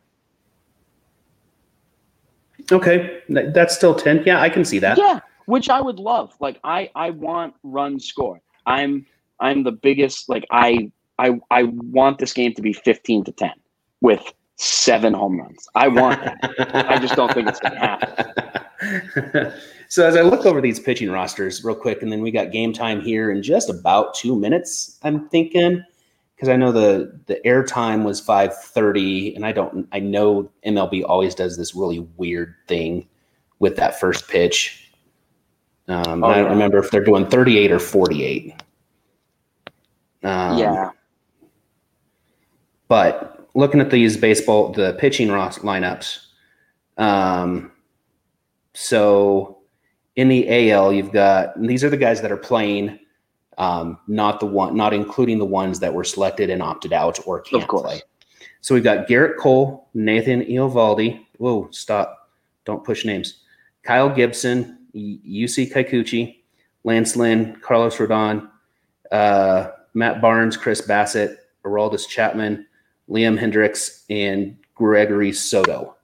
okay, 2.72 3.20
that's 3.28 3.76
still 3.76 3.94
ten. 3.94 4.24
Yeah, 4.26 4.40
I 4.40 4.48
can 4.48 4.64
see 4.64 4.80
that. 4.80 4.98
Yeah, 4.98 5.20
which 5.50 5.68
I 5.68 5.80
would 5.80 5.98
love. 5.98 6.32
Like 6.40 6.60
I 6.62 6.90
I 6.94 7.10
want 7.10 7.54
run 7.64 7.98
score. 7.98 8.40
I'm 8.66 9.04
I'm 9.40 9.64
the 9.64 9.72
biggest 9.72 10.28
like 10.28 10.46
I 10.50 10.92
I 11.18 11.40
I 11.50 11.64
want 11.64 12.18
this 12.18 12.32
game 12.32 12.54
to 12.54 12.62
be 12.62 12.72
15 12.72 13.24
to 13.24 13.32
10 13.32 13.50
with 14.00 14.22
seven 14.56 15.12
home 15.12 15.40
runs. 15.40 15.68
I 15.74 15.88
want 15.88 16.22
that. 16.22 16.88
I 16.88 16.98
just 16.98 17.16
don't 17.16 17.32
think 17.32 17.48
it's 17.48 17.58
going 17.60 17.74
to 17.74 17.80
happen. 17.80 19.52
so 19.88 20.06
as 20.06 20.16
I 20.16 20.20
look 20.22 20.46
over 20.46 20.60
these 20.60 20.78
pitching 20.78 21.10
rosters 21.10 21.64
real 21.64 21.74
quick, 21.74 22.02
and 22.02 22.12
then 22.12 22.20
we 22.22 22.30
got 22.30 22.52
game 22.52 22.72
time 22.72 23.00
here 23.00 23.30
in 23.30 23.42
just 23.42 23.68
about 23.68 24.14
two 24.14 24.36
minutes. 24.36 24.98
I'm 25.02 25.28
thinking 25.30 25.82
because 26.36 26.48
I 26.48 26.56
know 26.56 26.70
the 26.70 27.20
the 27.26 27.44
air 27.44 27.64
time 27.64 28.04
was 28.04 28.20
5:30, 28.20 29.34
and 29.34 29.44
I 29.44 29.52
don't. 29.52 29.88
I 29.90 29.98
know 29.98 30.48
MLB 30.64 31.02
always 31.04 31.34
does 31.34 31.56
this 31.56 31.74
really 31.74 32.06
weird 32.16 32.54
thing 32.68 33.08
with 33.58 33.76
that 33.76 33.98
first 33.98 34.28
pitch. 34.28 34.89
Um, 35.90 36.22
Oh, 36.24 36.28
I 36.28 36.36
don't 36.36 36.44
yeah. 36.46 36.50
remember 36.50 36.78
if 36.78 36.90
they're 36.90 37.04
doing 37.04 37.26
38 37.26 37.72
or 37.72 37.78
48. 37.78 38.54
Um, 40.22 40.58
yeah. 40.58 40.90
but 42.88 43.48
looking 43.54 43.80
at 43.80 43.90
these 43.90 44.16
baseball, 44.16 44.70
the 44.72 44.94
pitching 44.98 45.30
ros- 45.30 45.58
lineups, 45.58 46.26
um, 46.98 47.72
so 48.74 49.58
in 50.16 50.28
the 50.28 50.70
AL, 50.70 50.92
you've 50.92 51.12
got 51.12 51.60
these 51.60 51.82
are 51.82 51.88
the 51.90 51.96
guys 51.96 52.20
that 52.20 52.30
are 52.30 52.36
playing, 52.36 52.98
um, 53.58 53.98
not 54.06 54.40
the 54.40 54.46
one, 54.46 54.76
not 54.76 54.92
including 54.92 55.38
the 55.38 55.44
ones 55.46 55.80
that 55.80 55.92
were 55.94 56.04
selected 56.04 56.50
and 56.50 56.62
opted 56.62 56.92
out 56.92 57.18
or 57.26 57.40
can't 57.40 57.68
play. 57.68 58.00
So 58.60 58.74
we've 58.74 58.84
got 58.84 59.08
Gerrit 59.08 59.38
Cole, 59.38 59.88
Nathan 59.94 60.42
Eovaldi. 60.42 61.24
Whoa, 61.38 61.68
stop! 61.70 62.30
Don't 62.66 62.84
push 62.84 63.06
names. 63.06 63.42
Kyle 63.82 64.10
Gibson, 64.10 64.79
Yusei 64.94 65.70
Kikuchi, 65.70 66.36
Lance 66.84 67.16
Lynn, 67.16 67.56
Carlos 67.60 67.96
Rodon, 67.96 68.48
uh, 69.12 69.70
Matt 69.94 70.20
Barnes, 70.20 70.56
Chris 70.56 70.80
Bassitt, 70.80 71.36
Aroldis 71.64 72.08
Chapman, 72.08 72.66
Liam 73.08 73.38
Hendriks, 73.38 74.04
and 74.08 74.56
Gregory 74.74 75.32
Soto. 75.32 75.96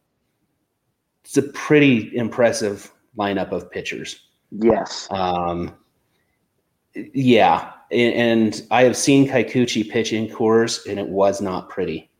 It's 1.24 1.36
a 1.36 1.42
pretty 1.42 2.16
impressive 2.16 2.92
lineup 3.16 3.52
of 3.52 3.70
pitchers. 3.70 4.20
Yes. 4.50 5.08
Um, 5.10 5.74
yeah, 6.94 7.72
and, 7.90 8.14
and 8.14 8.66
I 8.70 8.82
have 8.84 8.96
seen 8.96 9.28
Kikuchi 9.28 9.88
pitch 9.88 10.12
in 10.12 10.28
Coors, 10.28 10.86
and 10.86 10.98
it 10.98 11.08
was 11.08 11.40
not 11.40 11.68
pretty. 11.68 12.10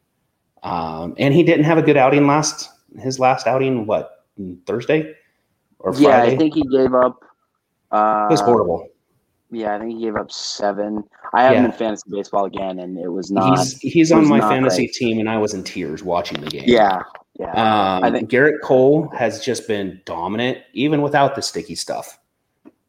Um, 0.62 1.14
and 1.18 1.32
he 1.32 1.42
didn't 1.42 1.64
have 1.64 1.78
a 1.78 1.82
good 1.82 1.96
outing 1.96 2.26
last 2.26 2.70
his 2.98 3.18
last 3.18 3.46
outing. 3.46 3.86
What 3.86 4.24
Thursday 4.66 5.14
or 5.78 5.92
Friday? 5.92 6.08
Yeah, 6.08 6.22
I 6.22 6.36
think 6.36 6.54
he 6.54 6.62
gave 6.62 6.94
up. 6.94 7.22
Uh, 7.90 8.26
was 8.30 8.40
horrible. 8.40 8.88
Yeah, 9.50 9.76
I 9.76 9.78
think 9.78 9.98
he 9.98 10.02
gave 10.02 10.16
up 10.16 10.32
seven. 10.32 11.04
I 11.32 11.44
have 11.44 11.56
him 11.56 11.64
in 11.66 11.72
fantasy 11.72 12.10
baseball 12.10 12.46
again, 12.46 12.80
and 12.80 12.98
it 12.98 13.08
was 13.08 13.30
not. 13.30 13.58
he's 13.58 13.78
he's 13.78 14.12
on 14.12 14.26
my 14.26 14.40
fantasy 14.40 14.88
team, 14.88 15.20
and 15.20 15.28
I 15.28 15.38
was 15.38 15.54
in 15.54 15.62
tears 15.62 16.02
watching 16.02 16.40
the 16.40 16.48
game. 16.48 16.64
yeah, 16.66 17.02
yeah. 17.38 17.50
Um, 17.50 18.04
I 18.04 18.10
think- 18.10 18.30
Gerrit 18.30 18.60
Cole 18.62 19.08
has 19.16 19.44
just 19.44 19.68
been 19.68 20.00
dominant, 20.04 20.58
even 20.72 21.02
without 21.02 21.34
the 21.34 21.42
sticky 21.42 21.74
stuff. 21.74 22.18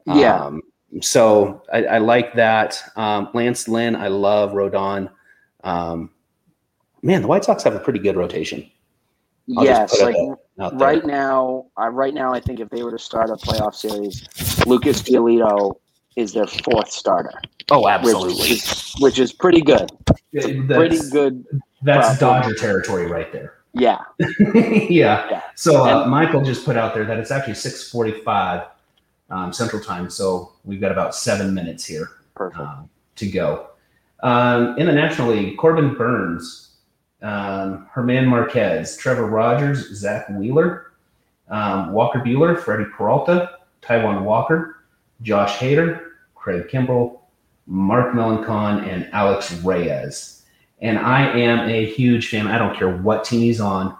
Yeah. 0.05 0.45
Um, 0.45 0.61
so 1.01 1.63
I, 1.71 1.83
I 1.85 1.97
like 1.97 2.33
that. 2.35 2.81
Um, 2.95 3.29
Lance 3.33 3.67
Lynn, 3.67 3.95
I 3.95 4.07
love 4.07 4.51
Rodon. 4.51 5.09
Um, 5.63 6.11
man, 7.01 7.21
the 7.21 7.27
White 7.27 7.43
Sox 7.43 7.63
have 7.63 7.75
a 7.75 7.79
pretty 7.79 7.99
good 7.99 8.15
rotation. 8.15 8.69
I'll 9.57 9.65
yes, 9.65 9.97
put 9.97 10.37
it 10.57 10.61
like 10.61 10.73
out 10.73 10.77
there. 10.79 10.87
right 10.87 11.05
now, 11.05 11.65
uh, 11.79 11.89
right 11.89 12.13
now, 12.13 12.33
I 12.33 12.39
think 12.39 12.59
if 12.59 12.69
they 12.69 12.83
were 12.83 12.91
to 12.91 12.99
start 12.99 13.29
a 13.29 13.33
playoff 13.35 13.75
series, 13.75 14.27
Lucas 14.65 15.01
Giolito 15.01 15.75
is 16.15 16.33
their 16.33 16.47
fourth 16.47 16.89
starter, 16.91 17.39
Oh, 17.69 17.81
which, 17.83 17.87
absolutely. 17.89 18.49
is, 18.49 18.93
which 18.99 19.19
is 19.19 19.33
pretty 19.33 19.61
good. 19.61 19.91
pretty 20.33 20.99
good. 21.11 21.45
That's 21.83 22.19
Well, 22.21 22.41
Dodger 22.41 22.55
territory 22.55 23.05
right 23.07 23.31
there. 23.31 23.53
Yeah, 23.73 23.99
yeah. 24.39 25.27
Yeah. 25.29 25.41
So 25.55 25.85
uh, 25.85 26.01
And- 26.01 26.09
Michael 26.11 26.41
just 26.41 26.65
put 26.65 26.75
out 26.77 26.95
there 26.95 27.05
that 27.05 27.19
it's 27.19 27.29
actually 27.29 27.53
6:45 27.53 28.65
um, 29.29 29.53
Central 29.53 29.81
Time. 29.81 30.09
So 30.09 30.53
we've 30.65 30.81
got 30.81 30.91
about 30.91 31.13
seven 31.13 31.53
minutes 31.53 31.85
here. 31.85 32.09
perfect. 32.33 32.59
um, 32.59 32.89
to 33.17 33.29
go. 33.29 33.67
Um, 34.23 34.75
in 34.79 34.87
the 34.87 34.93
National 34.93 35.27
League, 35.29 35.57
Corbin 35.57 35.93
Burnes, 35.93 36.66
um, 37.21 37.87
German 37.95 38.27
Marquez, 38.27 38.97
Trevor 38.97 39.27
Rogers, 39.27 39.89
Zack 39.95 40.27
Wheeler, 40.29 40.91
um, 41.49 41.91
Walker 41.93 42.19
Buehler, 42.19 42.57
Freddie 42.59 42.85
Peralta, 42.95 43.51
Taijuan 43.81 44.23
Walker, 44.23 44.83
Josh 45.21 45.57
Hader, 45.57 46.09
Craig 46.35 46.67
Kimbrel, 46.67 47.19
Mark 47.65 48.13
Melancon, 48.13 48.87
and 48.87 49.09
Alex 49.13 49.51
Reyes. 49.63 50.43
And 50.81 50.99
I 50.99 51.27
am 51.37 51.67
a 51.69 51.85
huge 51.85 52.29
fan. 52.29 52.47
I 52.47 52.57
don't 52.59 52.75
care 52.77 52.97
what 52.97 53.23
team 53.23 53.41
he's 53.41 53.59
on. 53.59 53.97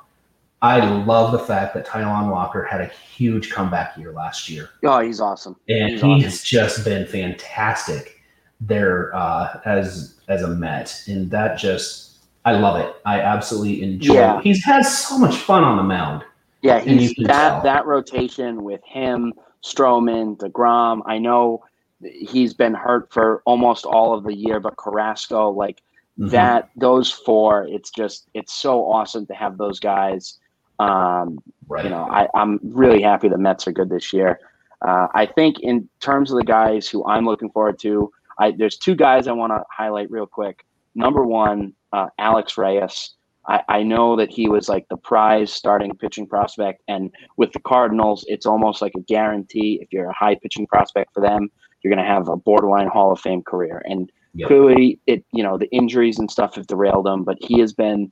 I 0.61 0.79
love 1.03 1.31
the 1.31 1.39
fact 1.39 1.73
that 1.75 1.85
Taijuan 1.87 2.31
Walker 2.31 2.63
had 2.63 2.81
a 2.81 2.87
huge 2.87 3.51
comeback 3.51 3.95
year 3.97 4.11
last 4.11 4.49
year 4.49 4.69
Oh, 4.83 4.99
he's 4.99 5.21
awesome. 5.21 5.55
and 5.69 5.91
He's 5.91 6.01
he 6.01 6.07
awesome. 6.07 6.21
has 6.23 6.41
just 6.43 6.83
been 6.83 7.05
fantastic 7.05 8.21
there 8.59 9.15
uh, 9.15 9.59
as 9.65 10.15
as 10.27 10.41
a 10.41 10.47
Met, 10.47 11.03
and 11.07 11.29
that 11.29 11.57
just 11.59 12.06
I 12.47 12.53
love 12.53 12.79
it. 12.79 12.95
I 13.05 13.19
absolutely 13.19 13.81
enjoy. 13.83 14.13
Yeah. 14.13 14.37
it. 14.37 14.43
He's 14.43 14.63
had 14.63 14.83
so 14.83 15.17
much 15.17 15.35
fun 15.35 15.65
on 15.65 15.75
the 15.75 15.83
mound. 15.83 16.23
Yeah, 16.61 16.79
he's 16.79 17.13
that 17.25 17.49
tell. 17.49 17.61
that 17.63 17.85
rotation 17.85 18.63
with 18.63 18.79
him, 18.85 19.33
Stroman, 19.65 20.37
Degrom. 20.37 21.01
I 21.05 21.17
know 21.17 21.65
he's 22.01 22.53
been 22.53 22.73
hurt 22.73 23.11
for 23.11 23.41
almost 23.45 23.85
all 23.85 24.13
of 24.13 24.23
the 24.23 24.33
year, 24.33 24.61
but 24.61 24.77
Carrasco, 24.77 25.49
like 25.49 25.81
Mhm. 26.17 26.29
that, 26.31 26.69
those 26.77 27.11
four, 27.11 27.67
it's 27.67 27.89
just 27.89 28.27
it's 28.33 28.53
so 28.53 28.89
awesome 28.89 29.25
to 29.25 29.33
have 29.33 29.57
those 29.57 29.81
guys. 29.81 30.39
Um, 30.79 31.39
right. 31.67 31.83
you 31.83 31.89
know, 31.89 32.07
I, 32.09 32.29
I'm 32.33 32.59
really 32.63 33.01
happy 33.01 33.27
the 33.27 33.37
Mets 33.37 33.67
are 33.67 33.73
good 33.73 33.89
this 33.89 34.13
year. 34.13 34.39
Uh, 34.81 35.07
I 35.13 35.25
think 35.25 35.59
in 35.59 35.89
terms 35.99 36.31
of 36.31 36.37
the 36.37 36.45
guys 36.45 36.87
who 36.87 37.05
I'm 37.05 37.25
looking 37.25 37.49
forward 37.49 37.77
to, 37.79 38.09
I, 38.39 38.51
there's 38.51 38.77
two 38.77 38.95
guys 38.95 39.27
I 39.27 39.33
want 39.33 39.51
to 39.51 39.63
highlight 39.69 40.09
real 40.09 40.27
quick. 40.27 40.63
Number 40.97 41.25
one, 41.25 41.73
uh, 41.93 42.07
Alex 42.17 42.57
Reyes. 42.57 43.11
I, 43.47 43.61
I 43.69 43.83
know 43.83 44.17
that 44.17 44.29
he 44.29 44.49
was 44.49 44.67
like 44.67 44.85
the 44.89 44.97
prize 44.97 45.53
starting 45.53 45.95
pitching 45.95 46.27
prospect, 46.27 46.81
and 46.89 47.11
with 47.37 47.53
the 47.53 47.61
Cardinals, 47.61 48.25
it's 48.27 48.45
almost 48.45 48.81
like 48.81 48.91
a 48.97 49.01
guarantee. 49.01 49.79
If 49.81 49.93
you're 49.93 50.09
a 50.09 50.13
high 50.13 50.35
pitching 50.35 50.67
prospect 50.67 51.13
for 51.13 51.21
them, 51.21 51.49
you're 51.81 51.93
going 51.93 52.05
to 52.05 52.11
have 52.11 52.27
a 52.27 52.35
borderline 52.35 52.87
Hall 52.87 53.13
of 53.13 53.21
Fame 53.21 53.41
career. 53.43 53.81
And 53.85 54.11
Yep. 54.37 54.47
clearly, 54.47 54.99
it 55.07 55.25
you 55.31 55.41
know 55.41 55.57
the 55.57 55.69
injuries 55.71 56.19
and 56.19 56.29
stuff 56.29 56.55
have 56.55 56.67
derailed 56.67 57.07
him, 57.07 57.23
but 57.23 57.37
he 57.41 57.59
has 57.59 57.73
been 57.73 58.11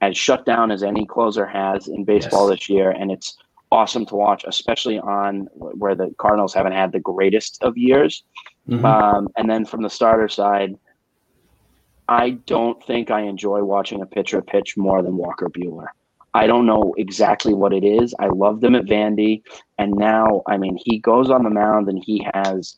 as 0.00 0.16
shut 0.16 0.46
down 0.46 0.70
as 0.70 0.82
any 0.82 1.04
closer 1.04 1.46
has 1.46 1.88
in 1.88 2.04
baseball 2.04 2.48
yes. 2.48 2.60
this 2.60 2.68
year, 2.70 2.90
and 2.90 3.10
it's 3.12 3.36
awesome 3.70 4.06
to 4.06 4.14
watch, 4.14 4.44
especially 4.46 4.98
on 4.98 5.48
where 5.52 5.94
the 5.94 6.14
Cardinals 6.18 6.54
haven't 6.54 6.72
had 6.72 6.92
the 6.92 7.00
greatest 7.00 7.62
of 7.62 7.76
years. 7.76 8.22
Mm-hmm. 8.68 8.84
Um, 8.84 9.28
and 9.36 9.50
then 9.50 9.66
from 9.66 9.82
the 9.82 9.90
starter 9.90 10.28
side, 10.28 10.76
I 12.08 12.30
don't 12.30 12.82
think 12.84 13.10
I 13.10 13.22
enjoy 13.22 13.62
watching 13.64 14.00
a 14.00 14.06
pitcher 14.06 14.42
pitch 14.42 14.76
more 14.76 15.02
than 15.02 15.16
Walker 15.16 15.48
Buehler. 15.48 15.88
I 16.34 16.46
don't 16.46 16.66
know 16.66 16.94
exactly 16.98 17.54
what 17.54 17.72
it 17.72 17.82
is. 17.82 18.14
I 18.18 18.26
loved 18.26 18.62
him 18.62 18.74
at 18.74 18.84
Vandy, 18.84 19.42
and 19.78 19.92
now, 19.92 20.42
I 20.46 20.58
mean, 20.58 20.78
he 20.78 20.98
goes 20.98 21.30
on 21.30 21.44
the 21.44 21.50
mound 21.50 21.88
and 21.88 22.02
he 22.04 22.26
has, 22.34 22.76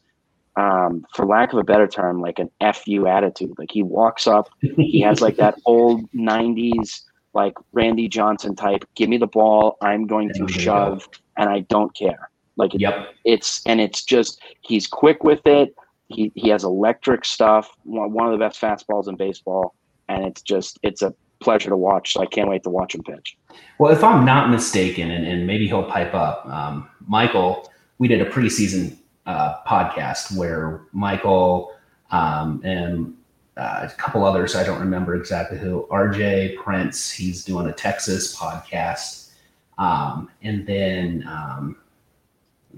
um, 0.57 1.05
for 1.13 1.27
lack 1.27 1.53
of 1.53 1.59
a 1.59 1.65
better 1.65 1.89
term, 1.89 2.21
like 2.21 2.39
an 2.39 2.51
fu 2.73 3.07
attitude. 3.07 3.55
Like 3.59 3.73
he 3.73 3.83
walks 3.83 4.29
up, 4.29 4.49
he 4.61 5.01
has 5.01 5.21
like 5.21 5.37
that 5.37 5.59
old 5.67 6.09
'90s 6.13 7.03
like 7.35 7.55
Randy 7.73 8.09
Johnson 8.09 8.55
type. 8.55 8.85
Give 8.95 9.09
me 9.09 9.19
the 9.19 9.27
ball. 9.27 9.77
I'm 9.83 10.07
going 10.07 10.33
to 10.35 10.49
shove, 10.49 11.09
and 11.37 11.51
I 11.51 11.61
don't 11.61 11.95
care. 11.95 12.31
Like 12.57 12.73
yep. 12.75 13.09
it's 13.25 13.65
and 13.67 13.81
it's 13.81 14.05
just 14.05 14.41
he's 14.61 14.87
quick 14.87 15.25
with 15.25 15.41
it. 15.47 15.75
He 16.09 16.33
he 16.35 16.49
has 16.49 16.65
electric 16.65 17.25
stuff. 17.25 17.71
One 17.85 18.27
of 18.27 18.33
the 18.33 18.39
best 18.39 18.61
fastballs 18.61 19.09
in 19.09 19.17
baseball, 19.17 19.75
and 20.09 20.25
it's 20.25 20.43
just 20.43 20.79
it's 20.83 21.03
a 21.03 21.15
pleasure 21.41 21.71
to 21.71 21.77
watch. 21.77 22.15
So 22.15 22.21
I 22.21 22.27
can't 22.27 22.49
wait 22.49 22.63
to 22.65 22.71
watch 22.71 22.95
him 22.95 23.03
pitch. 23.03 23.37
Well, 23.79 23.93
if 23.93 24.03
I'm 24.03 24.25
not 24.25 24.51
mistaken, 24.51 25.11
and, 25.11 25.27
and 25.27 25.47
maybe 25.47 25.67
he'll 25.67 25.85
pipe 25.85 26.15
up, 26.15 26.47
um, 26.47 26.89
Michael, 27.07 27.71
we 27.99 28.09
did 28.09 28.21
a 28.21 28.29
preseason 28.29 28.97
uh, 29.27 29.57
podcast 29.67 30.37
where 30.37 30.83
Michael 30.93 31.73
um, 32.11 32.61
and 32.65 33.15
uh, 33.59 33.89
a 33.91 33.95
couple 33.97 34.25
others, 34.25 34.55
I 34.55 34.65
don't 34.65 34.81
remember 34.81 35.15
exactly 35.17 35.59
who, 35.59 35.87
RJ 35.91 36.57
Prince, 36.57 37.11
he's 37.11 37.45
doing 37.45 37.67
a 37.67 37.73
Texas 37.73 38.37
podcast. 38.37 39.31
Um, 39.79 40.31
and 40.43 40.67
then 40.67 41.25
um, 41.29 41.77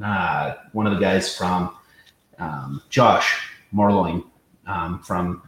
uh, 0.03 0.55
one 0.73 0.87
of 0.87 0.95
the 0.95 1.01
guys 1.01 1.37
from 1.37 1.77
um, 2.41 2.83
Josh 2.89 3.49
Morloin 3.73 4.25
um, 4.67 5.01
from 5.01 5.43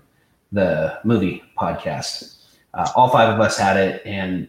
the 0.53 1.01
movie 1.05 1.43
podcast. 1.59 2.37
Uh, 2.75 2.91
all 2.95 3.09
five 3.09 3.33
of 3.33 3.41
us 3.41 3.59
had 3.59 3.77
it, 3.77 4.03
and 4.07 4.49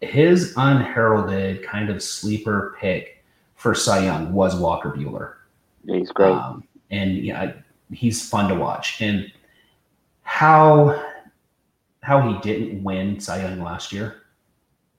his 0.00 0.54
unheralded 0.56 1.62
kind 1.62 1.90
of 1.90 2.02
sleeper 2.02 2.76
pick 2.78 3.24
for 3.56 3.74
Cy 3.74 4.04
Young 4.04 4.32
was 4.32 4.54
Walker 4.56 4.90
Buehler. 4.90 5.34
Yeah, 5.84 5.96
he's 5.96 6.10
great, 6.10 6.32
um, 6.32 6.64
and 6.90 7.18
yeah, 7.18 7.52
he's 7.92 8.28
fun 8.28 8.48
to 8.48 8.54
watch. 8.54 9.00
And 9.00 9.30
how 10.22 11.02
how 12.02 12.28
he 12.28 12.38
didn't 12.40 12.82
win 12.82 13.18
Cy 13.20 13.42
Young 13.42 13.60
last 13.62 13.92
year. 13.92 14.22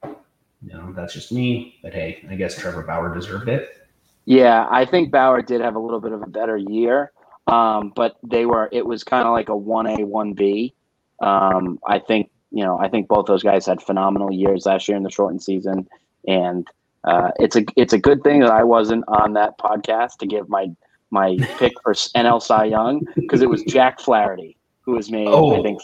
You 0.03 0.73
know, 0.73 0.93
that's 0.93 1.13
just 1.13 1.31
me. 1.31 1.77
But 1.83 1.93
hey, 1.93 2.25
I 2.29 2.35
guess 2.35 2.57
Trevor 2.57 2.81
Bauer 2.83 3.13
deserved 3.13 3.49
it. 3.49 3.84
Yeah, 4.25 4.67
I 4.69 4.85
think 4.85 5.11
Bauer 5.11 5.41
did 5.41 5.61
have 5.61 5.75
a 5.75 5.79
little 5.79 6.01
bit 6.01 6.11
of 6.11 6.21
a 6.21 6.27
better 6.27 6.57
year. 6.57 7.11
Um, 7.47 7.93
but 7.95 8.17
they 8.23 8.45
were 8.45 8.69
it 8.71 8.85
was 8.85 9.03
kind 9.03 9.27
of 9.27 9.31
like 9.31 9.49
a 9.49 9.55
one 9.55 9.87
A, 9.87 10.03
one 10.03 10.33
B. 10.33 10.73
Um, 11.21 11.79
I 11.87 11.99
think, 11.99 12.31
you 12.51 12.63
know, 12.63 12.79
I 12.79 12.89
think 12.89 13.07
both 13.07 13.27
those 13.27 13.43
guys 13.43 13.65
had 13.65 13.81
phenomenal 13.81 14.31
years 14.31 14.65
last 14.65 14.87
year 14.87 14.97
in 14.97 15.03
the 15.03 15.11
shortened 15.11 15.43
season. 15.43 15.87
And 16.27 16.67
uh, 17.03 17.31
it's 17.39 17.55
a 17.55 17.63
it's 17.75 17.93
a 17.93 17.99
good 17.99 18.23
thing 18.23 18.39
that 18.39 18.51
I 18.51 18.63
wasn't 18.63 19.05
on 19.07 19.33
that 19.33 19.59
podcast 19.59 20.17
to 20.19 20.25
give 20.25 20.49
my 20.49 20.71
my 21.11 21.37
pick 21.59 21.73
for 21.83 21.93
NL 21.93 22.41
Cy 22.41 22.65
Young 22.65 23.05
because 23.15 23.43
it 23.43 23.49
was 23.49 23.63
Jack 23.63 23.99
Flaherty 23.99 24.57
who 24.81 24.95
has 24.95 25.11
made 25.11 25.27
oh. 25.27 25.59
I 25.59 25.63
think 25.63 25.81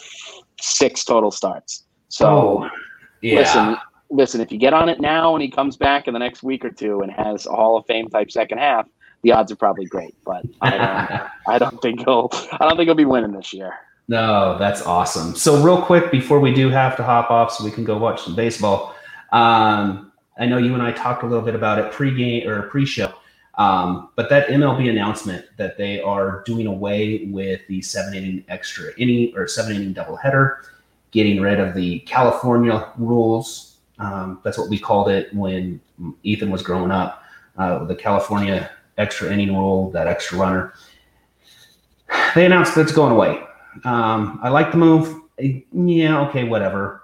six 0.60 1.04
total 1.04 1.30
starts. 1.30 1.84
So 2.08 2.26
oh. 2.26 2.70
yeah. 3.20 3.36
listen, 3.36 3.76
listen. 4.12 4.40
If 4.40 4.52
you 4.52 4.58
get 4.58 4.72
on 4.72 4.88
it 4.88 5.00
now 5.00 5.34
and 5.34 5.42
he 5.42 5.50
comes 5.50 5.76
back 5.76 6.06
in 6.06 6.14
the 6.14 6.20
next 6.20 6.42
week 6.42 6.64
or 6.64 6.70
two 6.70 7.00
and 7.00 7.10
has 7.10 7.46
a 7.46 7.52
Hall 7.52 7.76
of 7.76 7.86
Fame 7.86 8.08
type 8.08 8.30
second 8.30 8.58
half, 8.58 8.86
the 9.22 9.32
odds 9.32 9.50
are 9.50 9.56
probably 9.56 9.86
great. 9.86 10.14
But 10.24 10.44
I 10.60 10.70
don't, 10.70 11.30
I 11.54 11.58
don't 11.58 11.82
think 11.82 12.00
he'll. 12.00 12.30
I 12.52 12.58
don't 12.68 12.76
think 12.76 12.86
he'll 12.86 12.94
be 12.94 13.04
winning 13.04 13.32
this 13.32 13.52
year. 13.52 13.74
No, 14.08 14.58
that's 14.58 14.82
awesome. 14.82 15.34
So 15.34 15.62
real 15.62 15.80
quick 15.80 16.10
before 16.10 16.40
we 16.40 16.52
do 16.52 16.68
have 16.68 16.96
to 16.96 17.02
hop 17.02 17.30
off, 17.30 17.52
so 17.52 17.64
we 17.64 17.70
can 17.70 17.84
go 17.84 17.96
watch 17.98 18.22
some 18.22 18.36
baseball. 18.36 18.94
Um, 19.32 20.12
I 20.38 20.46
know 20.46 20.58
you 20.58 20.74
and 20.74 20.82
I 20.82 20.92
talked 20.92 21.22
a 21.22 21.26
little 21.26 21.44
bit 21.44 21.54
about 21.54 21.78
it 21.78 21.92
pre-game 21.92 22.48
or 22.48 22.62
pre-show. 22.68 23.12
Um, 23.56 24.08
but 24.16 24.30
that 24.30 24.48
MLB 24.48 24.88
announcement 24.88 25.44
that 25.58 25.76
they 25.76 26.00
are 26.00 26.42
doing 26.46 26.66
away 26.66 27.26
with 27.26 27.60
the 27.68 27.82
seven 27.82 28.14
inning 28.14 28.44
extra 28.48 28.92
inning 28.96 29.32
or 29.36 29.46
seven 29.46 29.76
inning 29.76 29.94
doubleheader, 29.94 30.62
getting 31.10 31.40
rid 31.40 31.60
of 31.60 31.74
the 31.74 32.00
California 32.00 32.90
rules. 32.96 33.71
Um, 33.98 34.40
that's 34.42 34.58
what 34.58 34.68
we 34.68 34.78
called 34.78 35.08
it 35.08 35.32
when 35.34 35.80
Ethan 36.22 36.50
was 36.50 36.62
growing 36.62 36.90
up. 36.90 37.22
Uh, 37.56 37.84
the 37.84 37.94
California 37.94 38.70
extra 38.98 39.32
inning 39.32 39.54
rule, 39.54 39.90
that 39.90 40.06
extra 40.06 40.38
runner. 40.38 40.74
They 42.34 42.46
announced 42.46 42.74
that's 42.74 42.92
going 42.92 43.12
away. 43.12 43.42
Um, 43.84 44.38
I 44.42 44.48
like 44.48 44.70
the 44.70 44.78
move. 44.78 45.20
Yeah, 45.38 46.20
okay, 46.28 46.44
whatever. 46.44 47.02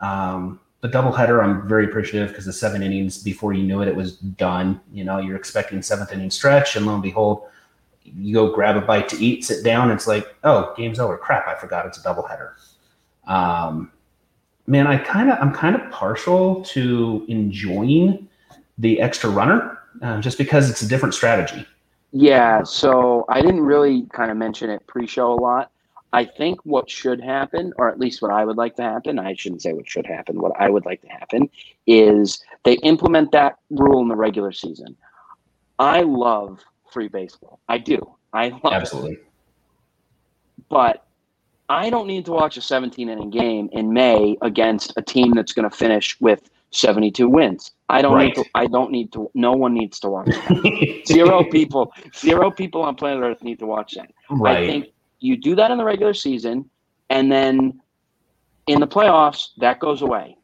Um, 0.00 0.60
the 0.80 0.88
doubleheader, 0.88 1.42
I'm 1.42 1.68
very 1.68 1.86
appreciative 1.86 2.28
because 2.28 2.44
the 2.44 2.52
seven 2.52 2.82
innings 2.82 3.22
before 3.22 3.52
you 3.52 3.64
knew 3.64 3.82
it, 3.82 3.88
it 3.88 3.96
was 3.96 4.16
done. 4.16 4.80
You 4.92 5.04
know, 5.04 5.18
you're 5.18 5.36
expecting 5.36 5.82
seventh 5.82 6.12
inning 6.12 6.30
stretch, 6.30 6.76
and 6.76 6.86
lo 6.86 6.94
and 6.94 7.02
behold, 7.02 7.48
you 8.04 8.34
go 8.34 8.52
grab 8.52 8.76
a 8.76 8.80
bite 8.80 9.08
to 9.10 9.16
eat, 9.22 9.44
sit 9.44 9.64
down, 9.64 9.90
it's 9.90 10.06
like, 10.06 10.34
oh, 10.44 10.72
game's 10.76 10.98
over. 10.98 11.16
Crap, 11.16 11.46
I 11.46 11.54
forgot 11.56 11.86
it's 11.86 11.98
a 11.98 12.02
doubleheader. 12.02 12.52
Um, 13.26 13.90
man, 14.68 14.86
I 14.86 14.98
kind 14.98 15.30
of, 15.30 15.38
I'm 15.40 15.52
kind 15.52 15.74
of 15.74 15.90
partial 15.90 16.62
to 16.62 17.24
enjoying 17.28 18.28
the 18.76 19.00
extra 19.00 19.30
runner, 19.30 19.78
uh, 20.02 20.20
just 20.20 20.38
because 20.38 20.70
it's 20.70 20.82
a 20.82 20.88
different 20.88 21.14
strategy. 21.14 21.66
Yeah, 22.12 22.62
so 22.62 23.24
I 23.28 23.40
didn't 23.40 23.62
really 23.62 24.06
kind 24.12 24.30
of 24.30 24.36
mention 24.36 24.70
it 24.70 24.86
pre-show 24.86 25.32
a 25.32 25.40
lot. 25.40 25.70
I 26.12 26.24
think 26.24 26.60
what 26.64 26.88
should 26.88 27.20
happen, 27.20 27.72
or 27.76 27.88
at 27.90 27.98
least 27.98 28.22
what 28.22 28.30
I 28.30 28.44
would 28.44 28.56
like 28.56 28.76
to 28.76 28.82
happen, 28.82 29.18
I 29.18 29.34
shouldn't 29.34 29.62
say 29.62 29.72
what 29.72 29.88
should 29.88 30.06
happen, 30.06 30.40
what 30.40 30.52
I 30.58 30.70
would 30.70 30.86
like 30.86 31.02
to 31.02 31.08
happen 31.08 31.50
is 31.86 32.42
they 32.64 32.74
implement 32.74 33.32
that 33.32 33.58
rule 33.70 34.00
in 34.00 34.08
the 34.08 34.16
regular 34.16 34.52
season. 34.52 34.96
I 35.78 36.02
love 36.02 36.60
free 36.90 37.08
baseball. 37.08 37.60
I 37.68 37.78
do. 37.78 38.14
I 38.32 38.48
love 38.48 38.72
Absolutely. 38.72 39.12
It. 39.12 39.26
But 40.70 41.04
I 41.68 41.90
don't 41.90 42.06
need 42.06 42.24
to 42.26 42.32
watch 42.32 42.56
a 42.56 42.62
17 42.62 43.08
inning 43.08 43.30
game 43.30 43.68
in 43.72 43.92
May 43.92 44.36
against 44.42 44.92
a 44.96 45.02
team 45.02 45.32
that's 45.34 45.52
going 45.52 45.68
to 45.68 45.76
finish 45.76 46.18
with 46.20 46.48
72 46.70 47.28
wins. 47.28 47.72
I 47.88 48.02
don't 48.02 48.14
right. 48.14 48.36
need 48.36 48.42
to. 48.42 48.44
I 48.54 48.66
don't 48.66 48.90
need 48.90 49.12
to. 49.12 49.30
No 49.34 49.52
one 49.52 49.74
needs 49.74 49.98
to 50.00 50.08
watch 50.08 50.26
that. 50.26 51.02
zero 51.06 51.44
people. 51.44 51.92
Zero 52.14 52.50
people 52.50 52.82
on 52.82 52.94
planet 52.94 53.22
Earth 53.22 53.42
need 53.42 53.58
to 53.60 53.66
watch 53.66 53.94
that. 53.94 54.10
Right. 54.30 54.58
I 54.58 54.66
think 54.66 54.86
you 55.20 55.36
do 55.36 55.54
that 55.56 55.70
in 55.70 55.78
the 55.78 55.84
regular 55.84 56.14
season, 56.14 56.68
and 57.10 57.32
then 57.32 57.80
in 58.66 58.80
the 58.80 58.86
playoffs, 58.86 59.48
that 59.58 59.80
goes 59.80 60.02
away. 60.02 60.36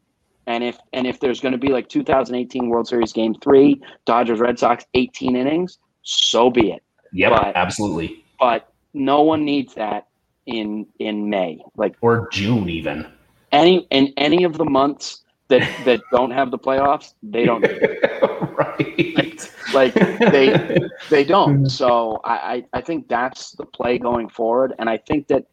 And 0.47 0.63
if 0.63 0.77
and 0.93 1.07
if 1.07 1.19
there's 1.19 1.39
going 1.39 1.51
to 1.53 1.57
be 1.57 1.69
like 1.69 1.89
2018 1.89 2.69
World 2.69 2.87
Series 2.87 3.13
Game 3.13 3.35
Three, 3.35 3.81
Dodgers 4.05 4.39
Red 4.39 4.59
Sox 4.59 4.85
18 4.93 5.35
innings, 5.35 5.77
so 6.01 6.49
be 6.49 6.71
it. 6.71 6.83
Yep, 7.13 7.31
but, 7.31 7.55
absolutely. 7.55 8.23
But 8.39 8.71
no 8.93 9.21
one 9.21 9.45
needs 9.45 9.75
that 9.75 10.07
in 10.45 10.85
in 10.99 11.29
May, 11.29 11.59
like 11.75 11.95
or 12.01 12.29
June 12.31 12.69
even. 12.69 13.07
Any 13.51 13.87
in 13.89 14.13
any 14.17 14.43
of 14.43 14.57
the 14.57 14.65
months 14.65 15.23
that 15.47 15.67
that 15.85 16.01
don't 16.11 16.31
have 16.31 16.51
the 16.51 16.59
playoffs, 16.59 17.13
they 17.23 17.45
don't. 17.45 17.61
right. 18.57 19.51
Like, 19.73 19.73
like, 19.73 19.93
they 20.31 20.79
they 21.09 21.23
don't. 21.23 21.69
So 21.69 22.21
I 22.23 22.65
I 22.73 22.81
think 22.81 23.07
that's 23.07 23.51
the 23.51 23.65
play 23.65 23.97
going 23.97 24.29
forward, 24.29 24.73
and 24.79 24.89
I 24.89 24.97
think 24.97 25.27
that 25.27 25.45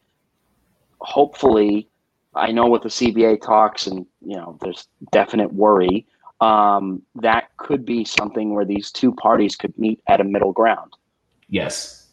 hopefully, 0.99 1.89
I 2.35 2.51
know 2.51 2.67
with 2.67 2.83
the 2.83 2.89
CBA 2.89 3.41
talks, 3.41 3.87
and 3.87 4.05
you 4.21 4.35
know, 4.35 4.57
there's 4.61 4.87
definite 5.11 5.53
worry. 5.53 6.07
Um, 6.41 7.03
that 7.15 7.55
could 7.57 7.85
be 7.85 8.03
something 8.03 8.53
where 8.53 8.65
these 8.65 8.91
two 8.91 9.13
parties 9.13 9.55
could 9.55 9.77
meet 9.77 10.01
at 10.07 10.19
a 10.19 10.25
middle 10.25 10.51
ground. 10.51 10.91
Yes. 11.47 12.07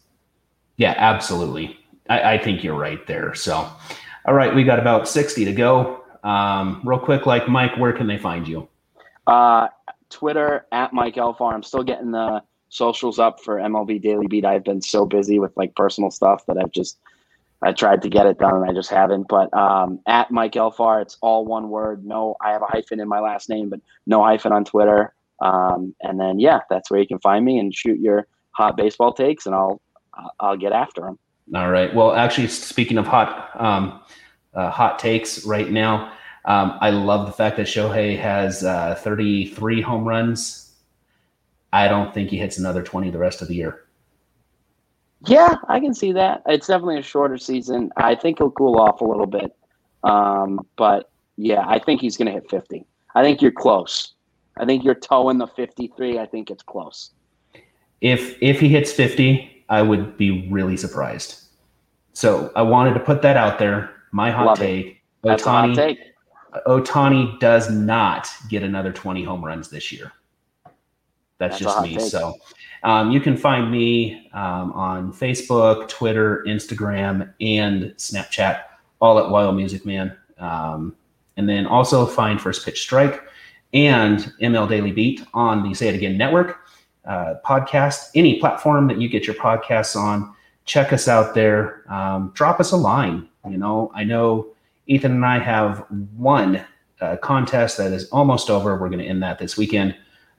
Yeah, 0.77 0.93
absolutely. 0.97 1.77
I, 2.11 2.33
I 2.33 2.37
think 2.37 2.63
you're 2.63 2.77
right 2.77 3.05
there. 3.07 3.33
So, 3.33 3.53
all 4.25 4.33
right, 4.33 4.53
we 4.53 4.63
got 4.63 4.79
about 4.79 5.07
60 5.07 5.45
to 5.45 5.53
go. 5.53 6.03
Um, 6.23 6.81
real 6.83 6.99
quick, 6.99 7.25
like 7.25 7.47
Mike, 7.47 7.77
where 7.77 7.93
can 7.93 8.07
they 8.07 8.17
find 8.17 8.47
you? 8.47 8.67
Uh, 9.25 9.69
Twitter 10.09 10.65
at 10.73 10.91
Mike 10.91 11.15
Elfar. 11.15 11.53
I'm 11.53 11.63
still 11.63 11.83
getting 11.83 12.11
the 12.11 12.43
socials 12.67 13.17
up 13.17 13.41
for 13.41 13.57
MLB 13.57 14.01
Daily 14.01 14.27
Beat. 14.27 14.43
I've 14.43 14.65
been 14.65 14.81
so 14.81 15.05
busy 15.05 15.39
with 15.39 15.55
like 15.55 15.73
personal 15.75 16.11
stuff 16.11 16.45
that 16.47 16.57
I've 16.57 16.71
just 16.71 16.99
I 17.63 17.71
tried 17.71 18.01
to 18.01 18.09
get 18.09 18.25
it 18.25 18.39
done 18.39 18.55
and 18.55 18.69
I 18.69 18.73
just 18.73 18.89
haven't. 18.89 19.27
But 19.29 19.53
um, 19.53 19.99
at 20.05 20.31
Mike 20.31 20.53
Elfar, 20.53 21.01
it's 21.01 21.17
all 21.21 21.45
one 21.45 21.69
word. 21.69 22.03
No, 22.03 22.35
I 22.41 22.51
have 22.51 22.61
a 22.61 22.67
hyphen 22.67 22.99
in 22.99 23.07
my 23.07 23.19
last 23.19 23.49
name, 23.49 23.69
but 23.69 23.79
no 24.05 24.23
hyphen 24.23 24.51
on 24.51 24.65
Twitter. 24.65 25.13
Um, 25.41 25.95
and 26.01 26.19
then 26.19 26.39
yeah, 26.39 26.59
that's 26.69 26.91
where 26.91 26.99
you 26.99 27.07
can 27.07 27.19
find 27.19 27.45
me 27.45 27.57
and 27.57 27.73
shoot 27.73 27.99
your 27.99 28.27
hot 28.51 28.75
baseball 28.75 29.13
takes, 29.13 29.45
and 29.45 29.55
I'll 29.55 29.81
I'll 30.39 30.57
get 30.57 30.73
after 30.73 31.01
them. 31.01 31.19
All 31.53 31.69
right. 31.69 31.93
Well, 31.93 32.13
actually, 32.13 32.47
speaking 32.47 32.97
of 32.97 33.07
hot 33.07 33.51
um, 33.59 34.01
uh, 34.53 34.69
hot 34.69 34.99
takes 34.99 35.45
right 35.45 35.69
now. 35.69 36.13
Um, 36.45 36.77
I 36.81 36.89
love 36.89 37.27
the 37.27 37.33
fact 37.33 37.57
that 37.57 37.67
Shohei 37.67 38.17
has 38.19 38.63
uh, 38.63 38.95
33 38.95 39.81
home 39.81 40.05
runs. 40.05 40.73
I 41.71 41.87
don't 41.87 42.13
think 42.13 42.29
he 42.29 42.37
hits 42.37 42.57
another 42.57 42.81
20 42.81 43.11
the 43.11 43.17
rest 43.17 43.41
of 43.41 43.47
the 43.47 43.55
year. 43.55 43.85
Yeah, 45.27 45.55
I 45.67 45.79
can 45.79 45.93
see 45.93 46.11
that. 46.13 46.41
It's 46.47 46.67
definitely 46.67 46.97
a 46.97 47.03
shorter 47.03 47.37
season. 47.37 47.91
I 47.95 48.15
think 48.15 48.39
he'll 48.39 48.51
cool 48.51 48.79
off 48.79 49.01
a 49.01 49.05
little 49.05 49.27
bit. 49.27 49.55
Um, 50.03 50.65
but 50.77 51.11
yeah, 51.37 51.63
I 51.67 51.77
think 51.77 52.01
he's 52.01 52.17
going 52.17 52.25
to 52.25 52.31
hit 52.31 52.49
50. 52.49 52.85
I 53.13 53.23
think 53.23 53.41
you're 53.41 53.51
close. 53.51 54.15
I 54.57 54.65
think 54.65 54.83
you're 54.83 54.95
towing 54.95 55.37
the 55.37 55.47
53. 55.47 56.17
I 56.17 56.25
think 56.25 56.49
it's 56.49 56.63
close. 56.63 57.11
If 58.01 58.35
if 58.41 58.59
he 58.59 58.67
hits 58.67 58.91
50, 58.91 59.50
I 59.71 59.81
would 59.81 60.17
be 60.17 60.49
really 60.51 60.75
surprised. 60.75 61.45
So 62.13 62.51
I 62.55 62.61
wanted 62.61 62.93
to 62.93 62.99
put 62.99 63.21
that 63.21 63.37
out 63.37 63.57
there. 63.57 63.89
My 64.11 64.29
hot 64.29 64.45
Love 64.45 64.59
take: 64.59 65.01
Ohtani. 65.23 65.97
Ohtani 66.67 67.39
does 67.39 67.71
not 67.71 68.27
get 68.49 68.61
another 68.61 68.91
20 68.91 69.23
home 69.23 69.43
runs 69.43 69.69
this 69.69 69.89
year. 69.89 70.11
That's, 71.37 71.57
That's 71.57 71.59
just 71.59 71.81
me. 71.81 71.95
take. 71.95 72.01
So 72.01 72.35
um, 72.83 73.11
you 73.11 73.21
can 73.21 73.37
find 73.37 73.71
me 73.71 74.29
um, 74.33 74.73
on 74.73 75.13
Facebook, 75.13 75.87
Twitter, 75.87 76.43
Instagram, 76.45 77.33
and 77.39 77.83
Snapchat, 77.95 78.63
all 78.99 79.17
at 79.19 79.29
Wild 79.29 79.55
Music 79.55 79.85
Man. 79.85 80.15
Um, 80.37 80.93
and 81.37 81.47
then 81.47 81.65
also 81.65 82.05
find 82.05 82.41
First 82.41 82.65
Pitch 82.65 82.81
Strike 82.81 83.23
and 83.73 84.19
ML 84.41 84.67
Daily 84.67 84.91
Beat 84.91 85.25
on 85.33 85.63
the 85.63 85.73
Say 85.73 85.87
It 85.87 85.95
Again 85.95 86.17
Network 86.17 86.60
uh, 87.05 87.35
podcast, 87.45 88.09
any 88.15 88.39
platform 88.39 88.87
that 88.87 88.99
you 88.99 89.09
get 89.09 89.25
your 89.25 89.35
podcasts 89.35 89.95
on. 89.95 90.33
Check 90.65 90.93
us 90.93 91.07
out 91.07 91.33
there. 91.33 91.83
Um, 91.91 92.31
drop 92.33 92.59
us 92.59 92.71
a 92.71 92.77
line. 92.77 93.27
You 93.49 93.57
know, 93.57 93.91
I 93.95 94.03
know 94.03 94.47
Ethan 94.87 95.11
and 95.11 95.25
I 95.25 95.39
have 95.39 95.85
one 96.15 96.63
uh, 96.99 97.17
contest 97.17 97.77
that 97.77 97.91
is 97.91 98.07
almost 98.09 98.49
over. 98.49 98.77
We're 98.77 98.89
going 98.89 98.99
to 98.99 99.05
end 99.05 99.23
that 99.23 99.39
this 99.39 99.57
weekend. 99.57 99.95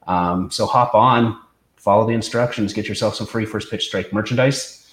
Um, 0.06 0.50
so 0.50 0.66
hop 0.66 0.94
on, 0.94 1.38
follow 1.76 2.06
the 2.06 2.12
instructions, 2.12 2.72
get 2.72 2.88
yourself 2.88 3.14
some 3.14 3.26
free 3.26 3.44
First 3.44 3.70
Pitch 3.70 3.86
Strike 3.86 4.12
merchandise. 4.12 4.90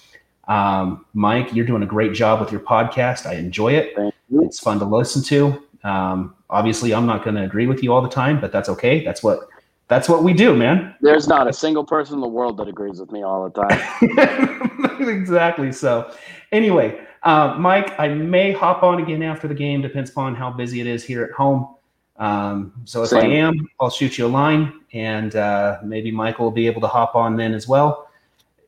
Um, 0.48 1.06
Mike, 1.14 1.54
you're 1.54 1.66
doing 1.66 1.84
a 1.84 1.88
great 1.88 2.14
job 2.14 2.40
with 2.40 2.52
your 2.52 2.62
podcast. 2.62 3.28
I 3.28 3.36
enjoy 3.36 3.74
it. 3.74 3.96
It's 4.32 4.60
fun 4.60 4.80
to 4.80 4.86
listen 4.86 5.22
to. 5.24 5.64
Um, 5.84 6.36
obviously, 6.50 6.94
I'm 6.94 7.06
not 7.06 7.24
going 7.24 7.36
to 7.36 7.44
agree 7.44 7.68
with 7.68 7.84
you 7.84 7.94
all 7.94 8.02
the 8.02 8.10
time, 8.10 8.42
but 8.42 8.52
that's 8.52 8.70
okay. 8.70 9.04
That's 9.04 9.22
what 9.22 9.48
that's 9.90 10.08
what 10.08 10.24
we 10.24 10.34
do, 10.34 10.56
man. 10.56 10.96
There's 11.02 11.28
not 11.28 11.48
a 11.48 11.54
single 11.54 11.84
person 11.84 12.16
in 12.16 12.22
the 12.22 12.28
world 12.28 12.58
that 12.58 12.68
agrees 12.68 13.00
with 13.00 13.12
me 13.12 13.24
all 13.24 13.50
the 13.50 13.62
time. 13.62 15.02
exactly. 15.10 15.72
So, 15.72 16.14
anyway, 16.52 17.02
uh, 17.24 17.56
Mike, 17.58 18.00
I 18.00 18.10
may 18.10 18.52
hop 18.52 18.84
on 18.84 19.02
again 19.02 19.24
after 19.24 19.48
the 19.48 19.56
game. 19.56 19.82
Depends 19.82 20.12
upon 20.12 20.36
how 20.36 20.52
busy 20.52 20.80
it 20.80 20.86
is 20.88 21.04
here 21.04 21.24
at 21.24 21.32
home. 21.32 21.76
Um, 22.18 22.74
so 22.86 23.04
if 23.04 23.14
I 23.14 23.26
am, 23.26 23.68
I'll 23.80 23.90
shoot 23.90 24.18
you 24.18 24.28
a 24.28 24.30
line, 24.30 24.80
and 24.94 25.36
uh, 25.36 25.80
maybe 25.84 26.12
Michael 26.12 26.46
will 26.46 26.52
be 26.52 26.68
able 26.68 26.82
to 26.82 26.88
hop 26.88 27.16
on 27.16 27.36
then 27.36 27.54
as 27.54 27.68
well. 27.68 28.10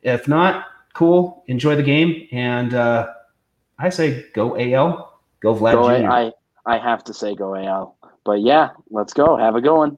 If 0.02 0.28
not, 0.28 0.66
cool. 0.94 1.44
Enjoy 1.48 1.76
the 1.76 1.84
game, 1.84 2.28
and 2.32 2.74
uh, 2.74 3.10
I 3.78 3.90
say 3.90 4.26
go 4.34 4.58
AL, 4.58 5.20
go 5.42 5.54
Vlad 5.54 5.74
Go 5.74 5.88
Jr. 5.88 6.08
A- 6.08 6.12
I 6.12 6.32
I 6.66 6.78
have 6.80 7.04
to 7.04 7.14
say 7.14 7.36
go 7.36 7.56
AL. 7.56 7.98
But 8.24 8.42
yeah, 8.42 8.70
let's 8.90 9.14
go. 9.14 9.38
Have 9.38 9.56
a 9.56 9.62
good 9.62 9.76
one. 9.76 9.98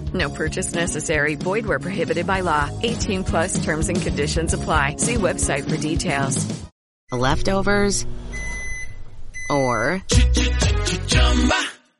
No 0.13 0.29
purchase 0.29 0.73
necessary. 0.73 1.35
Void 1.35 1.65
where 1.65 1.79
prohibited 1.79 2.27
by 2.27 2.41
law. 2.41 2.69
18 2.81 3.23
plus 3.23 3.63
terms 3.63 3.89
and 3.89 4.01
conditions 4.01 4.53
apply. 4.53 4.95
See 4.97 5.15
website 5.15 5.69
for 5.69 5.77
details. 5.77 6.47
leftovers, 7.11 8.05
or 9.49 10.01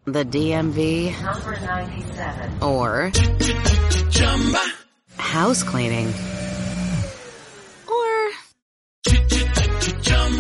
the 0.06 0.26
DMV, 0.26 1.22
number 1.22 1.60
97 1.60 2.64
or 2.64 3.12
house 5.18 5.64
cleaning, 5.64 6.14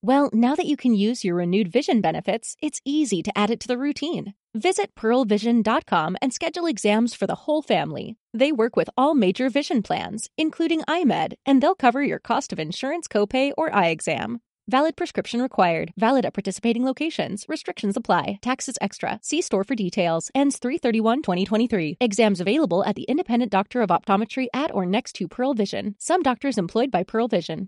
Well, 0.00 0.30
now 0.32 0.54
that 0.54 0.66
you 0.66 0.76
can 0.76 0.94
use 0.94 1.24
your 1.24 1.34
renewed 1.34 1.72
vision 1.72 2.00
benefits, 2.00 2.56
it's 2.62 2.80
easy 2.84 3.20
to 3.20 3.36
add 3.36 3.50
it 3.50 3.58
to 3.60 3.68
the 3.68 3.76
routine. 3.76 4.34
Visit 4.54 4.94
pearlvision.com 4.94 6.16
and 6.22 6.32
schedule 6.32 6.66
exams 6.66 7.14
for 7.14 7.26
the 7.26 7.34
whole 7.34 7.62
family. 7.62 8.16
They 8.32 8.52
work 8.52 8.76
with 8.76 8.88
all 8.96 9.14
major 9.14 9.50
vision 9.50 9.82
plans, 9.82 10.30
including 10.38 10.82
EyeMed, 10.82 11.32
and 11.44 11.60
they'll 11.60 11.74
cover 11.74 12.00
your 12.00 12.20
cost 12.20 12.52
of 12.52 12.60
insurance 12.60 13.08
copay 13.08 13.52
or 13.58 13.74
eye 13.74 13.88
exam. 13.88 14.40
Valid 14.68 14.96
prescription 14.96 15.40
required. 15.40 15.92
Valid 15.96 16.26
at 16.26 16.34
participating 16.34 16.84
locations. 16.84 17.46
Restrictions 17.48 17.96
apply. 17.96 18.38
Taxes 18.42 18.76
extra. 18.82 19.18
See 19.22 19.40
store 19.40 19.64
for 19.64 19.74
details. 19.74 20.30
Ends 20.34 20.60
331-2023. 20.60 21.96
Exams 22.02 22.38
available 22.38 22.84
at 22.84 22.94
the 22.94 23.04
independent 23.04 23.50
doctor 23.50 23.80
of 23.80 23.88
optometry 23.88 24.46
at 24.52 24.72
or 24.74 24.84
next 24.84 25.14
to 25.14 25.26
Pearl 25.26 25.54
Vision. 25.54 25.96
Some 25.98 26.22
doctors 26.22 26.58
employed 26.58 26.90
by 26.90 27.02
Pearl 27.02 27.28
Vision. 27.28 27.66